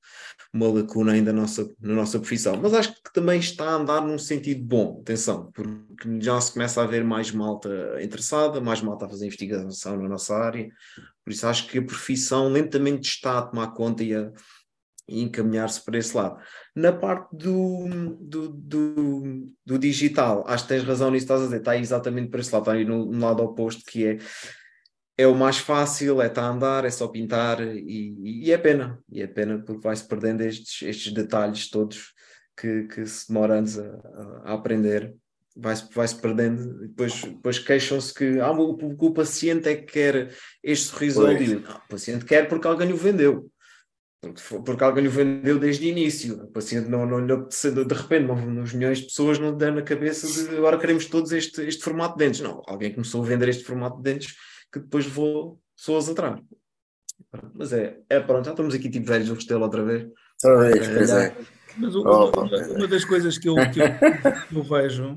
uma 0.53 0.67
lacuna 0.67 1.13
ainda 1.13 1.31
na 1.31 1.41
nossa, 1.41 1.69
na 1.79 1.93
nossa 1.93 2.19
profissão. 2.19 2.59
Mas 2.61 2.73
acho 2.73 2.93
que 2.93 3.13
também 3.13 3.39
está 3.39 3.69
a 3.69 3.75
andar 3.75 4.01
num 4.01 4.17
sentido 4.17 4.63
bom, 4.63 4.99
atenção, 5.01 5.49
porque 5.51 6.19
já 6.19 6.39
se 6.41 6.53
começa 6.53 6.81
a 6.81 6.83
haver 6.83 7.03
mais 7.03 7.31
malta 7.31 7.69
interessada, 8.01 8.59
mais 8.59 8.81
malta 8.81 9.05
a 9.05 9.09
fazer 9.09 9.27
investigação 9.27 9.97
na 9.97 10.09
nossa 10.09 10.35
área, 10.35 10.69
por 11.23 11.31
isso 11.31 11.47
acho 11.47 11.67
que 11.67 11.77
a 11.77 11.83
profissão 11.83 12.49
lentamente 12.49 13.07
está 13.07 13.37
a 13.37 13.41
tomar 13.43 13.67
conta 13.73 14.03
e 14.03 14.13
a, 14.13 14.31
e 15.07 15.21
encaminhar-se 15.21 15.83
para 15.83 15.97
esse 15.97 16.15
lado. 16.15 16.37
Na 16.75 16.91
parte 16.91 17.35
do, 17.35 17.87
do, 18.19 18.49
do, 18.49 19.53
do, 19.65 19.79
digital, 19.79 20.43
acho 20.47 20.63
que 20.63 20.69
tens 20.69 20.83
razão 20.83 21.11
nisso, 21.11 21.25
estás 21.25 21.41
a 21.41 21.45
dizer, 21.45 21.57
está 21.57 21.77
exatamente 21.77 22.29
para 22.29 22.41
esse 22.41 22.53
lado, 22.53 22.63
está 22.63 22.73
aí 22.73 22.85
no, 22.85 23.05
no 23.05 23.25
lado 23.25 23.43
oposto, 23.43 23.83
que 23.85 24.05
é 24.05 24.17
é 25.21 25.27
o 25.27 25.35
mais 25.35 25.57
fácil, 25.57 26.21
é 26.21 26.27
estar 26.27 26.43
a 26.43 26.49
andar, 26.49 26.85
é 26.85 26.89
só 26.89 27.07
pintar 27.07 27.61
e, 27.61 28.43
e 28.45 28.51
é 28.51 28.57
pena, 28.57 28.99
e 29.09 29.21
é 29.21 29.27
pena 29.27 29.59
porque 29.59 29.81
vai-se 29.81 30.07
perdendo 30.07 30.41
estes, 30.41 30.81
estes 30.81 31.13
detalhes 31.13 31.69
todos 31.69 32.13
que, 32.57 32.83
que 32.83 33.05
se 33.05 33.27
demora 33.27 33.55
anos 33.55 33.77
a, 33.77 34.41
a 34.45 34.53
aprender, 34.53 35.13
vai-se 35.55 35.87
vai 35.93 36.07
-se 36.07 36.15
perdendo, 36.15 36.87
depois, 36.87 37.21
depois 37.21 37.59
queixam-se 37.59 38.13
que 38.13 38.39
ah, 38.39 38.51
o, 38.51 38.71
o, 38.71 39.13
paciente 39.13 39.69
é 39.69 39.75
que 39.75 39.91
quer 39.91 40.33
este 40.63 40.87
sorriso 40.87 41.25
ali. 41.25 41.55
Não, 41.55 41.75
o 41.75 41.87
paciente 41.89 42.25
quer 42.25 42.47
porque 42.47 42.67
alguém 42.67 42.91
o 42.91 42.97
vendeu. 42.97 43.51
Porque, 44.21 44.41
porque 44.63 44.83
alguém 44.83 45.07
o 45.07 45.11
vendeu 45.11 45.57
desde 45.57 45.85
o 45.85 45.89
início. 45.89 46.43
O 46.43 46.47
paciente 46.47 46.87
não, 46.87 47.05
não 47.05 47.25
de 47.25 47.93
repente, 47.93 48.27
não, 48.27 48.35
nos 48.35 48.71
milhões 48.71 48.99
de 48.99 49.05
pessoas 49.05 49.39
não 49.39 49.57
dão 49.57 49.73
na 49.73 49.81
cabeça 49.81 50.27
de 50.27 50.55
agora 50.55 50.77
queremos 50.77 51.05
todos 51.05 51.31
este, 51.31 51.61
este 51.63 51.83
formato 51.83 52.17
de 52.17 52.25
dentes. 52.25 52.41
Não, 52.41 52.61
alguém 52.67 52.93
começou 52.93 53.23
a 53.23 53.27
vender 53.27 53.49
este 53.49 53.63
formato 53.63 53.97
de 53.97 54.03
dentes 54.03 54.35
que 54.71 54.79
depois 54.79 55.05
vou 55.05 55.61
pessoas 55.75 56.09
atrás. 56.09 56.41
Mas 57.53 57.71
é, 57.73 57.99
é 58.09 58.19
pronto, 58.19 58.45
já 58.45 58.51
estamos 58.51 58.73
aqui 58.73 58.89
tipo 58.89 59.07
velhos 59.07 59.27
do 59.27 59.35
Restelo 59.35 59.63
outra 59.63 59.83
vez. 59.83 60.09
Outra 60.43 60.69
vez, 60.69 60.87
pois 60.87 61.09
é. 61.11 61.37
Mas 61.77 61.95
uma, 61.95 62.25
uma, 62.25 62.43
uma, 62.43 62.87
das 62.87 63.05
coisas 63.05 63.37
que 63.37 63.47
eu, 63.47 63.55
que 63.55 63.79
eu, 63.79 64.47
que 64.49 64.55
eu 64.55 64.63
vejo 64.63 65.15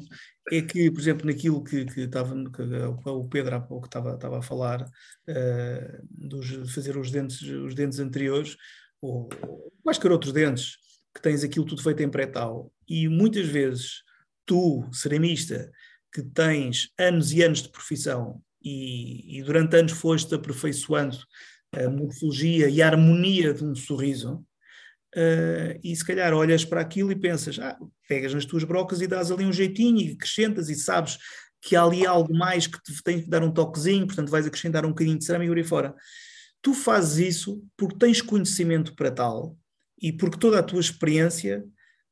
é 0.53 0.61
que, 0.63 0.91
por 0.91 1.01
exemplo, 1.01 1.27
naquilo 1.27 1.65
que, 1.65 1.85
que, 1.85 2.03
estava, 2.03 2.35
que 2.53 3.09
o 3.09 3.29
Pedro 3.29 3.57
há 3.57 3.61
pouco 3.61 3.87
estava, 3.87 4.15
estava 4.15 4.39
a 4.39 4.43
falar, 4.43 4.83
uh, 4.83 6.07
dos, 6.11 6.73
fazer 6.73 6.97
os 6.97 7.11
dentes, 7.11 7.41
os 7.43 7.75
dentes 7.75 7.99
anteriores, 7.99 8.57
ou 9.01 9.29
quaisquer 9.83 10.13
outros 10.13 10.33
dentes, 10.33 10.77
que 11.15 11.21
tens 11.21 11.43
aquilo 11.43 11.65
tudo 11.65 11.83
feito 11.83 12.03
em 12.03 12.11
pré-tal, 12.11 12.71
e 12.89 13.09
muitas 13.09 13.47
vezes 13.47 14.03
tu, 14.47 14.89
ceramista, 14.93 15.71
que 16.13 16.23
tens 16.23 16.91
anos 16.99 17.33
e 17.33 17.43
anos 17.43 17.63
de 17.63 17.71
profissão 17.71 18.41
e, 18.65 19.39
e 19.39 19.43
durante 19.43 19.77
anos 19.77 19.93
foste 19.93 20.35
aperfeiçoando 20.35 21.19
a 21.73 21.89
morfologia 21.89 22.69
e 22.69 22.81
a 22.81 22.87
harmonia 22.87 23.53
de 23.53 23.65
um 23.65 23.75
sorriso, 23.75 24.45
uh, 25.17 25.79
e 25.83 25.95
se 25.95 26.05
calhar 26.05 26.33
olhas 26.33 26.65
para 26.65 26.81
aquilo 26.81 27.13
e 27.13 27.17
pensas, 27.17 27.59
ah, 27.59 27.77
pegas 28.09 28.33
nas 28.33 28.47
tuas 28.47 28.65
brocas 28.65 29.01
e 29.01 29.07
dás 29.07 29.31
ali 29.31 29.45
um 29.45 29.53
jeitinho 29.53 30.01
e 30.01 30.13
acrescentas 30.13 30.69
e 30.69 30.75
sabes 30.75 31.19
que 31.61 31.75
há 31.75 31.83
ali 31.83 32.07
algo 32.07 32.35
mais 32.35 32.67
que 32.67 32.81
te 32.83 33.03
tem 33.03 33.23
que 33.23 33.29
dar 33.29 33.43
um 33.43 33.51
toquezinho, 33.51 34.07
portanto 34.07 34.31
vais 34.31 34.47
acrescentar 34.47 34.85
um 34.85 34.91
bocadinho 34.91 35.19
de 35.19 35.25
cerâmica 35.25 35.53
e 35.53 35.59
aí 35.59 35.65
fora. 35.65 35.95
Tu 36.63 36.75
fazes 36.75 37.37
isso 37.37 37.63
porque 37.77 37.99
tens 37.99 38.23
conhecimento 38.23 38.95
para 38.95 39.11
tal 39.11 39.57
e 40.01 40.13
porque 40.13 40.39
toda 40.39 40.59
a 40.59 40.63
tua 40.63 40.81
experiência 40.81 41.65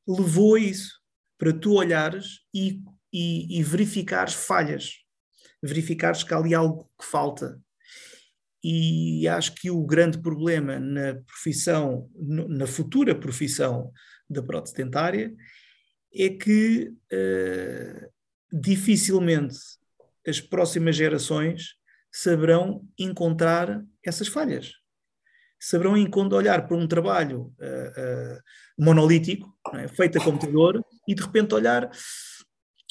levou 0.07 0.55
a 0.55 0.59
isso, 0.59 0.99
para 1.37 1.53
tu 1.53 1.73
olhares 1.73 2.39
e, 2.53 2.81
e, 3.11 3.59
e 3.59 3.63
verificares 3.63 4.33
falhas 4.33 5.02
verificares 5.63 6.23
que 6.23 6.33
há 6.33 6.37
ali 6.37 6.53
algo 6.53 6.89
que 6.99 7.05
falta. 7.05 7.59
E 8.63 9.27
acho 9.27 9.55
que 9.55 9.71
o 9.71 9.85
grande 9.85 10.17
problema 10.17 10.79
na 10.79 11.15
profissão, 11.25 12.09
na 12.15 12.67
futura 12.67 13.15
profissão 13.15 13.91
da 14.29 14.41
prótese 14.41 14.75
dentária, 14.75 15.33
é 16.13 16.29
que 16.29 16.89
uh, 16.89 18.11
dificilmente 18.51 19.57
as 20.27 20.39
próximas 20.39 20.95
gerações 20.95 21.75
saberão 22.11 22.87
encontrar 22.97 23.83
essas 24.05 24.27
falhas. 24.27 24.73
Saberão 25.59 25.97
olhar 26.31 26.67
para 26.67 26.77
um 26.77 26.87
trabalho 26.87 27.53
uh, 27.59 28.35
uh, 28.35 28.41
monolítico, 28.77 29.53
é? 29.73 29.87
feito 29.87 30.17
a 30.17 30.23
computador, 30.23 30.83
e 31.07 31.15
de 31.15 31.21
repente 31.21 31.55
olhar 31.55 31.89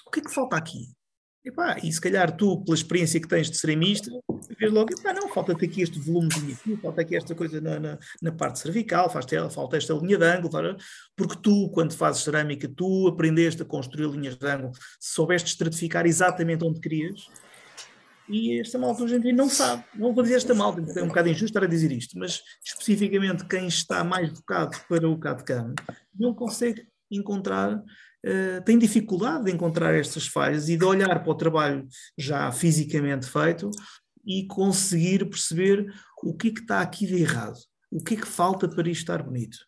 o 0.06 0.10
que 0.10 0.20
é 0.20 0.22
que 0.22 0.34
falta 0.34 0.56
aqui? 0.56 0.86
Epá, 1.44 1.76
e 1.82 1.92
se 1.92 2.00
calhar 2.00 2.36
tu, 2.36 2.62
pela 2.64 2.76
experiência 2.76 3.20
que 3.20 3.26
tens 3.26 3.50
de 3.50 3.58
ceramista, 3.58 4.08
vês 4.56 4.72
logo, 4.72 4.92
epá, 4.92 5.12
não, 5.12 5.28
falta-te 5.28 5.64
aqui 5.64 5.82
este 5.82 5.98
volume 5.98 6.28
aqui, 6.28 6.76
falta 6.76 7.00
aqui 7.00 7.16
esta 7.16 7.34
coisa 7.34 7.60
na, 7.60 7.80
na, 7.80 7.98
na 8.22 8.30
parte 8.30 8.60
cervical, 8.60 9.10
falta 9.10 9.76
esta 9.76 9.92
linha 9.94 10.16
de 10.16 10.24
ângulo, 10.24 10.76
porque 11.16 11.36
tu, 11.42 11.68
quando 11.70 11.94
fazes 11.94 12.22
cerâmica, 12.22 12.68
tu 12.68 13.08
aprendeste 13.08 13.62
a 13.62 13.64
construir 13.64 14.08
linhas 14.08 14.36
de 14.36 14.46
ângulo, 14.46 14.72
soubeste 15.00 15.48
estratificar 15.48 16.06
exatamente 16.06 16.64
onde 16.64 16.80
querias, 16.80 17.26
e 18.28 18.60
esta 18.60 18.78
malta 18.78 19.02
hoje 19.02 19.16
em 19.16 19.20
dia 19.20 19.32
não 19.32 19.48
sabe. 19.48 19.84
Não 19.96 20.14
vou 20.14 20.22
dizer 20.22 20.36
esta 20.36 20.54
malta, 20.54 20.80
é 20.96 21.02
um 21.02 21.08
bocado 21.08 21.28
injusto 21.28 21.46
estar 21.46 21.64
a 21.64 21.66
dizer 21.66 21.90
isto, 21.90 22.16
mas 22.16 22.40
especificamente 22.64 23.44
quem 23.46 23.66
está 23.66 24.04
mais 24.04 24.30
focado 24.30 24.78
para 24.88 25.08
o 25.08 25.18
CAD-CAM 25.18 25.74
não 26.14 26.32
consegue 26.32 26.86
encontrar 27.10 27.82
uh, 28.26 28.62
tem 28.64 28.78
dificuldade 28.78 29.44
de 29.44 29.52
encontrar 29.52 29.94
estas 29.94 30.26
falhas 30.26 30.68
e 30.68 30.76
de 30.76 30.84
olhar 30.84 31.22
para 31.22 31.32
o 31.32 31.36
trabalho 31.36 31.86
já 32.16 32.50
fisicamente 32.52 33.26
feito 33.26 33.70
e 34.24 34.46
conseguir 34.46 35.28
perceber 35.28 35.92
o 36.22 36.34
que 36.34 36.48
é 36.48 36.50
que 36.52 36.60
está 36.60 36.80
aqui 36.80 37.06
de 37.06 37.16
errado, 37.16 37.58
o 37.90 38.02
que 38.02 38.14
é 38.14 38.16
que 38.16 38.26
falta 38.26 38.68
para 38.68 38.88
isto 38.88 39.00
estar 39.02 39.22
bonito. 39.22 39.58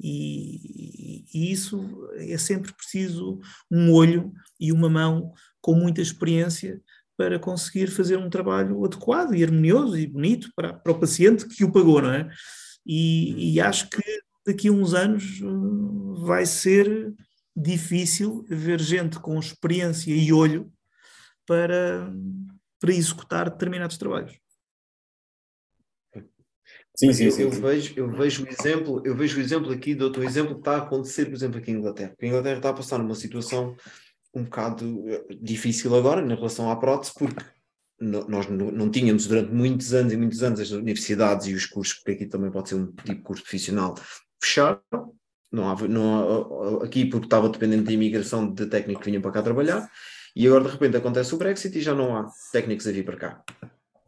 E, 0.00 1.24
e, 1.32 1.52
isso 1.52 2.08
é 2.16 2.36
sempre 2.36 2.72
preciso 2.74 3.38
um 3.70 3.92
olho 3.92 4.32
e 4.58 4.72
uma 4.72 4.90
mão 4.90 5.32
com 5.60 5.74
muita 5.74 6.00
experiência 6.00 6.80
para 7.16 7.38
conseguir 7.38 7.86
fazer 7.88 8.16
um 8.16 8.28
trabalho 8.28 8.84
adequado 8.84 9.34
e 9.34 9.44
harmonioso 9.44 9.96
e 9.96 10.06
bonito 10.06 10.50
para, 10.56 10.74
para 10.74 10.92
o 10.92 10.98
paciente 10.98 11.46
que 11.46 11.64
o 11.64 11.70
pagou, 11.70 12.02
não 12.02 12.12
é? 12.12 12.28
E, 12.84 13.54
e 13.54 13.60
acho 13.60 13.88
que 13.88 14.02
daqui 14.44 14.68
a 14.68 14.72
uns 14.72 14.94
anos 14.94 15.40
uh, 15.40 16.26
vai 16.26 16.44
ser 16.44 17.14
difícil 17.56 18.44
ver 18.48 18.80
gente 18.80 19.18
com 19.18 19.38
experiência 19.38 20.12
e 20.12 20.32
olho 20.32 20.72
para, 21.46 22.12
para 22.80 22.92
executar 22.92 23.50
determinados 23.50 23.96
trabalhos. 23.96 24.38
Sim, 26.96 27.12
sim, 27.12 27.30
sim, 27.30 27.42
eu, 27.42 27.52
sim. 27.52 27.60
vejo, 27.60 27.94
eu 27.96 28.08
vejo 28.08 28.44
o 28.44 28.48
exemplo, 28.48 29.02
eu 29.04 29.16
vejo 29.16 29.38
o 29.38 29.40
exemplo 29.40 29.72
aqui 29.72 29.96
do 29.96 30.04
outro 30.04 30.22
exemplo 30.22 30.54
que 30.54 30.60
está 30.60 30.76
a 30.76 30.82
acontecer, 30.82 31.24
por 31.24 31.34
exemplo, 31.34 31.58
aqui 31.58 31.72
em 31.72 31.74
Inglaterra. 31.74 32.10
Porque 32.10 32.26
a 32.26 32.28
Inglaterra 32.28 32.56
está 32.56 32.70
a 32.70 32.74
passar 32.74 32.98
numa 32.98 33.16
situação 33.16 33.76
um 34.32 34.44
bocado 34.44 35.08
eh, 35.08 35.24
difícil 35.40 35.94
agora 35.94 36.20
em 36.20 36.34
relação 36.34 36.70
à 36.70 36.76
prótese, 36.76 37.12
porque 37.14 37.44
nós 38.00 38.48
não 38.48 38.90
tínhamos 38.90 39.26
durante 39.26 39.52
muitos 39.52 39.94
anos 39.94 40.12
e 40.12 40.16
muitos 40.16 40.42
anos 40.42 40.60
as 40.60 40.70
universidades 40.70 41.46
e 41.46 41.54
os 41.54 41.66
cursos, 41.66 41.94
porque 41.94 42.12
aqui 42.12 42.26
também 42.26 42.50
pode 42.50 42.68
ser 42.68 42.74
um 42.74 42.86
tipo 42.86 43.04
de 43.04 43.22
curso 43.22 43.42
profissional, 43.42 43.94
fecharam, 44.40 45.13
não 45.54 45.70
há, 45.70 45.88
não 45.88 46.80
há, 46.80 46.84
aqui 46.84 47.04
porque 47.06 47.26
estava 47.26 47.48
dependente 47.48 47.84
de 47.84 47.94
imigração 47.94 48.52
de 48.52 48.66
técnicos 48.66 49.04
que 49.04 49.10
vinham 49.10 49.22
para 49.22 49.32
cá 49.32 49.42
trabalhar, 49.42 49.88
e 50.34 50.46
agora 50.46 50.64
de 50.64 50.70
repente 50.70 50.96
acontece 50.96 51.34
o 51.34 51.38
Brexit 51.38 51.78
e 51.78 51.80
já 51.80 51.94
não 51.94 52.16
há 52.16 52.26
técnicos 52.52 52.86
a 52.86 52.92
vir 52.92 53.04
para 53.04 53.16
cá. 53.16 53.44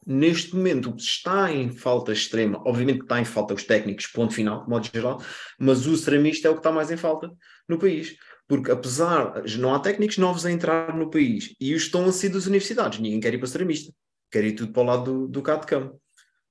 Neste 0.05 0.55
momento, 0.55 0.94
está 0.97 1.53
em 1.53 1.70
falta 1.70 2.12
extrema, 2.12 2.62
obviamente 2.64 3.03
está 3.03 3.20
em 3.20 3.24
falta 3.24 3.55
os 3.55 3.64
técnicos, 3.64 4.07
ponto 4.07 4.32
final, 4.32 4.62
de 4.62 4.70
modo 4.70 4.88
geral, 4.92 5.20
mas 5.59 5.86
o 5.86 5.97
ceramista 5.97 6.47
é 6.47 6.51
o 6.51 6.55
que 6.55 6.61
está 6.61 6.70
mais 6.70 6.90
em 6.90 6.97
falta 6.97 7.30
no 7.68 7.78
país. 7.78 8.16
Porque 8.47 8.70
apesar, 8.70 9.42
não 9.59 9.74
há 9.74 9.80
técnicos 9.80 10.18
novos 10.18 10.47
a 10.47 10.53
entrar 10.53 10.97
no 10.97 11.11
país 11.11 11.55
e 11.61 11.74
os 11.74 11.82
estão 11.82 12.05
a 12.07 12.12
sair 12.12 12.30
das 12.30 12.47
universidades, 12.47 13.01
ninguém 13.01 13.18
quer 13.18 13.34
ir 13.34 13.38
para 13.38 13.49
ceramista, 13.49 13.92
quer 14.30 14.44
ir 14.44 14.53
tudo 14.53 14.72
para 14.72 14.82
o 14.82 14.86
lado 14.86 15.05
do, 15.05 15.28
do 15.28 15.42
CAD-CAM. 15.42 15.90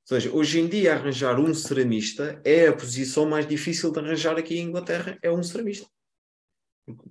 Ou 0.06 0.20
seja, 0.20 0.32
hoje 0.32 0.60
em 0.60 0.68
dia 0.68 0.93
arranjar 0.93 1.39
um 1.39 1.51
ceramista 1.51 2.39
é 2.43 2.68
a 2.68 2.74
posição 2.74 3.26
mais 3.26 3.47
difícil 3.47 3.91
de 3.91 3.99
arranjar 3.99 4.38
aqui 4.38 4.60
em 4.60 4.68
Inglaterra, 4.68 5.18
é 5.20 5.32
um 5.32 5.41
ceramista. 5.41 5.88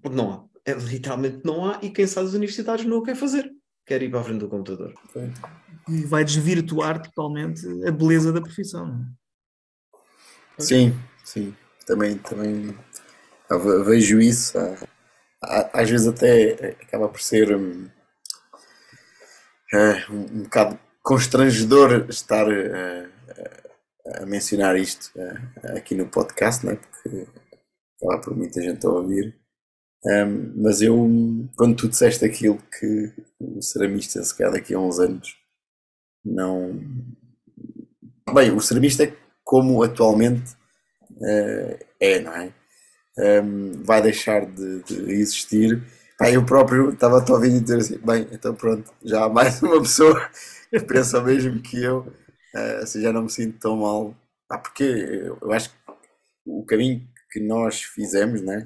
Porque 0.01 0.17
não 0.17 0.33
há. 0.33 0.45
É, 0.65 0.75
literalmente 0.75 1.41
não 1.45 1.67
há, 1.67 1.81
e 1.83 1.91
quem 1.91 2.07
sabe 2.07 2.29
as 2.29 2.35
universidades 2.35 2.87
não 2.87 2.99
o 2.99 3.03
quer 3.03 3.17
fazer. 3.17 3.53
Quer 3.85 4.01
ir 4.01 4.11
para 4.11 4.21
a 4.21 4.25
frente 4.25 4.39
do 4.39 4.49
computador. 4.49 4.95
E 5.89 6.05
vai 6.05 6.25
desvirtuar 6.25 7.03
totalmente 7.03 7.67
a 7.87 7.91
beleza 7.91 8.33
da 8.33 8.41
profissão. 8.41 9.05
É? 10.57 10.63
Sim, 10.63 10.95
sim. 11.25 11.55
Também, 11.85 12.17
também 12.17 12.79
vejo 13.85 14.21
isso. 14.21 14.57
Às 15.43 15.91
vezes 15.91 16.07
até 16.07 16.77
acaba 16.81 17.09
por 17.09 17.21
ser 17.21 17.55
um, 17.57 17.91
é, 19.73 20.11
um, 20.11 20.21
um 20.21 20.43
bocado 20.45 20.79
constrangedor 21.05 22.07
estar 22.09 22.49
uh, 22.49 23.09
a 24.23 24.27
mencionar 24.27 24.75
isto 24.77 25.13
uh, 25.17 25.77
aqui 25.77 25.95
no 25.95 26.09
podcast, 26.09 26.67
é? 26.67 26.77
porque 26.77 27.27
lá 28.03 28.19
por 28.19 28.35
muita 28.35 28.61
gente 28.61 28.85
a 28.87 28.91
ouvir. 28.91 29.37
Um, 30.07 30.63
mas 30.63 30.83
eu, 30.83 30.97
quando 31.57 31.77
tu 31.77 31.89
disseste 31.89 32.25
aquilo 32.25 32.59
que 32.79 33.13
o 33.39 33.63
ceramista, 33.63 34.23
se 34.23 34.37
calhar 34.37 34.53
daqui 34.53 34.75
a 34.75 34.79
uns 34.79 34.99
anos, 34.99 35.37
não. 36.25 36.81
Bem, 38.33 38.51
o 38.51 38.61
ceramista 38.61 39.05
é 39.05 39.15
como 39.43 39.83
atualmente 39.83 40.53
uh, 41.13 41.79
é, 42.01 42.21
não 42.21 42.33
é? 42.33 42.53
Um, 43.17 43.83
vai 43.83 44.03
deixar 44.03 44.47
de, 44.47 44.83
de 44.83 45.13
existir. 45.13 45.83
Pá, 46.19 46.31
eu 46.31 46.45
próprio 46.45 46.91
estava 46.91 47.23
a 47.23 47.33
ouvir 47.33 47.61
dizer 47.61 47.79
assim: 47.79 47.99
bem, 47.99 48.27
então 48.33 48.55
pronto, 48.55 48.93
já 49.03 49.25
há 49.25 49.29
mais 49.29 49.61
uma 49.63 49.81
pessoa 49.81 50.31
pensa 50.89 51.21
mesmo 51.21 51.61
que 51.61 51.83
eu, 51.83 52.01
uh, 52.55 52.83
assim, 52.83 53.03
já 53.03 53.13
não 53.13 53.23
me 53.23 53.31
sinto 53.31 53.59
tão 53.59 53.77
mal. 53.77 54.15
Ah, 54.51 54.59
porque 54.59 54.85
eu 54.85 55.53
acho 55.53 55.71
que 55.71 55.77
o 56.47 56.65
caminho 56.65 57.07
que 57.31 57.41
nós 57.41 57.83
fizemos, 57.83 58.43
né? 58.43 58.65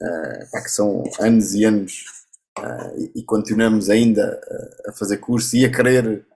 Uh, 0.00 0.62
que 0.62 0.68
são 0.68 1.04
anos 1.20 1.54
e 1.54 1.64
anos 1.64 2.04
uh, 2.58 2.98
e, 2.98 3.20
e, 3.20 3.24
continuamos 3.24 3.88
ainda 3.88 4.40
a 4.88 4.92
fazer 4.92 5.18
cursos 5.18 5.54
e 5.54 5.64
a 5.64 5.70
querer 5.70 6.26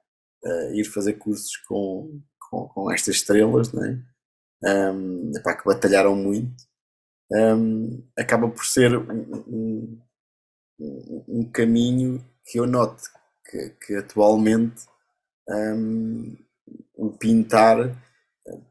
ir 0.72 0.84
fazer 0.84 1.14
cursos 1.14 1.56
com, 1.66 2.20
com, 2.38 2.68
com 2.68 2.92
estas 2.92 3.16
estrelas, 3.16 3.72
né? 3.72 4.00
Um, 4.62 5.32
epá, 5.36 5.54
que 5.54 5.64
batalharam 5.64 6.14
muito, 6.14 6.64
um, 7.30 8.02
acaba 8.16 8.48
por 8.48 8.64
ser 8.64 8.96
um, 8.96 10.00
um, 10.78 11.24
um, 11.28 11.50
caminho 11.50 12.24
que 12.44 12.58
eu 12.58 12.66
noto 12.66 13.02
que, 13.50 13.70
que 13.84 13.96
atualmente 13.96 14.86
o 16.96 17.10
pintar 17.12 17.96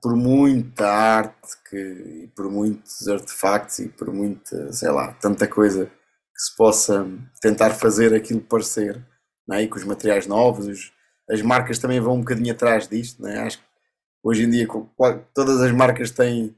por 0.02 0.16
muita 0.16 0.88
arte 0.88 1.50
que, 1.70 2.30
por 2.36 2.50
muitos 2.50 3.08
artefactos 3.08 3.80
e 3.80 3.90
por 3.90 4.12
muita, 4.14 4.72
sei 4.72 4.90
lá, 4.90 5.14
tanta 5.14 5.48
coisa 5.48 5.86
que 5.86 6.42
se 6.42 6.56
possa 6.56 7.08
tentar 7.42 7.72
fazer 7.72 8.14
aquilo 8.14 8.42
parecer, 8.42 9.06
não 9.48 9.58
é? 9.58 9.64
e 9.64 9.68
com 9.68 9.78
os 9.78 9.84
materiais 9.84 10.28
novos, 10.28 10.68
os, 10.68 10.94
as 11.30 11.42
marcas 11.42 11.80
também 11.80 12.00
vão 12.00 12.16
um 12.16 12.20
bocadinho 12.20 12.54
atrás 12.54 12.88
disto, 12.88 13.22
não 13.22 13.30
é? 13.30 13.40
acho 13.40 13.60
que 13.60 13.66
hoje 14.24 14.44
em 14.44 14.50
dia 14.50 14.68
todas 15.34 15.62
as 15.62 15.72
marcas 15.72 16.12
têm 16.12 16.56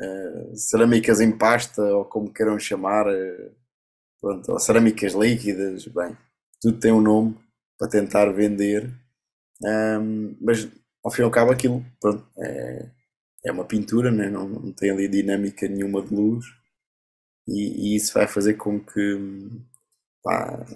uh, 0.00 0.56
cerâmicas 0.56 1.20
em 1.20 1.36
pasta, 1.36 1.82
ou 1.82 2.04
como 2.04 2.32
queiram 2.32 2.58
chamar, 2.58 3.06
uh, 3.06 3.52
pronto, 4.20 4.52
ou 4.52 4.58
cerâmicas 4.58 5.12
líquidas, 5.12 5.86
bem, 5.86 6.16
tudo 6.60 6.78
tem 6.78 6.92
um 6.92 7.00
nome 7.00 7.36
para 7.78 7.88
tentar 7.88 8.30
vender, 8.32 8.92
um, 9.62 10.36
mas 10.40 10.68
ao 11.02 11.10
fim 11.10 11.22
e 11.22 11.24
ao 11.24 11.30
cabo 11.30 11.50
aquilo 11.50 11.84
pronto, 12.00 12.26
é, 12.38 12.90
é 13.44 13.52
uma 13.52 13.64
pintura, 13.64 14.10
né? 14.10 14.28
não, 14.28 14.48
não 14.48 14.72
tem 14.72 14.90
ali 14.90 15.08
dinâmica 15.08 15.68
nenhuma 15.68 16.02
de 16.02 16.14
luz 16.14 16.44
e, 17.48 17.92
e 17.92 17.96
isso 17.96 18.12
vai 18.12 18.26
fazer 18.26 18.54
com 18.54 18.80
que 18.80 19.18
pá, 20.22 20.66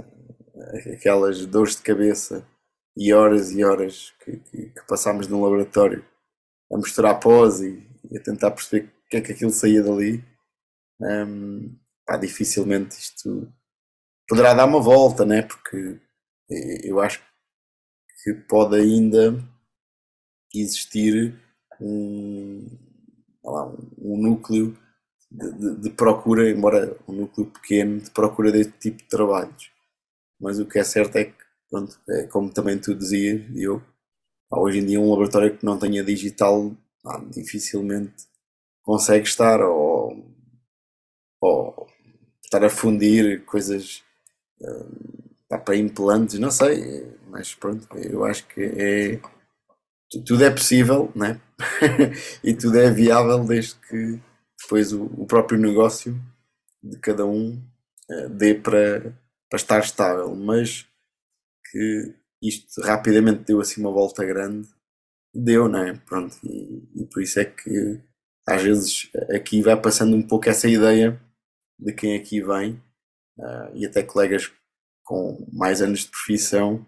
aquelas 0.93 1.45
dores 1.47 1.77
de 1.77 1.83
cabeça 1.83 2.47
e 2.97 3.13
horas 3.13 3.51
e 3.51 3.65
horas 3.65 4.13
que, 4.25 4.37
que, 4.37 4.67
que 4.71 4.87
passámos 4.87 5.27
no 5.27 5.43
laboratório 5.43 6.05
a 6.73 6.77
misturar 6.77 7.19
pós 7.19 7.61
e, 7.61 7.85
e, 8.11 8.17
a 8.17 8.23
tentar 8.23 8.53
perceber 8.53 8.87
o 9.05 9.09
que 9.09 9.17
é 9.17 9.21
que 9.21 9.33
aquilo 9.33 9.51
saía 9.51 9.83
dali, 9.83 10.25
um, 11.01 11.77
pá, 12.07 12.17
dificilmente 12.17 12.97
isto 12.99 13.53
poderá 14.29 14.55
dar 14.55 14.67
uma 14.67 14.81
volta, 14.81 15.25
né? 15.25 15.43
porque 15.43 15.99
eu 16.85 17.01
acho 17.01 17.19
que 17.21 17.30
pode 18.49 18.77
ainda 18.77 19.43
existir 20.55 21.39
um, 21.81 22.67
um 23.99 24.17
núcleo 24.17 24.77
de, 25.31 25.53
de, 25.53 25.77
de, 25.77 25.91
procura, 25.91 26.51
embora 26.51 26.97
um 27.09 27.13
núcleo 27.13 27.47
pequeno, 27.47 28.01
de 28.01 28.11
procura 28.11 28.51
deste 28.51 28.73
tipo 28.79 28.99
de 28.99 29.09
trabalhos. 29.09 29.71
Mas 30.41 30.59
o 30.59 30.67
que 30.67 30.79
é 30.79 30.85
certo 30.85 31.17
é 31.17 31.27
que, 31.27 31.45
pronto, 31.71 31.99
é 32.09 32.27
como 32.27 32.51
também 32.51 32.79
tu 32.79 32.95
dizias, 32.95 33.43
eu, 33.55 33.83
hoje 34.51 34.79
em 34.79 34.87
dia 34.87 35.01
um 35.01 35.11
laboratório 35.11 35.57
que 35.57 35.65
não 35.65 35.79
tenha 35.79 36.03
digital 36.03 36.75
ah, 37.07 37.23
dificilmente 37.31 38.27
consegue 38.83 39.27
estar 39.27 39.61
ou, 39.63 40.25
ou 41.41 41.87
estar 42.45 42.65
a 42.65 42.71
fundir 42.71 43.45
coisas 43.45 44.03
ah, 45.51 45.59
para 45.59 45.77
implantes, 45.77 46.39
não 46.39 46.51
sei, 46.51 47.20
mas 47.31 47.55
pronto, 47.55 47.87
eu 47.97 48.25
acho 48.25 48.47
que 48.49 48.61
é 48.61 49.21
tudo 50.27 50.45
é 50.45 50.51
possível, 50.51 51.13
né? 51.15 51.41
e 52.43 52.53
tudo 52.55 52.79
é 52.79 52.91
viável 52.91 53.45
desde 53.45 53.77
que 53.77 54.21
depois 54.61 54.93
o, 54.93 55.05
o 55.05 55.27
próprio 55.27 55.59
negócio 55.59 56.21
de 56.83 56.99
cada 56.99 57.25
um 57.25 57.63
uh, 58.11 58.29
dê 58.31 58.55
para, 58.55 59.15
estar 59.55 59.81
estável. 59.81 60.35
Mas 60.35 60.87
que 61.71 62.15
isto 62.43 62.81
rapidamente 62.83 63.45
deu 63.45 63.61
assim 63.61 63.81
uma 63.81 63.93
volta 63.93 64.25
grande, 64.25 64.69
deu, 65.33 65.69
não 65.69 65.85
é? 65.85 65.95
Pronto, 65.95 66.37
e, 66.43 67.03
e 67.03 67.07
por 67.07 67.23
isso 67.23 67.39
é 67.39 67.45
que 67.45 68.01
às 68.47 68.63
vezes 68.63 69.11
aqui 69.33 69.63
vai 69.63 69.81
passando 69.81 70.17
um 70.17 70.23
pouco 70.27 70.49
essa 70.49 70.69
ideia 70.69 71.21
de 71.79 71.93
quem 71.93 72.17
aqui 72.17 72.43
vem 72.43 72.83
uh, 73.39 73.71
e 73.75 73.87
até 73.87 74.03
colegas 74.03 74.51
com 75.05 75.47
mais 75.53 75.81
anos 75.81 76.01
de 76.01 76.09
profissão 76.11 76.85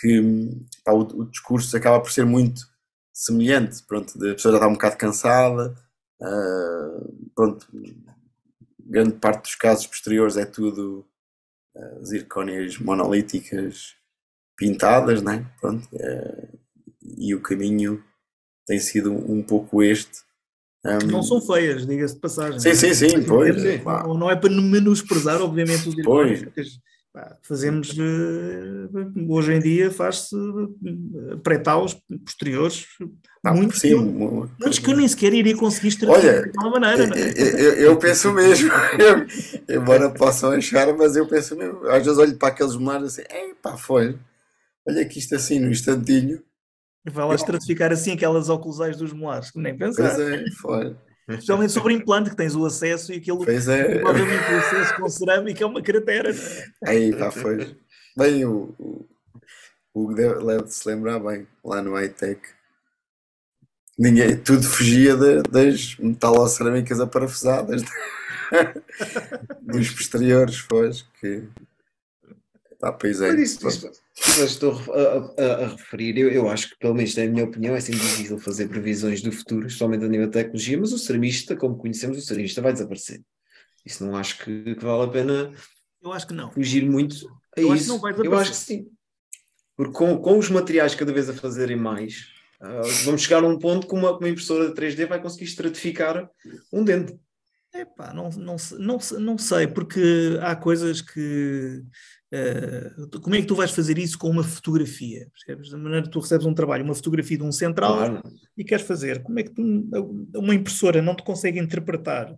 que 0.00 0.50
pá, 0.84 0.92
o, 0.92 1.00
o, 1.00 1.24
discurso 1.30 1.76
acaba 1.76 2.00
por 2.00 2.10
ser 2.10 2.24
muito 2.24 2.62
semelhante, 3.12 3.82
pronto, 3.82 4.12
a 4.16 4.34
pessoa 4.34 4.52
já 4.52 4.58
está 4.58 4.68
um 4.68 4.74
bocado 4.74 4.96
cansada, 4.96 5.74
uh, 6.20 7.30
pronto, 7.34 7.66
grande 8.78 9.14
parte 9.14 9.42
dos 9.42 9.54
casos 9.56 9.86
posteriores 9.86 10.36
é 10.36 10.44
tudo 10.44 11.04
uh, 11.74 12.04
zircónias 12.04 12.78
monolíticas 12.78 13.96
pintadas, 14.56 15.22
né? 15.22 15.50
pronto, 15.60 15.88
uh, 15.92 16.58
e 17.02 17.34
o 17.34 17.40
caminho 17.40 18.02
tem 18.66 18.78
sido 18.78 19.12
um 19.12 19.42
pouco 19.42 19.82
este. 19.82 20.28
Um, 20.84 21.06
não 21.06 21.22
são 21.22 21.40
feias, 21.40 21.86
diga-se 21.86 22.14
de 22.14 22.20
passagem. 22.20 22.60
Sim, 22.60 22.74
sim, 22.74 22.94
sim, 22.94 23.24
pois. 23.24 23.56
Não, 23.84 24.14
não, 24.14 24.30
é 24.30 24.36
para 24.36 24.50
menosprezar, 24.50 25.40
obviamente, 25.40 25.88
os 25.88 25.94
zircónios, 25.94 26.44
fazemos 27.42 27.96
eh, 27.98 29.24
hoje 29.28 29.52
em 29.52 29.60
dia 29.60 29.90
faz-se 29.90 30.36
eh, 30.36 31.36
pré-taus 31.42 31.96
posteriores 32.24 32.86
ah, 33.44 33.52
muito 33.52 33.76
sim, 33.76 33.94
muitos 33.94 34.78
que 34.78 34.90
eu 34.90 34.96
nem 34.96 35.08
sequer 35.08 35.32
iria 35.32 35.56
conseguir 35.56 35.96
Olha, 36.06 36.42
de 36.42 36.52
alguma 36.58 36.80
maneira 36.80 37.18
é? 37.18 37.30
eu, 37.36 37.58
eu, 37.58 37.72
eu, 37.74 37.98
penso 37.98 38.32
mesmo 38.32 38.70
eu, 39.68 39.76
embora 39.76 40.10
possam 40.10 40.52
achar 40.52 40.92
mas 40.96 41.16
eu 41.16 41.26
penso 41.26 41.56
mesmo 41.56 41.86
às 41.88 42.04
vezes 42.04 42.18
olho 42.18 42.36
para 42.36 42.48
aqueles 42.48 42.76
monares 42.76 43.18
assim 43.18 43.54
pá, 43.62 43.76
foi 43.76 44.18
olha 44.88 45.04
que 45.04 45.18
isto 45.18 45.34
assim 45.34 45.58
no 45.58 45.70
instantinho. 45.70 46.42
Vai 47.04 47.26
lá 47.26 47.34
estratificar 47.34 47.92
assim 47.92 48.12
aquelas 48.12 48.48
oclusais 48.48 48.96
dos 48.96 49.12
molares 49.12 49.50
nem 49.54 49.76
pensar. 49.76 50.14
pois 50.14 50.18
é, 50.18 50.44
foi 50.60 50.96
Especialmente 51.28 51.72
sobre 51.72 51.92
implante, 51.92 52.30
que 52.30 52.36
tens 52.36 52.54
o 52.54 52.64
acesso 52.64 53.12
e 53.12 53.16
aquilo 53.16 53.44
pois 53.44 53.68
é. 53.68 53.98
provavelmente 53.98 54.50
o 54.50 54.56
acesso 54.56 54.96
com 54.96 55.08
cerâmica 55.10 55.62
é 55.62 55.66
uma 55.66 55.82
cratera. 55.82 56.30
É? 56.30 56.90
Aí, 56.90 57.14
pá, 57.14 57.30
foi. 57.30 57.76
Bem, 58.16 58.46
o, 58.46 58.74
o, 58.78 59.06
o 59.92 60.14
deve 60.14 60.68
se 60.68 60.88
lembrar 60.88 61.18
bem, 61.18 61.46
lá 61.62 61.82
no 61.82 62.00
iTech. 62.00 62.40
Ninguém, 63.98 64.38
tudo 64.38 64.62
fugia 64.62 65.16
de, 65.16 65.42
das 65.42 65.96
metalocerâmicas 65.98 66.98
aparafusadas 66.98 67.82
dos 69.60 69.90
posteriores, 69.90 70.62
pois, 70.62 71.02
que 71.20 71.42
pá, 72.80 72.90
pois 72.92 73.20
é. 73.20 73.32
Mas 73.32 73.52
isso, 73.52 73.68
isso, 73.68 73.90
estou 74.44 74.72
a, 74.92 75.42
a, 75.42 75.64
a, 75.64 75.68
referir, 75.68 76.18
eu, 76.18 76.30
eu 76.30 76.48
acho 76.48 76.70
que, 76.70 76.78
pelo 76.78 76.94
menos 76.94 77.14
na 77.16 77.26
minha 77.26 77.44
opinião, 77.44 77.74
é 77.74 77.80
sempre 77.80 78.00
difícil 78.00 78.38
fazer 78.38 78.68
previsões 78.68 79.22
do 79.22 79.30
futuro, 79.30 79.66
especialmente 79.66 80.04
a 80.04 80.08
nível 80.08 80.26
de 80.26 80.32
tecnologia, 80.32 80.78
mas 80.78 80.92
o 80.92 80.98
ceramista, 80.98 81.56
como 81.56 81.76
conhecemos, 81.76 82.18
o 82.18 82.20
ceramista 82.20 82.60
vai 82.60 82.72
desaparecer. 82.72 83.20
Isso 83.84 84.04
não 84.04 84.16
acho 84.16 84.38
que, 84.38 84.74
que 84.74 84.84
vale 84.84 85.04
a 85.04 85.08
pena 85.08 85.52
eu 86.02 86.12
acho 86.12 86.26
que 86.26 86.34
não. 86.34 86.50
fugir 86.50 86.88
muito 86.88 87.28
a 87.56 87.60
eu 87.60 87.74
isso. 87.74 87.94
Acho 87.94 88.22
eu 88.22 88.38
acho 88.38 88.50
que 88.50 88.56
sim. 88.56 88.86
Porque 89.76 89.92
com, 89.92 90.18
com 90.18 90.38
os 90.38 90.48
materiais 90.50 90.94
cada 90.94 91.12
vez 91.12 91.28
a 91.28 91.34
fazerem 91.34 91.76
mais, 91.76 92.28
uh, 92.60 93.04
vamos 93.04 93.22
chegar 93.22 93.42
a 93.42 93.46
um 93.46 93.58
ponto 93.58 93.86
que 93.86 93.94
uma, 93.94 94.16
uma 94.16 94.28
impressora 94.28 94.74
3D 94.74 95.06
vai 95.06 95.20
conseguir 95.20 95.44
estratificar 95.44 96.28
um 96.72 96.84
dente. 96.84 97.18
Epá, 97.74 98.14
não, 98.14 98.30
não, 98.30 98.56
não, 98.78 98.98
não 99.20 99.38
sei, 99.38 99.66
porque 99.66 100.38
há 100.40 100.56
coisas 100.56 101.00
que 101.00 101.84
Uh, 102.30 103.20
como 103.22 103.34
é 103.36 103.40
que 103.40 103.46
tu 103.46 103.54
vais 103.54 103.70
fazer 103.70 103.96
isso 103.96 104.18
com 104.18 104.28
uma 104.28 104.44
fotografia? 104.44 105.26
Percebes? 105.32 105.70
Da 105.70 105.78
maneira 105.78 106.04
que 106.04 106.10
tu 106.10 106.20
recebes 106.20 106.44
um 106.44 106.52
trabalho, 106.52 106.84
uma 106.84 106.94
fotografia 106.94 107.38
de 107.38 107.42
um 107.42 107.52
central 107.52 107.96
claro. 107.96 108.22
e 108.56 108.64
queres 108.64 108.86
fazer. 108.86 109.22
Como 109.22 109.38
é 109.38 109.44
que 109.44 109.50
tu, 109.50 109.62
uma 110.34 110.54
impressora 110.54 111.00
não 111.00 111.14
te 111.14 111.22
consegue 111.22 111.58
interpretar 111.58 112.34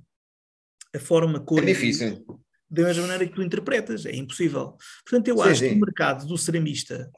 a 0.94 0.98
forma 1.00 1.40
cor? 1.40 1.62
É 1.64 1.66
difícil. 1.66 2.24
Da 2.70 2.84
mesma 2.84 3.02
maneira 3.02 3.26
que 3.26 3.34
tu 3.34 3.42
interpretas, 3.42 4.06
é 4.06 4.14
impossível. 4.14 4.76
Portanto, 5.04 5.26
eu 5.26 5.38
sim, 5.38 5.42
acho 5.42 5.60
sim. 5.60 5.68
que 5.70 5.74
o 5.74 5.80
mercado 5.80 6.24
do 6.24 6.38
ceramista, 6.38 7.10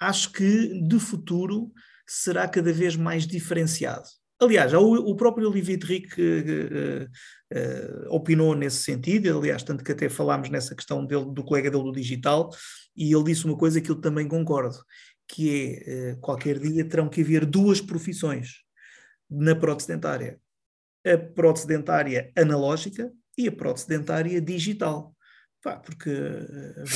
acho 0.00 0.32
que 0.32 0.80
de 0.80 0.98
futuro 0.98 1.70
será 2.06 2.48
cada 2.48 2.72
vez 2.72 2.96
mais 2.96 3.26
diferenciado. 3.26 4.08
Aliás, 4.38 4.74
o, 4.74 4.92
o 4.92 5.16
próprio 5.16 5.48
Olivier 5.48 5.78
Rick 5.82 6.20
uh, 6.20 6.24
uh, 6.24 7.04
uh, 7.58 8.14
opinou 8.14 8.54
nesse 8.54 8.82
sentido, 8.82 9.38
aliás, 9.38 9.62
tanto 9.62 9.82
que 9.82 9.92
até 9.92 10.10
falámos 10.10 10.50
nessa 10.50 10.74
questão 10.74 11.06
dele, 11.06 11.32
do 11.32 11.42
colega 11.42 11.70
dele 11.70 11.84
do 11.84 11.92
digital, 11.92 12.50
e 12.94 13.14
ele 13.14 13.24
disse 13.24 13.46
uma 13.46 13.56
coisa 13.56 13.80
que 13.80 13.90
eu 13.90 13.96
também 13.96 14.28
concordo, 14.28 14.76
que 15.28 15.82
é, 15.86 16.16
qualquer 16.20 16.58
dia 16.58 16.84
terão 16.88 17.08
que 17.08 17.20
haver 17.20 17.44
duas 17.44 17.80
profissões 17.80 18.62
na 19.28 19.56
prótese 19.56 19.88
dentária. 19.88 20.38
A 21.04 21.18
prótese 21.18 21.66
dentária 21.66 22.30
analógica 22.36 23.10
e 23.36 23.48
a 23.48 23.52
prótese 23.52 23.88
dentária 23.88 24.40
digital. 24.40 25.14
Pá, 25.62 25.76
porque 25.76 26.10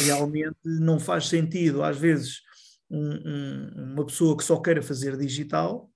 realmente 0.07 0.57
não 0.65 1.01
faz 1.01 1.29
sentido, 1.29 1.83
às 1.83 1.99
vezes, 1.99 2.41
um, 2.89 3.11
um, 3.15 3.93
uma 3.95 4.07
pessoa 4.07 4.37
que 4.37 4.45
só 4.45 4.61
queira 4.61 4.83
fazer 4.83 5.17
digital 5.17 5.90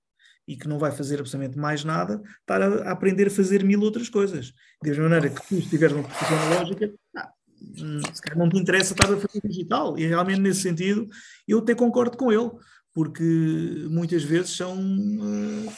e 0.47 0.55
que 0.55 0.67
não 0.67 0.77
vai 0.77 0.91
fazer 0.91 1.19
absolutamente 1.19 1.57
mais 1.57 1.83
nada, 1.83 2.21
estar 2.41 2.61
a, 2.61 2.89
a 2.89 2.91
aprender 2.91 3.27
a 3.27 3.31
fazer 3.31 3.63
mil 3.63 3.81
outras 3.81 4.09
coisas. 4.09 4.53
Da 4.81 4.89
mesma 4.89 5.09
maneira 5.09 5.29
que 5.29 5.47
tu, 5.47 5.61
se 5.61 5.69
tiveres 5.69 5.95
uma 5.95 6.03
profissão 6.03 6.37
analógica, 6.37 6.93
ah, 7.17 7.31
hum, 7.61 8.01
se 8.13 8.21
calhar 8.21 8.37
não 8.37 8.49
te 8.49 8.57
interessa 8.57 8.93
estar 8.93 9.11
a 9.11 9.17
fazer 9.17 9.41
digital. 9.43 9.97
E 9.97 10.05
realmente, 10.05 10.39
nesse 10.39 10.61
sentido, 10.61 11.07
eu 11.47 11.59
até 11.59 11.73
concordo 11.73 12.17
com 12.17 12.31
ele, 12.31 12.51
porque 12.93 13.23
muitas 13.89 14.23
vezes 14.23 14.55
são 14.55 14.77
uh, 14.77 15.73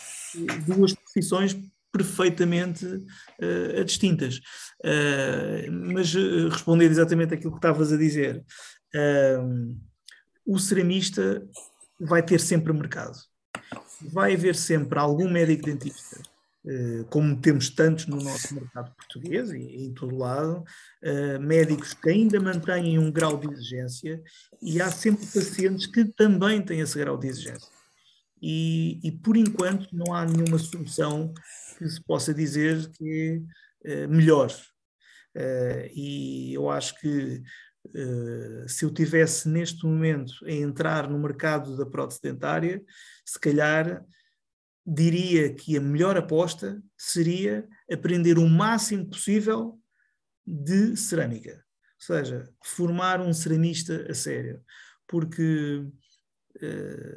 duas 0.65 0.93
profissões 0.93 1.55
perfeitamente 1.91 2.85
uh, 2.85 3.83
distintas. 3.83 4.37
Uh, 4.83 5.71
mas 5.71 6.13
uh, 6.13 6.49
respondendo 6.49 6.91
exatamente 6.91 7.33
aquilo 7.33 7.51
que 7.51 7.57
estavas 7.57 7.91
a 7.91 7.97
dizer, 7.97 8.43
o 10.45 10.57
ceramista 10.57 11.45
vai 11.99 12.23
ter 12.23 12.39
sempre 12.39 12.73
mercado. 12.73 13.17
Vai 14.01 14.33
haver 14.33 14.55
sempre 14.55 14.99
algum 14.99 15.29
médico 15.29 15.65
dentista, 15.65 16.21
como 17.09 17.39
temos 17.39 17.69
tantos 17.69 18.05
no 18.05 18.17
nosso 18.17 18.53
mercado 18.53 18.93
português 18.95 19.51
e 19.51 19.85
em 19.85 19.93
todo 19.93 20.15
lado, 20.15 20.63
médicos 21.39 21.93
que 21.93 22.09
ainda 22.09 22.39
mantêm 22.39 22.99
um 22.99 23.11
grau 23.11 23.37
de 23.37 23.51
exigência 23.51 24.21
e 24.61 24.81
há 24.81 24.91
sempre 24.91 25.25
pacientes 25.25 25.87
que 25.87 26.05
também 26.05 26.61
têm 26.61 26.81
esse 26.81 26.97
grau 26.99 27.17
de 27.17 27.27
exigência. 27.27 27.71
E, 28.41 28.99
e 29.03 29.11
por 29.11 29.35
enquanto 29.35 29.87
não 29.91 30.13
há 30.13 30.25
nenhuma 30.25 30.59
solução 30.59 31.33
que 31.77 31.89
se 31.89 32.03
possa 32.03 32.33
dizer 32.33 32.89
que 32.91 33.41
é 33.83 34.05
uh, 34.05 34.09
melhor. 34.09 34.51
E 35.93 36.53
eu 36.53 36.69
acho 36.69 36.99
que 36.99 37.43
se 38.67 38.83
eu 38.83 38.93
tivesse 38.93 39.47
neste 39.47 39.85
momento 39.85 40.33
a 40.43 40.51
entrar 40.51 41.09
no 41.09 41.17
mercado 41.17 41.77
da 41.77 41.85
prótese 41.85 42.19
dentária, 42.21 42.83
se 43.27 43.39
calhar 43.39 44.05
diria 44.85 45.53
que 45.53 45.75
a 45.75 45.81
melhor 45.81 46.15
aposta 46.15 46.81
seria 46.97 47.67
aprender 47.91 48.37
o 48.37 48.47
máximo 48.47 49.09
possível 49.09 49.77
de 50.45 50.95
cerâmica. 50.95 51.51
Ou 51.51 52.15
seja, 52.15 52.49
formar 52.63 53.19
um 53.19 53.33
ceramista 53.33 54.07
a 54.09 54.13
sério. 54.13 54.63
Porque 55.05 55.85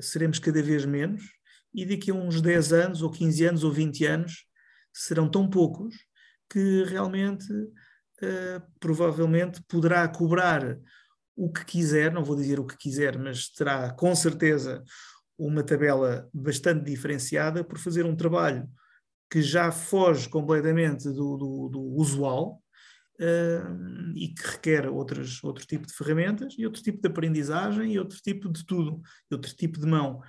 seremos 0.00 0.38
cada 0.38 0.62
vez 0.62 0.84
menos 0.84 1.22
e 1.72 1.86
daqui 1.86 2.10
a 2.10 2.14
uns 2.14 2.40
10 2.40 2.72
anos, 2.72 3.02
ou 3.02 3.10
15 3.10 3.44
anos, 3.44 3.64
ou 3.64 3.72
20 3.72 4.04
anos, 4.04 4.44
serão 4.92 5.30
tão 5.30 5.48
poucos 5.48 5.94
que 6.50 6.84
realmente 6.84 7.50
uh, 7.52 8.62
provavelmente 8.80 9.62
poderá 9.68 10.06
cobrar 10.08 10.76
o 11.36 11.50
que 11.50 11.64
quiser, 11.64 12.12
não 12.12 12.24
vou 12.24 12.36
dizer 12.36 12.58
o 12.58 12.66
que 12.66 12.76
quiser, 12.76 13.16
mas 13.16 13.48
terá 13.48 13.92
com 13.92 14.14
certeza 14.14 14.82
uma 15.46 15.62
tabela 15.62 16.28
bastante 16.32 16.84
diferenciada 16.84 17.64
por 17.64 17.78
fazer 17.78 18.04
um 18.04 18.16
trabalho 18.16 18.68
que 19.30 19.40
já 19.40 19.70
foge 19.70 20.28
completamente 20.28 21.04
do, 21.04 21.36
do, 21.36 21.68
do 21.68 21.80
usual 21.80 22.62
uh, 23.20 24.12
e 24.16 24.28
que 24.28 24.46
requer 24.46 24.88
outros, 24.88 25.42
outro 25.44 25.64
tipo 25.66 25.86
de 25.86 25.92
ferramentas 25.92 26.54
e 26.58 26.66
outro 26.66 26.82
tipo 26.82 27.00
de 27.00 27.08
aprendizagem 27.08 27.92
e 27.92 27.98
outro 27.98 28.18
tipo 28.20 28.50
de 28.50 28.64
tudo, 28.66 29.00
outro 29.30 29.54
tipo 29.54 29.78
de 29.78 29.86
mão. 29.86 30.20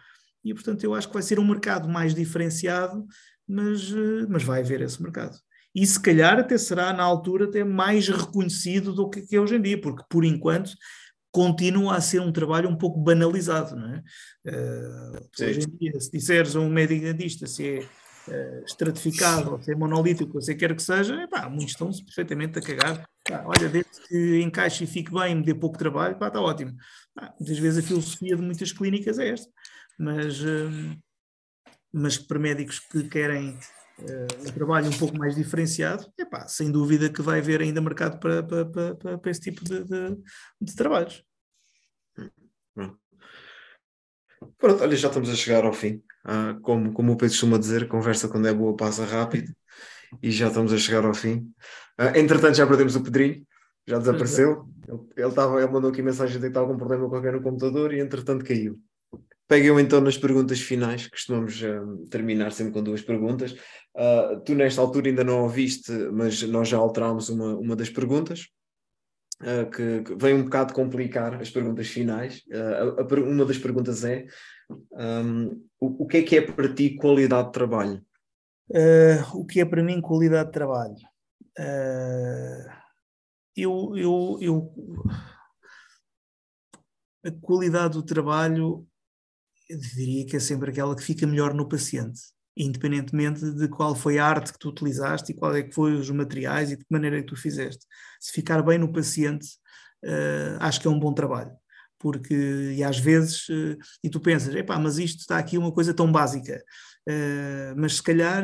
E, 0.44 0.54
portanto, 0.54 0.84
eu 0.84 0.94
acho 0.94 1.08
que 1.08 1.14
vai 1.14 1.24
ser 1.24 1.40
um 1.40 1.48
mercado 1.48 1.90
mais 1.90 2.16
diferenciado 2.16 3.06
mas, 3.52 3.92
eh, 3.92 4.26
mas 4.30 4.44
vai 4.44 4.62
haver 4.62 4.82
esse 4.82 5.02
mercado. 5.02 5.38
E 5.76 5.86
se 5.86 6.00
calhar 6.00 6.40
até 6.40 6.58
será 6.58 6.94
na 6.94 7.04
altura 7.04 7.46
até 7.46 7.64
mais 7.64 8.08
reconhecido 8.08 8.94
do 8.94 9.10
que 9.10 9.26
é 9.36 9.40
hoje 9.40 9.56
em 9.56 9.62
dia, 9.62 9.80
porque 9.80 10.04
por 10.10 10.24
enquanto 10.24 10.72
continua 11.32 11.96
a 11.96 12.02
ser 12.02 12.20
um 12.22 12.32
trabalho 12.32 12.70
um 12.70 12.76
pouco 12.76 13.00
banalizado, 13.00 13.76
não 13.76 13.96
é? 13.96 14.04
Uh, 14.46 15.44
hoje 15.44 15.62
em 15.62 15.78
dia, 15.78 16.00
se 16.00 16.12
disseres 16.12 16.56
a 16.56 16.60
um 16.60 16.70
médico 16.70 17.04
dentista 17.04 17.48
se 17.48 17.68
é 17.68 17.80
uh, 17.80 18.66
estratificado 18.66 19.52
ou 19.54 19.62
se 19.62 19.72
é 19.72 19.76
monolítico, 19.76 20.36
ou 20.36 20.42
se 20.42 20.56
quer 20.56 20.76
que 20.76 20.84
seja, 20.84 21.24
epá, 21.24 21.48
muitos 21.50 21.72
estão-se 21.72 22.04
perfeitamente 22.04 22.60
a 22.60 22.62
cagar. 22.62 23.06
Pá, 23.28 23.44
olha, 23.46 23.70
desde 23.70 24.02
que 24.08 24.42
encaixe 24.42 24.84
e 24.84 24.88
fique 24.88 25.12
bem, 25.12 25.36
me 25.36 25.44
dê 25.44 25.56
pouco 25.56 25.78
trabalho, 25.78 26.18
pá, 26.18 26.28
está 26.28 26.42
ótimo. 26.42 26.76
Pá, 27.16 27.34
muitas 27.40 27.58
vezes 27.58 27.84
a 27.84 27.88
filosofia 27.88 28.36
de 28.36 28.42
muitas 28.42 28.72
clínicas 28.72 29.18
é 29.18 29.30
esta, 29.30 29.50
mas... 29.98 30.42
Uh, 30.42 30.98
mas 31.94 32.18
para 32.18 32.40
médicos 32.40 32.80
que 32.80 33.04
querem 33.10 33.58
uh, 34.00 34.48
um 34.48 34.52
trabalho 34.52 34.88
um 34.88 34.98
pouco 34.98 35.18
mais 35.18 35.36
diferenciado, 35.36 36.06
epá, 36.18 36.48
sem 36.48 36.72
dúvida 36.72 37.10
que 37.10 37.22
vai 37.22 37.40
haver 37.40 37.62
ainda 37.62 37.82
mercado 37.82 38.20
para, 38.20 38.44
para, 38.44 38.66
para, 38.66 39.18
para 39.18 39.32
esse 39.32 39.42
tipo 39.42 39.64
de, 39.64 39.84
de, 39.84 40.18
de 40.62 40.76
trabalhos. 40.76 41.24
Pronto, 44.58 44.84
olha, 44.84 44.96
já 44.96 45.08
estamos 45.08 45.30
a 45.30 45.36
chegar 45.36 45.66
ao 45.66 45.74
fim. 45.74 46.02
Ah, 46.24 46.58
como, 46.62 46.94
como 46.94 47.14
o 47.14 47.18
Pedro 47.18 47.34
costuma 47.34 47.58
dizer, 47.58 47.88
conversa 47.88 48.28
quando 48.28 48.48
é 48.48 48.54
boa 48.54 48.76
passa 48.76 49.06
rápido 49.06 49.52
e 50.22 50.32
já 50.32 50.48
estamos 50.48 50.74
a 50.74 50.78
chegar 50.78 51.06
ao 51.06 51.14
fim. 51.14 51.52
Ah, 51.98 52.18
entretanto, 52.18 52.56
já 52.56 52.66
perdemos 52.68 52.96
o 52.96 53.04
Pedrinho, 53.04 53.46
já 53.88 53.98
desapareceu. 53.98 54.68
Ele, 54.88 55.00
ele, 55.16 55.34
tava, 55.34 55.62
ele 55.62 55.72
mandou 55.72 55.90
aqui 55.90 56.02
mensagem 56.02 56.36
de 56.36 56.42
que 56.42 56.48
estava 56.48 56.68
com 56.68 56.74
um 56.74 56.78
problema 56.78 57.10
qualquer 57.10 57.34
no 57.34 57.42
computador 57.42 57.94
e 57.94 58.00
entretanto 58.00 58.46
caiu. 58.46 58.80
Peguem 59.48 59.80
então 59.80 60.00
nas 60.00 60.18
perguntas 60.18 60.62
finais, 60.62 61.08
costumamos 61.08 61.62
uh, 61.62 62.08
terminar 62.10 62.52
sempre 62.52 62.74
com 62.74 62.82
duas 62.82 63.02
perguntas. 63.02 63.54
Uh, 63.96 64.40
tu, 64.42 64.56
nesta 64.56 64.82
altura, 64.82 65.10
ainda 65.10 65.24
não 65.24 65.44
ouviste, 65.44 65.92
mas 66.12 66.42
nós 66.44 66.68
já 66.68 66.78
alterámos 66.78 67.30
uma, 67.30 67.56
uma 67.58 67.76
das 67.76 67.90
perguntas, 67.90 68.48
uh, 69.42 69.70
que, 69.70 70.04
que, 70.04 70.16
vem 70.16 70.34
um 70.36 70.44
bocado 70.44 70.74
complicar 70.74 71.42
as 71.42 71.50
perguntas 71.50 71.88
finais. 71.88 72.42
A, 72.52 73.02
a, 73.02 73.20
uma 73.20 73.46
das 73.46 73.58
perguntas 73.58 74.04
é: 74.04 74.26
um, 74.92 75.64
o, 75.80 76.04
o, 76.04 76.08
que 76.08 76.18
é 76.18 76.24
que 76.24 76.38
é 76.38 76.42
para 76.42 76.74
ti 76.74 76.96
qualidade 76.96 77.48
de 77.48 77.54
trabalho? 77.54 78.02
o 79.34 79.46
que 79.46 79.60
é 79.60 79.66
para 79.66 79.84
mim 79.84 80.00
qualidade 80.00 80.48
de 80.48 80.54
trabalho? 80.54 80.96
eu, 83.58 83.94
eu, 83.98 84.38
eu. 84.40 84.74
A 87.24 87.32
qualidade 87.42 87.94
do 87.96 88.04
trabalho 88.04 88.88
eu 89.72 89.80
diria 89.80 90.26
que 90.26 90.36
é 90.36 90.40
sempre 90.40 90.70
aquela 90.70 90.96
que 90.96 91.04
fica 91.04 91.26
melhor 91.26 91.54
no 91.54 91.68
paciente, 91.68 92.22
independentemente 92.56 93.50
de 93.52 93.68
qual 93.68 93.96
foi 93.96 94.20
a 94.20 94.26
arte 94.26 94.52
que 94.52 94.60
tu 94.60 94.70
utilizaste 94.70 95.32
e 95.32 95.36
qual 95.36 95.56
é 95.56 95.64
que 95.64 95.74
foi 95.74 95.94
os 95.94 96.10
materiais 96.10 96.72
e 96.72 96.78
de 96.78 96.84
que 96.84 96.92
maneira 96.92 97.22
que 97.22 97.28
tu 97.28 97.36
fizeste. 97.36 97.86
Se 98.20 98.32
ficar 98.32 98.62
bem 98.62 98.78
no 98.78 98.92
paciente, 98.92 99.48
uh, 100.04 100.58
acho 100.60 100.82
que 100.82 100.88
é 100.88 100.90
um 100.90 101.00
bom 101.00 101.14
trabalho. 101.14 101.52
Porque, 101.98 102.34
e 102.76 102.84
às 102.84 103.00
vezes, 103.00 103.48
uh, 103.50 103.78
e 104.04 104.10
tu 104.10 104.20
pensas, 104.20 104.54
epá, 104.56 104.78
mas 104.78 104.98
isto 104.98 105.20
está 105.20 105.38
aqui 105.38 105.58
uma 105.58 105.72
coisa 105.72 105.94
tão 105.94 106.12
básica. 106.12 106.62
Uh, 107.08 107.74
mas 107.78 107.96
se 107.96 108.04
calhar 108.04 108.44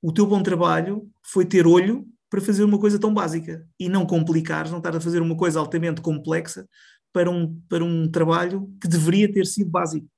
o 0.00 0.12
teu 0.12 0.26
bom 0.26 0.42
trabalho 0.42 1.08
foi 1.22 1.44
ter 1.44 1.66
olho 1.66 2.06
para 2.30 2.40
fazer 2.40 2.64
uma 2.64 2.78
coisa 2.78 2.98
tão 2.98 3.12
básica 3.12 3.66
e 3.78 3.88
não 3.88 4.06
complicares, 4.06 4.70
não 4.70 4.78
estar 4.78 4.96
a 4.96 5.00
fazer 5.00 5.20
uma 5.20 5.36
coisa 5.36 5.60
altamente 5.60 6.00
complexa 6.00 6.66
para 7.12 7.30
um, 7.30 7.60
para 7.68 7.84
um 7.84 8.10
trabalho 8.10 8.70
que 8.80 8.88
deveria 8.88 9.30
ter 9.30 9.46
sido 9.46 9.70
básico 9.70 10.08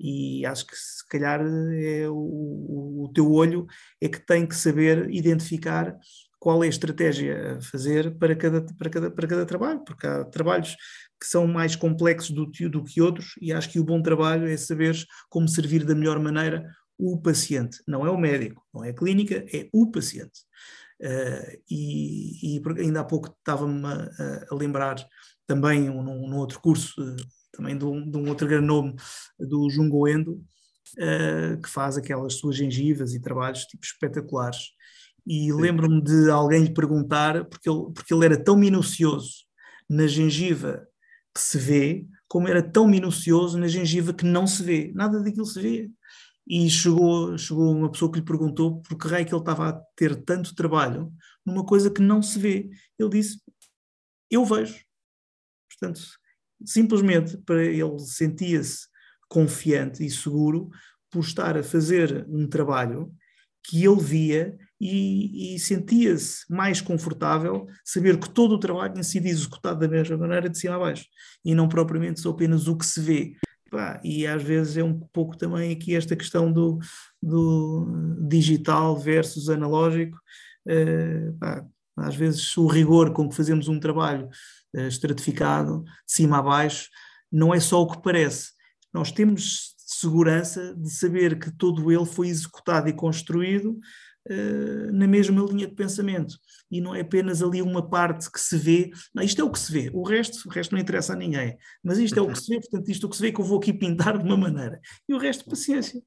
e 0.00 0.46
acho 0.46 0.66
que 0.66 0.74
se 0.74 1.06
calhar 1.08 1.40
é 1.40 2.08
o, 2.08 3.04
o 3.04 3.10
teu 3.14 3.30
olho 3.30 3.66
é 4.00 4.08
que 4.08 4.18
tem 4.18 4.46
que 4.46 4.56
saber 4.56 5.10
identificar 5.10 5.96
qual 6.38 6.64
é 6.64 6.66
a 6.66 6.70
estratégia 6.70 7.58
a 7.58 7.60
fazer 7.60 8.16
para 8.16 8.34
cada, 8.34 8.62
para 8.62 8.90
cada, 8.90 9.10
para 9.10 9.28
cada 9.28 9.46
trabalho, 9.46 9.84
porque 9.84 10.06
há 10.06 10.24
trabalhos 10.24 10.74
que 11.20 11.26
são 11.26 11.46
mais 11.46 11.76
complexos 11.76 12.30
do, 12.30 12.46
do 12.46 12.82
que 12.82 13.02
outros 13.02 13.34
e 13.42 13.52
acho 13.52 13.68
que 13.68 13.78
o 13.78 13.84
bom 13.84 14.00
trabalho 14.00 14.48
é 14.48 14.56
saber 14.56 14.96
como 15.28 15.46
servir 15.46 15.84
da 15.84 15.94
melhor 15.94 16.18
maneira 16.18 16.66
o 16.98 17.20
paciente, 17.20 17.82
não 17.86 18.06
é 18.06 18.10
o 18.10 18.18
médico, 18.18 18.66
não 18.72 18.82
é 18.82 18.90
a 18.90 18.94
clínica, 18.94 19.44
é 19.52 19.68
o 19.72 19.90
paciente. 19.90 20.40
Uh, 21.02 21.58
e, 21.70 22.56
e, 22.56 22.62
ainda 22.78 23.00
há 23.00 23.04
pouco 23.04 23.28
estava-me 23.28 23.86
a, 23.86 24.46
a, 24.50 24.54
lembrar 24.54 24.96
também 25.46 25.88
num, 25.88 26.36
outro 26.36 26.60
curso 26.60 26.94
também 27.60 27.76
de 27.76 27.84
um, 27.84 28.10
de 28.10 28.16
um 28.16 28.28
outro 28.28 28.48
grande 28.48 28.66
nome, 28.66 28.96
do 29.38 29.68
Jungo 29.68 30.08
Endo, 30.08 30.42
uh, 30.96 31.60
que 31.62 31.68
faz 31.68 31.98
aquelas 31.98 32.34
suas 32.34 32.56
gengivas 32.56 33.14
e 33.14 33.20
trabalhos 33.20 33.64
tipo, 33.66 33.84
espetaculares. 33.84 34.70
E 35.26 35.52
lembro-me 35.52 36.02
de 36.02 36.30
alguém 36.30 36.64
lhe 36.64 36.72
perguntar, 36.72 37.44
porque 37.44 37.68
ele, 37.68 37.92
porque 37.94 38.14
ele 38.14 38.24
era 38.24 38.42
tão 38.42 38.56
minucioso 38.56 39.44
na 39.88 40.06
gengiva 40.06 40.86
que 41.34 41.40
se 41.40 41.58
vê, 41.58 42.06
como 42.26 42.48
era 42.48 42.62
tão 42.62 42.88
minucioso 42.88 43.58
na 43.58 43.68
gengiva 43.68 44.14
que 44.14 44.24
não 44.24 44.46
se 44.46 44.62
vê. 44.62 44.90
Nada 44.94 45.22
daquilo 45.22 45.44
se 45.44 45.60
vê. 45.60 45.90
E 46.48 46.68
chegou, 46.70 47.36
chegou 47.36 47.70
uma 47.70 47.92
pessoa 47.92 48.10
que 48.10 48.18
lhe 48.18 48.24
perguntou 48.24 48.80
por 48.80 48.96
que 48.96 49.06
raio 49.06 49.26
que 49.26 49.32
ele 49.32 49.40
estava 49.40 49.68
a 49.68 49.80
ter 49.94 50.16
tanto 50.24 50.54
trabalho 50.54 51.12
numa 51.44 51.64
coisa 51.64 51.90
que 51.90 52.00
não 52.00 52.22
se 52.22 52.38
vê. 52.38 52.70
Ele 52.98 53.10
disse: 53.10 53.40
Eu 54.30 54.44
vejo. 54.44 54.82
Portanto, 55.68 56.00
simplesmente 56.64 57.36
para 57.38 57.64
ele 57.64 57.98
sentia-se 57.98 58.86
confiante 59.28 60.04
e 60.04 60.10
seguro 60.10 60.70
por 61.10 61.20
estar 61.20 61.56
a 61.56 61.62
fazer 61.62 62.26
um 62.28 62.46
trabalho 62.46 63.12
que 63.62 63.84
ele 63.84 64.00
via 64.00 64.56
e, 64.80 65.54
e 65.54 65.58
sentia-se 65.58 66.44
mais 66.48 66.80
confortável 66.80 67.66
saber 67.84 68.18
que 68.18 68.30
todo 68.30 68.52
o 68.52 68.58
trabalho 68.58 68.94
tinha 68.94 69.04
sido 69.04 69.26
executado 69.26 69.80
da 69.80 69.88
mesma 69.88 70.16
maneira 70.16 70.48
de 70.48 70.58
cima 70.58 70.76
a 70.76 70.78
baixo 70.78 71.04
e 71.44 71.54
não 71.54 71.68
propriamente 71.68 72.20
só 72.20 72.30
apenas 72.30 72.66
o 72.66 72.76
que 72.76 72.86
se 72.86 73.00
vê. 73.00 73.36
e 74.02 74.26
às 74.26 74.42
vezes 74.42 74.78
é 74.78 74.82
um 74.82 74.98
pouco 75.12 75.36
também 75.36 75.72
aqui 75.72 75.94
esta 75.94 76.16
questão 76.16 76.50
do, 76.50 76.78
do 77.22 78.26
digital 78.28 78.98
versus 78.98 79.50
analógico. 79.50 80.18
Pá, 81.38 81.64
às 82.02 82.14
vezes 82.14 82.56
o 82.56 82.66
rigor 82.66 83.12
com 83.12 83.28
que 83.28 83.36
fazemos 83.36 83.68
um 83.68 83.78
trabalho 83.78 84.28
uh, 84.74 84.80
estratificado, 84.80 85.82
de 85.84 86.12
cima 86.12 86.38
a 86.38 86.42
baixo, 86.42 86.88
não 87.30 87.54
é 87.54 87.60
só 87.60 87.82
o 87.82 87.86
que 87.86 88.02
parece. 88.02 88.50
Nós 88.92 89.12
temos 89.12 89.74
segurança 89.78 90.74
de 90.76 90.90
saber 90.90 91.38
que 91.38 91.50
todo 91.50 91.90
ele 91.90 92.06
foi 92.06 92.28
executado 92.28 92.88
e 92.88 92.92
construído 92.92 93.78
uh, 94.28 94.92
na 94.92 95.06
mesma 95.06 95.42
linha 95.42 95.66
de 95.66 95.74
pensamento. 95.74 96.36
E 96.70 96.80
não 96.80 96.94
é 96.94 97.00
apenas 97.00 97.42
ali 97.42 97.62
uma 97.62 97.88
parte 97.88 98.30
que 98.30 98.40
se 98.40 98.56
vê. 98.56 98.90
Não, 99.14 99.22
isto 99.22 99.40
é 99.40 99.44
o 99.44 99.50
que 99.50 99.58
se 99.58 99.72
vê, 99.72 99.90
o 99.92 100.02
resto, 100.02 100.48
o 100.48 100.50
resto 100.50 100.72
não 100.72 100.80
interessa 100.80 101.12
a 101.12 101.16
ninguém. 101.16 101.56
Mas 101.82 101.98
isto 101.98 102.18
é 102.18 102.22
o 102.22 102.28
que 102.28 102.40
se 102.40 102.48
vê, 102.48 102.60
portanto, 102.60 102.88
isto 102.88 103.04
é 103.04 103.06
o 103.06 103.10
que 103.10 103.16
se 103.16 103.22
vê 103.22 103.32
que 103.32 103.40
eu 103.40 103.44
vou 103.44 103.58
aqui 103.58 103.72
pintar 103.72 104.18
de 104.18 104.24
uma 104.24 104.36
maneira. 104.36 104.80
E 105.08 105.14
o 105.14 105.18
resto, 105.18 105.48
paciência. 105.48 106.00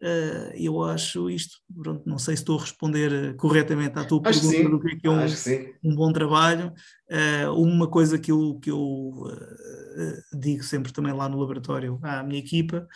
Uh, 0.00 0.54
eu 0.54 0.80
acho 0.84 1.28
isto, 1.28 1.56
pronto, 1.82 2.08
não 2.08 2.18
sei 2.18 2.36
se 2.36 2.42
estou 2.42 2.56
a 2.56 2.60
responder 2.60 3.12
eh, 3.12 3.32
corretamente 3.34 3.98
à 3.98 4.04
tua 4.04 4.20
acho 4.24 4.48
pergunta 4.48 4.70
do 4.70 4.80
que 4.80 4.92
é, 4.92 4.96
que 4.96 5.06
é 5.08 5.10
um, 5.10 5.90
um, 5.90 5.96
bom 5.96 6.12
trabalho. 6.12 6.72
Uh, 7.10 7.52
uma 7.60 7.88
coisa 7.88 8.16
que 8.16 8.30
eu, 8.30 8.60
que 8.62 8.70
eu 8.70 8.78
uh, 8.78 10.38
digo 10.38 10.62
sempre 10.62 10.92
também 10.92 11.12
lá 11.12 11.28
no 11.28 11.40
laboratório 11.40 11.98
à 12.00 12.22
minha 12.22 12.38
equipa, 12.38 12.86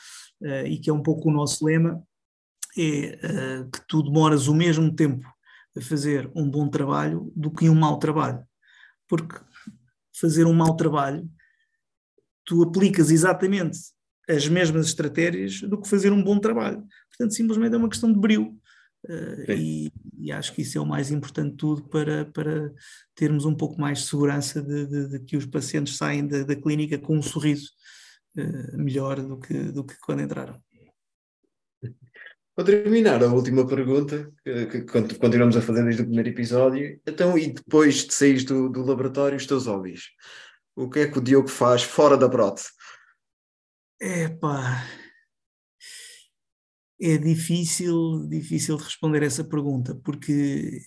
e 0.65 0.79
que 0.79 0.91
é 0.91 0.93
um 0.93 1.03
pouco 1.03 1.29
o 1.29 1.33
nosso 1.33 1.65
lema, 1.65 2.01
é 2.79 3.64
que 3.73 3.87
tu 3.87 4.03
demoras 4.03 4.49
o 4.49 4.55
mesmo 4.55 4.95
tempo 4.95 5.27
a 5.77 5.81
fazer 5.81 6.31
um 6.35 6.49
bom 6.49 6.68
trabalho 6.68 7.33
do 7.35 7.51
que 7.51 7.68
um 7.68 7.75
mau 7.75 7.99
trabalho. 7.99 8.45
Porque 9.09 9.37
fazer 10.14 10.47
um 10.47 10.53
mau 10.53 10.77
trabalho, 10.77 11.29
tu 12.45 12.62
aplicas 12.62 13.11
exatamente 13.11 13.79
as 14.29 14.49
mesmas 14.49 14.87
estratégias 14.87 15.61
do 15.62 15.81
que 15.81 15.89
fazer 15.89 16.12
um 16.12 16.23
bom 16.23 16.39
trabalho. 16.39 16.85
Portanto, 17.09 17.35
simplesmente 17.35 17.75
é 17.75 17.79
uma 17.79 17.89
questão 17.89 18.12
de 18.12 18.18
brilho. 18.18 18.57
Uh, 19.05 19.51
e, 19.51 19.93
e, 20.16 20.31
acho 20.31 20.53
que 20.55 20.62
isso 20.62 20.79
é 20.79 20.81
o 20.81 20.87
mais 20.87 21.11
importante 21.11 21.51
de 21.51 21.57
tudo 21.57 21.83
para, 21.89 22.25
para 22.27 22.73
termos 23.16 23.45
um 23.45 23.55
pouco 23.55 23.81
mais 23.81 23.99
de 23.99 24.07
segurança 24.07 24.62
de, 24.62 24.87
de, 24.87 25.09
de 25.09 25.18
que 25.25 25.37
os 25.37 25.45
pacientes 25.45 25.97
saem 25.97 26.25
da, 26.25 26.45
da 26.45 26.55
clínica 26.55 26.97
com 26.97 27.18
um 27.18 27.23
sorriso 27.23 27.68
uh, 28.39 28.79
melhor 28.79 29.20
do 29.20 29.41
que, 29.41 29.55
do 29.73 29.83
que 29.83 29.99
quando 30.01 30.23
entraram. 30.23 30.62
Para 32.55 32.66
terminar, 32.66 33.22
a 33.22 33.32
última 33.32 33.66
pergunta, 33.66 34.30
que, 34.44 34.82
continuamos 34.82 35.57
a 35.57 35.62
fazer 35.62 35.84
desde 35.84 36.03
o 36.03 36.05
primeiro 36.05 36.28
episódio. 36.28 37.00
Então, 37.07 37.36
e 37.38 37.53
depois 37.53 38.07
de 38.07 38.12
sair 38.12 38.44
do, 38.44 38.68
do 38.68 38.84
laboratório, 38.84 39.36
os 39.36 39.46
teus 39.46 39.66
hobbies? 39.66 40.11
O 40.76 40.88
que 40.88 41.00
é 41.00 41.11
que 41.11 41.18
o 41.18 41.22
Diogo 41.22 41.48
faz 41.48 41.82
fora 41.82 42.16
da 42.16 42.28
prótese? 42.28 42.68
Epá, 44.00 44.84
é 47.00 47.16
difícil, 47.18 48.26
difícil 48.28 48.76
de 48.76 48.84
responder 48.84 49.22
essa 49.22 49.42
pergunta, 49.42 49.94
porque 50.05 50.82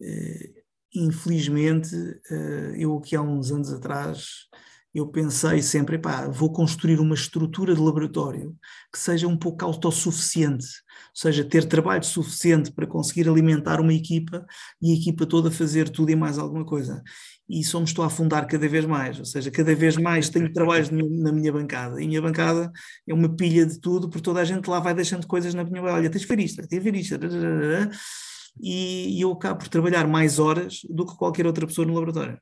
eh, 0.00 0.62
infelizmente 0.94 1.94
eh, 2.30 2.74
eu 2.76 2.96
aqui 2.98 3.16
há 3.16 3.22
uns 3.22 3.50
anos 3.50 3.72
atrás 3.72 4.48
eu 4.94 5.06
pensei 5.06 5.62
sempre, 5.62 6.00
vou 6.32 6.52
construir 6.52 6.98
uma 6.98 7.14
estrutura 7.14 7.74
de 7.74 7.80
laboratório 7.80 8.56
que 8.92 8.98
seja 8.98 9.28
um 9.28 9.36
pouco 9.36 9.64
autossuficiente, 9.64 10.66
ou 10.66 11.14
seja, 11.14 11.44
ter 11.44 11.64
trabalho 11.64 12.02
suficiente 12.02 12.72
para 12.72 12.86
conseguir 12.86 13.28
alimentar 13.28 13.80
uma 13.80 13.94
equipa 13.94 14.44
e 14.82 14.90
a 14.90 14.94
equipa 14.96 15.24
toda 15.26 15.50
fazer 15.50 15.88
tudo 15.88 16.10
e 16.10 16.16
mais 16.16 16.38
alguma 16.38 16.64
coisa. 16.64 17.02
E 17.48 17.62
só 17.64 17.78
me 17.78 17.84
estou 17.84 18.04
a 18.04 18.08
afundar 18.08 18.46
cada 18.46 18.68
vez 18.68 18.84
mais, 18.84 19.18
ou 19.18 19.24
seja, 19.24 19.50
cada 19.50 19.74
vez 19.74 19.96
mais 19.96 20.28
tenho 20.28 20.52
trabalhos 20.52 20.90
na 20.90 21.32
minha 21.32 21.52
bancada. 21.52 22.00
E 22.00 22.04
a 22.04 22.08
minha 22.08 22.22
bancada 22.22 22.70
é 23.08 23.14
uma 23.14 23.28
pilha 23.28 23.66
de 23.66 23.78
tudo, 23.80 24.08
porque 24.08 24.22
toda 24.22 24.40
a 24.40 24.44
gente 24.44 24.68
lá 24.68 24.80
vai 24.80 24.94
deixando 24.94 25.26
coisas 25.26 25.54
na 25.54 25.64
minha 25.64 25.82
olha, 25.82 26.10
tens 26.10 26.22
de 26.22 26.26
ver 26.26 26.40
isto, 26.40 26.66
tens 26.66 26.82
de 26.82 26.90
ver 26.90 26.94
isto. 26.96 27.18
E 28.60 29.20
eu 29.20 29.32
acabo 29.32 29.60
por 29.60 29.68
trabalhar 29.68 30.06
mais 30.08 30.38
horas 30.38 30.80
do 30.88 31.06
que 31.06 31.16
qualquer 31.16 31.46
outra 31.46 31.66
pessoa 31.66 31.86
no 31.86 31.94
laboratório. 31.94 32.40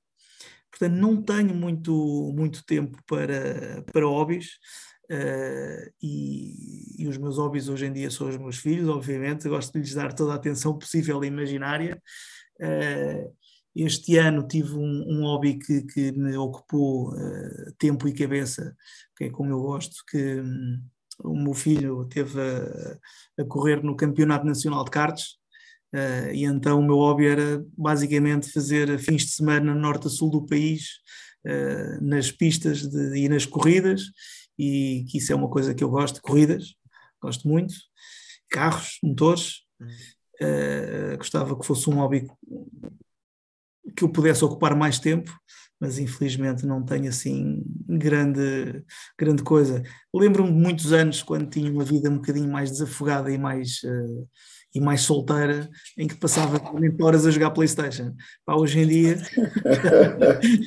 Portanto, 0.71 0.95
não 0.95 1.23
tenho 1.23 1.55
muito, 1.55 2.33
muito 2.37 2.64
tempo 2.64 2.99
para, 3.07 3.83
para 3.93 4.07
hobbies. 4.07 4.59
Uh, 5.11 5.91
e, 6.03 7.03
e, 7.03 7.09
os 7.09 7.16
meus 7.16 7.39
hobbies 7.39 7.71
hoje 7.71 7.87
em 7.87 7.93
dia 7.93 8.11
são 8.11 8.29
os 8.29 8.37
meus 8.37 8.59
filhos, 8.59 8.91
obviamente, 8.91 9.49
gosto 9.49 9.73
de 9.73 9.79
lhes 9.79 9.95
dar 9.95 10.12
toda 10.12 10.33
a 10.33 10.37
atenção 10.37 10.79
possível 10.79 11.25
e 11.25 11.29
imaginária. 11.29 12.01
Uh, 12.61 13.35
este 13.75 14.16
ano 14.19 14.47
tive 14.47 14.75
um, 14.75 15.05
um 15.09 15.23
hobby 15.23 15.59
que, 15.59 15.83
que, 15.83 16.12
me 16.12 16.37
ocupou 16.37 17.14
uh, 17.14 17.73
tempo 17.79 18.07
e 18.07 18.12
cabeça, 18.12 18.77
que 19.16 19.25
é 19.25 19.31
como 19.31 19.51
eu 19.51 19.61
gosto, 19.61 20.05
que 20.11 20.41
um, 20.41 20.83
o 21.25 21.35
meu 21.35 21.55
filho 21.55 22.05
teve 22.07 22.39
a, 22.41 23.43
a, 23.43 23.45
correr 23.47 23.83
no 23.83 23.97
Campeonato 23.97 24.45
Nacional 24.45 24.85
de 24.85 24.91
Karts, 24.91 25.38
Uh, 25.95 26.30
e 26.34 26.45
então 26.45 26.80
o 26.80 26.86
meu 26.86 26.97
hobby 26.97 27.26
era 27.26 27.64
basicamente 27.76 28.53
fazer 28.53 28.99
fins 28.99 29.24
de 29.24 29.32
semana 29.32 29.72
no 29.72 29.80
norte 29.80 30.07
a 30.07 30.11
sul 30.11 30.30
do 30.30 30.45
país, 30.45 30.99
uh, 31.47 32.05
nas 32.05 32.30
pistas 32.30 32.86
de, 32.86 33.16
e 33.16 33.28
nas 33.28 33.47
corridas, 33.47 34.03
e 34.59 35.07
que 35.09 35.18
isso 35.18 35.32
é 35.32 35.36
uma 35.36 35.49
coisa 35.49 35.74
que 35.74 35.82
eu 35.82 35.89
gosto, 35.89 36.20
corridas, 36.20 36.74
gosto 37.22 37.49
muito, 37.49 37.74
carros, 38.51 38.99
motores, 39.03 39.61
uh, 40.43 41.16
gostava 41.16 41.59
que 41.59 41.66
fosse 41.66 41.89
um 41.89 41.95
hobby 41.95 42.26
que 43.97 44.05
eu 44.05 44.11
pudesse 44.11 44.45
ocupar 44.45 44.76
mais 44.76 44.99
tempo, 44.99 45.32
mas 45.80 45.99
infelizmente 45.99 46.66
não 46.66 46.84
tenho 46.84 47.09
assim 47.09 47.62
grande, 47.89 48.84
grande 49.18 49.43
coisa. 49.43 49.82
Lembro-me 50.12 50.53
de 50.53 50.59
muitos 50.59 50.93
anos 50.93 51.22
quando 51.22 51.49
tinha 51.49 51.70
uma 51.70 51.84
vida 51.84 52.11
um 52.11 52.16
bocadinho 52.16 52.51
mais 52.51 52.70
desafogada 52.70 53.30
e 53.30 53.39
mais 53.39 53.80
e 54.79 54.81
mais 54.81 55.01
solteira, 55.01 55.68
em 55.97 56.07
que 56.07 56.14
passava 56.14 56.61
40 56.61 57.05
horas 57.05 57.26
a 57.26 57.31
jogar 57.33 57.51
Playstation. 57.51 58.14
Pá, 58.47 58.55
hoje 58.55 58.79
em 58.79 58.87
dia 58.87 59.18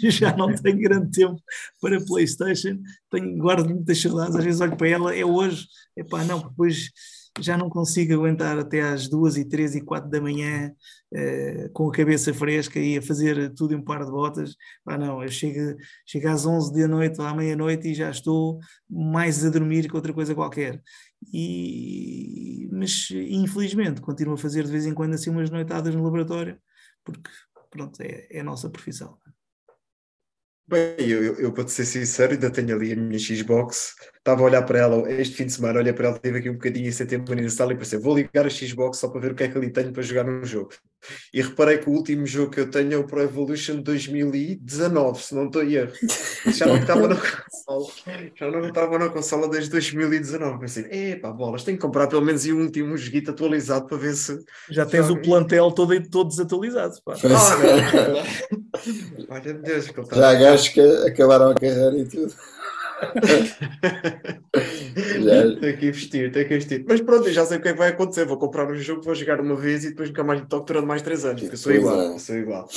já 0.12 0.36
não 0.36 0.54
tenho 0.54 0.80
grande 0.80 1.10
tempo 1.12 1.42
para 1.80 2.04
Playstation, 2.04 2.78
tenho, 3.10 3.38
guardo 3.38 3.70
muitas 3.70 4.02
saudades, 4.02 4.36
às 4.36 4.44
vezes 4.44 4.60
olho 4.60 4.76
para 4.76 4.90
ela, 4.90 5.16
é 5.16 5.24
hoje, 5.24 5.66
é 5.98 6.04
pá, 6.04 6.26
não, 6.26 6.40
depois 6.40 6.90
já 7.40 7.58
não 7.58 7.70
consigo 7.70 8.14
aguentar 8.14 8.60
até 8.60 8.82
às 8.82 9.08
duas 9.08 9.38
e 9.38 9.46
três 9.46 9.74
e 9.74 9.80
quatro 9.80 10.10
da 10.10 10.20
manhã 10.20 10.74
uh, 11.14 11.70
com 11.72 11.88
a 11.88 11.92
cabeça 11.94 12.34
fresca 12.34 12.78
e 12.78 12.98
a 12.98 13.02
fazer 13.02 13.54
tudo 13.54 13.74
em 13.74 13.78
um 13.78 13.84
par 13.84 14.04
de 14.04 14.12
botas. 14.12 14.58
Ah, 14.86 14.98
não, 14.98 15.24
eu 15.24 15.30
chego, 15.30 15.78
chego 16.06 16.28
às 16.28 16.46
onze 16.46 16.74
da 16.74 16.86
noite 16.86 17.22
à 17.22 17.34
meia-noite 17.34 17.88
e 17.88 17.94
já 17.94 18.10
estou 18.12 18.60
mais 18.90 19.46
a 19.46 19.50
dormir 19.50 19.88
que 19.88 19.96
outra 19.96 20.12
coisa 20.12 20.36
qualquer. 20.36 20.82
E, 21.34 22.68
mas 22.72 23.10
infelizmente 23.12 24.02
continuo 24.02 24.34
a 24.34 24.38
fazer 24.38 24.64
de 24.64 24.72
vez 24.72 24.86
em 24.86 24.94
quando 24.94 25.14
assim 25.14 25.30
umas 25.30 25.50
noitadas 25.50 25.94
no 25.94 26.04
laboratório, 26.04 26.60
porque 27.04 27.30
pronto, 27.70 28.02
é, 28.02 28.28
é 28.30 28.40
a 28.40 28.44
nossa 28.44 28.70
profissão. 28.70 29.18
Bem, 30.68 30.96
eu, 31.00 31.24
eu, 31.24 31.36
eu 31.36 31.54
para 31.54 31.68
ser 31.68 31.86
sincero, 31.86 32.32
ainda 32.32 32.50
tenho 32.50 32.74
ali 32.74 32.94
a 32.94 32.96
minha 32.96 33.20
Xbox. 33.20 33.94
Estava 34.18 34.42
a 34.42 34.46
olhar 34.46 34.62
para 34.64 34.80
ela 34.80 35.12
este 35.12 35.36
fim 35.36 35.46
de 35.46 35.52
semana, 35.52 35.80
olhei 35.80 35.92
para 35.92 36.08
ela, 36.08 36.20
teve 36.20 36.40
aqui 36.40 36.50
um 36.50 36.54
bocadinho 36.54 36.88
em 36.88 36.92
setembro 36.92 37.36
na 37.36 37.50
sala 37.50 37.74
e 37.74 37.78
pensei, 37.78 38.00
vou 38.00 38.16
ligar 38.16 38.46
a 38.46 38.50
Xbox 38.50 38.98
só 38.98 39.10
para 39.10 39.20
ver 39.20 39.32
o 39.34 39.36
que 39.36 39.44
é 39.44 39.50
que 39.50 39.58
ali 39.58 39.70
tenho 39.70 39.92
para 39.92 40.02
jogar 40.02 40.24
num 40.24 40.46
jogo. 40.46 40.72
E 41.34 41.42
reparei 41.42 41.78
que 41.78 41.90
o 41.90 41.94
último 41.94 42.26
jogo 42.26 42.52
que 42.52 42.60
eu 42.60 42.70
tenho 42.70 42.94
é 42.94 42.98
o 42.98 43.06
Pro 43.06 43.22
Evolution 43.22 43.82
2019, 43.82 45.22
se 45.22 45.36
não 45.36 45.46
estou 45.46 45.62
a 45.62 45.66
erro. 45.66 45.92
Já 46.48 46.66
não 46.66 46.78
estava 46.78 47.08
na 47.08 47.16
consola, 47.16 47.88
já 48.36 48.52
não 48.52 48.68
estava 48.68 49.00
na 49.00 49.10
consola 49.10 49.50
desde 49.50 49.70
2019. 49.72 50.60
Pensei, 50.60 50.86
epá, 50.92 51.32
bolas, 51.32 51.64
tenho 51.64 51.78
que 51.78 51.82
comprar 51.82 52.08
pelo 52.08 52.22
menos 52.22 52.46
um 52.46 52.62
último 52.62 52.98
joguito 52.98 53.32
atualizado 53.32 53.88
para 53.88 53.98
ver 53.98 54.14
se. 54.14 54.40
Já 54.70 54.86
tens 54.86 55.10
o 55.10 55.22
plantel 55.22 55.72
todo, 55.72 56.10
todo 56.10 56.30
desatualizado. 56.30 57.02
Pá. 57.04 57.14
Ah, 57.16 58.24
Olha, 59.30 59.54
Deus, 59.54 59.88
que. 59.88 60.16
Já 60.16 60.34
gajos 60.34 60.70
que 60.70 60.82
acabaram 60.82 61.52
a 61.52 61.56
carreira 61.56 61.98
e 61.98 62.06
tudo. 62.06 62.34
Já... 65.24 65.60
Tem 65.60 65.78
que 65.78 65.88
investir, 65.88 66.32
tem 66.32 66.48
que 66.48 66.54
investir. 66.56 66.86
Mas 66.88 67.02
pronto, 67.02 67.28
eu 67.28 67.34
já 67.34 67.46
sei 67.46 67.58
o 67.58 67.62
que 67.62 67.70
é 67.70 67.74
que 67.74 67.78
vai 67.78 67.90
acontecer. 67.90 68.26
Vou 68.26 68.38
comprar 68.38 68.70
um 68.70 68.76
jogo, 68.76 69.02
vou 69.02 69.16
jogar 69.16 69.40
uma 69.42 69.56
vez 69.56 69.84
e 69.84 69.90
depois 69.90 70.10
nunca 70.10 70.24
mais 70.24 70.42
toco 70.48 70.66
durante 70.66 70.86
mais 70.86 71.02
3 71.02 71.26
anos. 71.26 71.44
Eu 71.44 71.58
sou 71.58 71.72
igual, 71.72 72.02
é. 72.02 72.20
sou 72.20 72.36
igual. 72.36 72.68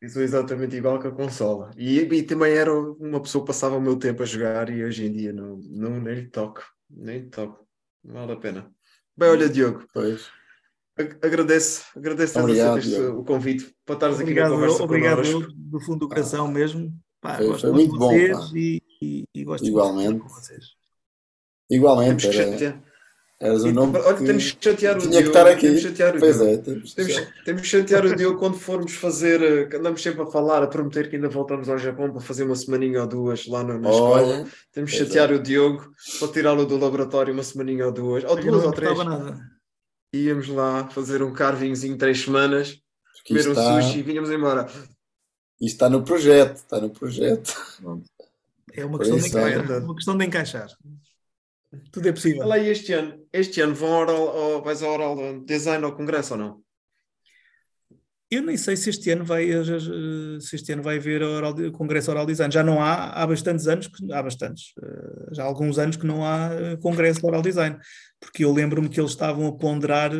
Eu 0.00 0.08
sou 0.10 0.22
exatamente 0.22 0.76
igual 0.76 0.98
que 0.98 1.06
a 1.06 1.10
consola. 1.10 1.70
E, 1.76 2.00
e, 2.00 2.22
também 2.22 2.52
era 2.52 2.72
uma 2.72 3.20
pessoa 3.20 3.42
que 3.42 3.48
passava 3.48 3.76
o 3.76 3.80
meu 3.80 3.96
tempo 3.96 4.22
a 4.22 4.26
jogar 4.26 4.68
e 4.68 4.84
hoje 4.84 5.06
em 5.06 5.12
dia 5.12 5.32
não, 5.32 5.58
não 5.70 6.00
nem 6.00 6.28
toco. 6.28 6.62
Nem 6.90 7.28
toco. 7.28 7.66
Não 8.04 8.14
vale 8.14 8.32
a 8.32 8.36
pena. 8.36 8.70
Bem, 9.16 9.30
olha, 9.30 9.48
Diogo. 9.48 9.86
Pois. 9.92 10.28
Agradeço, 10.96 11.86
agradeço 11.96 12.38
obrigado, 12.38 13.18
o 13.18 13.24
convite 13.24 13.74
para 13.84 13.96
estares 13.96 14.20
aqui 14.20 14.32
na 14.32 14.48
conversa 14.48 14.84
Obrigado, 14.84 15.22
do 15.56 15.80
fundo 15.80 16.00
do 16.00 16.08
coração 16.08 16.46
mesmo. 16.46 16.92
Pá, 17.20 17.36
foi, 17.36 17.58
foi 17.58 17.72
muito 17.72 17.96
bom. 17.96 18.12
E, 18.14 18.80
e, 19.04 19.24
e, 19.34 19.44
gosto 19.44 19.66
Igualmente. 19.66 20.22
de 20.22 20.28
vocês. 20.28 20.64
Igualmente. 21.70 22.28
Temos 22.28 22.56
que, 22.56 22.64
era, 22.64 22.82
Eras 23.40 23.64
o 23.64 23.72
nome 23.72 23.98
Olha, 23.98 24.16
temos 24.24 24.52
que 24.52 24.64
chatear 24.64 24.96
o 24.96 25.00
tinha 25.00 25.10
Diogo. 25.10 25.22
que 25.22 25.28
estar 25.28 25.46
aqui. 25.46 25.60
Temos 25.62 25.82
que 25.82 25.88
chatear 25.88 26.16
o 26.16 26.20
Pois 26.20 26.36
Diogo. 26.38 26.50
é, 26.52 26.56
temos, 26.58 26.94
Temos, 26.94 27.14
temos 27.44 27.62
que 27.62 27.68
chatear 27.68 28.06
o 28.06 28.14
Diogo 28.16 28.38
quando 28.38 28.56
formos 28.58 28.92
fazer, 28.94 29.42
eh, 29.42 29.66
que 29.66 29.76
andamos 29.76 30.02
sempre 30.02 30.22
a 30.22 30.26
falar, 30.26 30.62
a 30.62 30.66
prometer 30.68 31.10
que 31.10 31.16
ainda 31.16 31.28
voltamos 31.28 31.68
ao 31.68 31.76
Japão 31.78 32.10
para 32.12 32.20
fazer 32.20 32.44
uma 32.44 32.54
semaninha 32.56 33.02
ou 33.02 33.06
duas 33.08 33.46
lá 33.46 33.62
na, 33.64 33.78
na 33.78 33.90
escola. 33.90 34.22
Olha, 34.22 34.46
Temos 34.72 34.90
que 34.92 34.96
pois 34.98 35.08
chatear 35.08 35.32
o 35.32 35.42
Diogo 35.42 35.90
para 36.20 36.28
tirá-lo 36.32 36.64
do 36.64 36.78
laboratório 36.78 37.34
uma 37.34 37.42
semaninha 37.42 37.86
ou 37.86 37.92
duas, 37.92 38.24
ou 38.24 38.36
duas 38.36 38.62
não 38.62 38.66
ou 38.66 38.72
três. 38.72 38.96
nada. 38.98 39.38
Íamos 40.14 40.48
lá 40.48 40.88
fazer 40.90 41.22
um 41.22 41.32
carvingzinho 41.32 41.98
três 41.98 42.20
semanas, 42.22 42.78
porque 43.16 43.28
comer 43.28 43.40
isto 43.40 43.48
um 43.48 43.52
está, 43.52 43.82
sushi 43.82 43.98
e 43.98 44.02
vinhamos 44.02 44.30
embora. 44.30 44.66
isto 44.66 45.74
está 45.74 45.90
no 45.90 46.04
projeto, 46.04 46.56
está 46.56 46.80
no 46.80 46.90
projeto. 46.90 47.52
É 48.76 48.84
uma 48.84 48.98
questão, 48.98 49.16
de 49.16 49.26
isso, 49.26 49.38
encaixar, 49.38 49.70
olha. 49.70 49.84
uma 49.84 49.94
questão 49.94 50.18
de 50.18 50.24
encaixar. 50.24 50.68
Tudo 51.90 52.08
é 52.08 52.12
possível. 52.12 52.42
Olha 52.42 52.54
aí 52.54 52.68
este 52.68 52.92
ano. 52.92 53.26
Este 53.32 53.60
ano 53.60 53.74
vão 53.74 53.92
ao 53.92 54.00
oral, 54.02 54.28
ao, 54.28 54.62
vais 54.62 54.82
ao 54.82 54.92
oral 54.92 55.40
design 55.40 55.84
ao 55.84 55.96
congresso 55.96 56.34
ou 56.34 56.40
não? 56.40 56.64
Eu 58.30 58.42
nem 58.42 58.56
sei 58.56 58.76
se 58.76 58.90
este 58.90 59.10
ano 59.10 59.24
vai, 59.24 59.48
eh, 59.48 59.62
se 60.40 60.56
este 60.56 60.72
ano 60.72 60.82
vai 60.82 60.96
haver 60.96 61.22
o 61.22 61.36
oral, 61.36 61.54
Congresso 61.72 62.10
Oral 62.10 62.26
Design. 62.26 62.52
Já 62.52 62.64
não 62.64 62.82
há, 62.82 63.10
há 63.10 63.26
bastantes 63.26 63.68
anos, 63.68 63.86
que, 63.86 64.12
há 64.12 64.22
bastantes, 64.22 64.72
eh, 64.82 65.28
já 65.32 65.44
há 65.44 65.46
alguns 65.46 65.78
anos 65.78 65.96
que 65.96 66.06
não 66.06 66.24
há 66.24 66.50
eh, 66.52 66.76
Congresso 66.78 67.24
Oral 67.24 67.42
Design, 67.42 67.76
porque 68.18 68.44
eu 68.44 68.52
lembro-me 68.52 68.88
que 68.88 69.00
eles 69.00 69.12
estavam 69.12 69.46
a 69.46 69.52
ponderar 69.52 70.10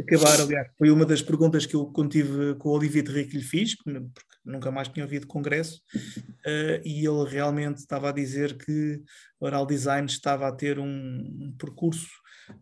acabar, 0.00 0.40
aliás, 0.40 0.68
foi 0.78 0.90
uma 0.90 1.04
das 1.04 1.22
perguntas 1.22 1.66
que 1.66 1.76
eu 1.76 1.86
quando 1.86 2.10
tive 2.10 2.54
com 2.56 2.70
o 2.70 2.72
Olivier 2.72 3.04
Terry 3.04 3.26
que 3.26 3.36
lhe 3.36 3.42
fiz, 3.42 3.76
porque 3.76 4.00
nunca 4.44 4.70
mais 4.70 4.88
tinha 4.88 5.04
ouvido 5.04 5.26
Congresso, 5.26 5.80
eh, 6.46 6.82
e 6.84 7.06
ele 7.06 7.28
realmente 7.28 7.78
estava 7.78 8.08
a 8.08 8.12
dizer 8.12 8.56
que 8.56 9.02
Oral 9.40 9.66
Design 9.66 10.06
estava 10.06 10.48
a 10.48 10.52
ter 10.52 10.78
um, 10.78 10.86
um 10.86 11.54
percurso 11.58 12.08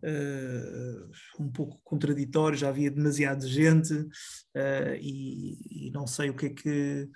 Uh, 0.03 1.09
um 1.39 1.51
pouco 1.51 1.79
contraditório, 1.83 2.57
já 2.57 2.69
havia 2.69 2.91
demasiada 2.91 3.45
gente 3.47 3.93
uh, 3.93 4.95
e, 4.99 5.87
e, 5.87 5.91
não 5.91 6.05
sei 6.05 6.29
o 6.29 6.35
que 6.35 6.45
é 6.45 6.49
que. 6.49 7.09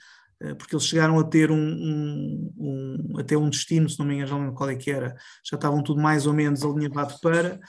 Uh, 0.43 0.55
porque 0.55 0.75
eles 0.75 0.85
chegaram 0.85 1.17
a 1.17 1.23
ter 1.23 1.49
um, 1.49 1.57
um, 1.57 2.53
um, 2.57 3.19
até 3.19 3.37
um 3.37 3.49
destino, 3.49 3.89
se 3.89 3.97
não 3.97 4.05
me 4.05 4.15
engano, 4.15 4.27
já 4.27 4.35
não 4.35 4.41
lembro 4.41 4.55
qual 4.55 4.69
é 4.69 4.75
que 4.75 4.91
era, 4.91 5.15
já 5.43 5.55
estavam 5.55 5.81
tudo 5.81 6.01
mais 6.01 6.25
ou 6.25 6.33
menos 6.33 6.63
alinhavado 6.63 7.15
para. 7.21 7.59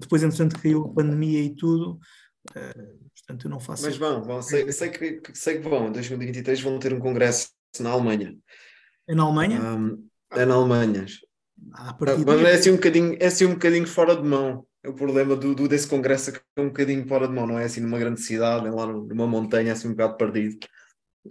depois, 0.00 0.22
entretanto, 0.22 0.60
caiu 0.60 0.84
a 0.84 0.94
pandemia 0.94 1.42
e 1.42 1.54
tudo. 1.54 1.98
portanto, 2.52 3.44
eu 3.44 3.50
não 3.50 3.60
faço. 3.60 3.84
Mas 3.84 3.96
vão, 3.96 4.22
vão 4.22 4.42
sei, 4.42 4.70
sei, 4.72 4.88
que, 4.88 5.20
sei 5.34 5.58
que 5.60 5.68
vão, 5.68 5.88
em 5.88 5.92
2023 5.92 6.60
vão 6.62 6.78
ter 6.78 6.94
um 6.94 7.00
congresso 7.00 7.50
na 7.80 7.90
Alemanha. 7.90 8.36
É 9.06 9.14
na 9.14 9.24
Alemanha? 9.24 9.60
Um, 9.60 10.08
é 10.32 10.44
na 10.44 10.54
Alemanha. 10.54 11.06
Ah, 11.72 11.96
Mas 12.26 12.40
é 12.42 12.54
assim, 12.54 12.70
um 12.70 12.76
bocadinho, 12.76 13.16
é 13.20 13.26
assim 13.26 13.46
um 13.46 13.54
bocadinho 13.54 13.86
fora 13.86 14.16
de 14.16 14.22
mão. 14.22 14.66
É 14.82 14.88
o 14.88 14.94
problema 14.94 15.34
do, 15.34 15.54
do, 15.54 15.66
desse 15.66 15.88
congresso 15.88 16.32
que 16.32 16.40
é 16.56 16.60
um 16.60 16.68
bocadinho 16.68 17.06
fora 17.08 17.26
de 17.26 17.32
mão, 17.32 17.46
não 17.46 17.58
é 17.58 17.64
assim 17.64 17.80
numa 17.80 17.98
grande 17.98 18.20
cidade, 18.20 18.66
é 18.66 18.70
lá 18.70 18.86
numa 18.86 19.26
montanha, 19.26 19.72
assim 19.72 19.88
um 19.88 19.92
bocado 19.92 20.16
perdido. 20.16 20.58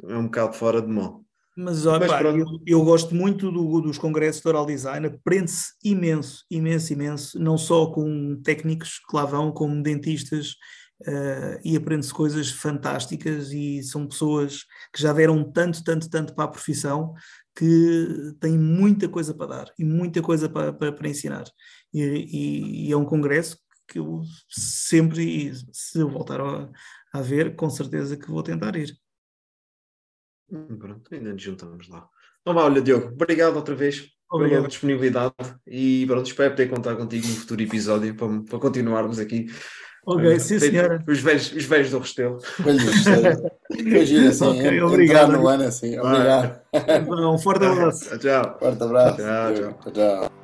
É 0.10 0.16
um 0.18 0.26
bocado 0.26 0.54
fora 0.54 0.82
de 0.82 0.88
mão. 0.88 1.24
Mas, 1.56 1.86
ó, 1.86 2.00
Mas 2.00 2.12
pá, 2.12 2.24
eu, 2.24 2.46
eu 2.66 2.84
gosto 2.84 3.14
muito 3.14 3.52
do- 3.52 3.80
dos 3.80 4.00
congressos 4.00 4.42
de 4.42 4.48
oral 4.48 4.66
design, 4.66 5.06
aprende-se 5.06 5.74
imenso, 5.84 6.44
imenso, 6.50 6.92
imenso, 6.94 7.40
não 7.40 7.58
só 7.60 7.86
com 7.92 8.42
técnicos 8.44 9.00
que 9.08 9.16
lá 9.16 9.24
vão, 9.24 9.52
como 9.52 9.84
dentistas, 9.84 10.56
eh, 11.06 11.60
e 11.64 11.78
aprende-se 11.78 12.12
coisas 12.14 12.50
fantásticas 12.50 13.52
e 13.52 13.84
são 13.84 14.08
pessoas 14.08 14.62
que 14.92 15.00
já 15.02 15.14
deram 15.14 15.44
tanto, 15.52 15.84
tanto, 15.84 16.10
tanto 16.10 16.34
para 16.34 16.46
a 16.46 16.48
profissão 16.48 17.14
que 17.56 18.34
têm 18.40 18.58
muita 18.58 19.08
coisa 19.08 19.32
para 19.34 19.46
dar 19.48 19.72
e 19.78 19.86
muita 19.86 20.22
coisa 20.24 20.50
para, 20.50 20.74
para, 20.74 20.92
para 20.92 21.08
ensinar. 21.10 21.44
E, 21.94 22.02
e- 22.02 22.88
e 22.88 22.92
é 22.92 22.98
um 22.98 23.06
congresso 23.06 23.60
que 23.88 24.00
eu 24.00 24.22
sempre, 24.50 25.54
se 25.72 26.00
eu 26.00 26.10
voltar 26.10 26.42
a, 26.42 26.70
a 27.14 27.22
ver, 27.22 27.56
com 27.56 27.70
certeza 27.70 28.18
que 28.18 28.28
vou 28.32 28.42
tentar 28.42 28.76
ir. 28.76 28.96
Hum, 30.54 30.78
Pronto, 30.78 31.02
ainda 31.14 31.34
nos 31.34 31.42
juntamos 31.42 31.90
lá. 31.90 32.08
Então 32.42 32.54
vá, 32.54 32.64
olha, 32.66 32.82
Diogo, 32.82 33.08
obrigado 33.14 33.56
outra 33.56 33.74
vez 33.76 34.00
pela 34.02 34.12
Obrigado. 34.44 34.68
disponibilidade 34.68 35.34
e 35.68 36.06
pronto, 36.08 36.26
espero 36.28 36.52
poder 36.52 36.70
contar 36.70 36.96
contigo 36.96 37.28
no 37.28 37.34
futuro 37.36 37.62
episódio 37.62 38.16
para, 38.16 38.28
para 38.50 38.60
continuarmos 38.60 39.18
aqui. 39.20 39.48
Ok, 40.06 40.26
Eh, 40.34 40.40
sim 40.40 40.60
senhora. 40.60 41.02
Os 41.08 41.20
velhos, 41.20 41.54
os 41.54 41.64
velhos 41.64 41.90
do 41.92 42.00
Restelo. 42.00 42.38
Olha, 42.66 42.80
Foi 43.92 44.06
giro 44.06 44.28
assim, 44.28 44.46
Ok, 44.46 44.62
en- 44.78 44.82
obrigado. 44.82 45.32
no 45.32 45.48
ano 45.48 45.64
assim. 45.64 45.98
Obrigado. 45.98 46.60
Um 47.10 47.38
forte 47.38 47.64
abraço. 47.66 48.20
Tchau. 48.20 48.58
Forte 48.60 48.84
abraço. 48.84 49.16
Tchau, 49.18 49.54
tchau. 49.82 49.92
tchau. 49.94 50.43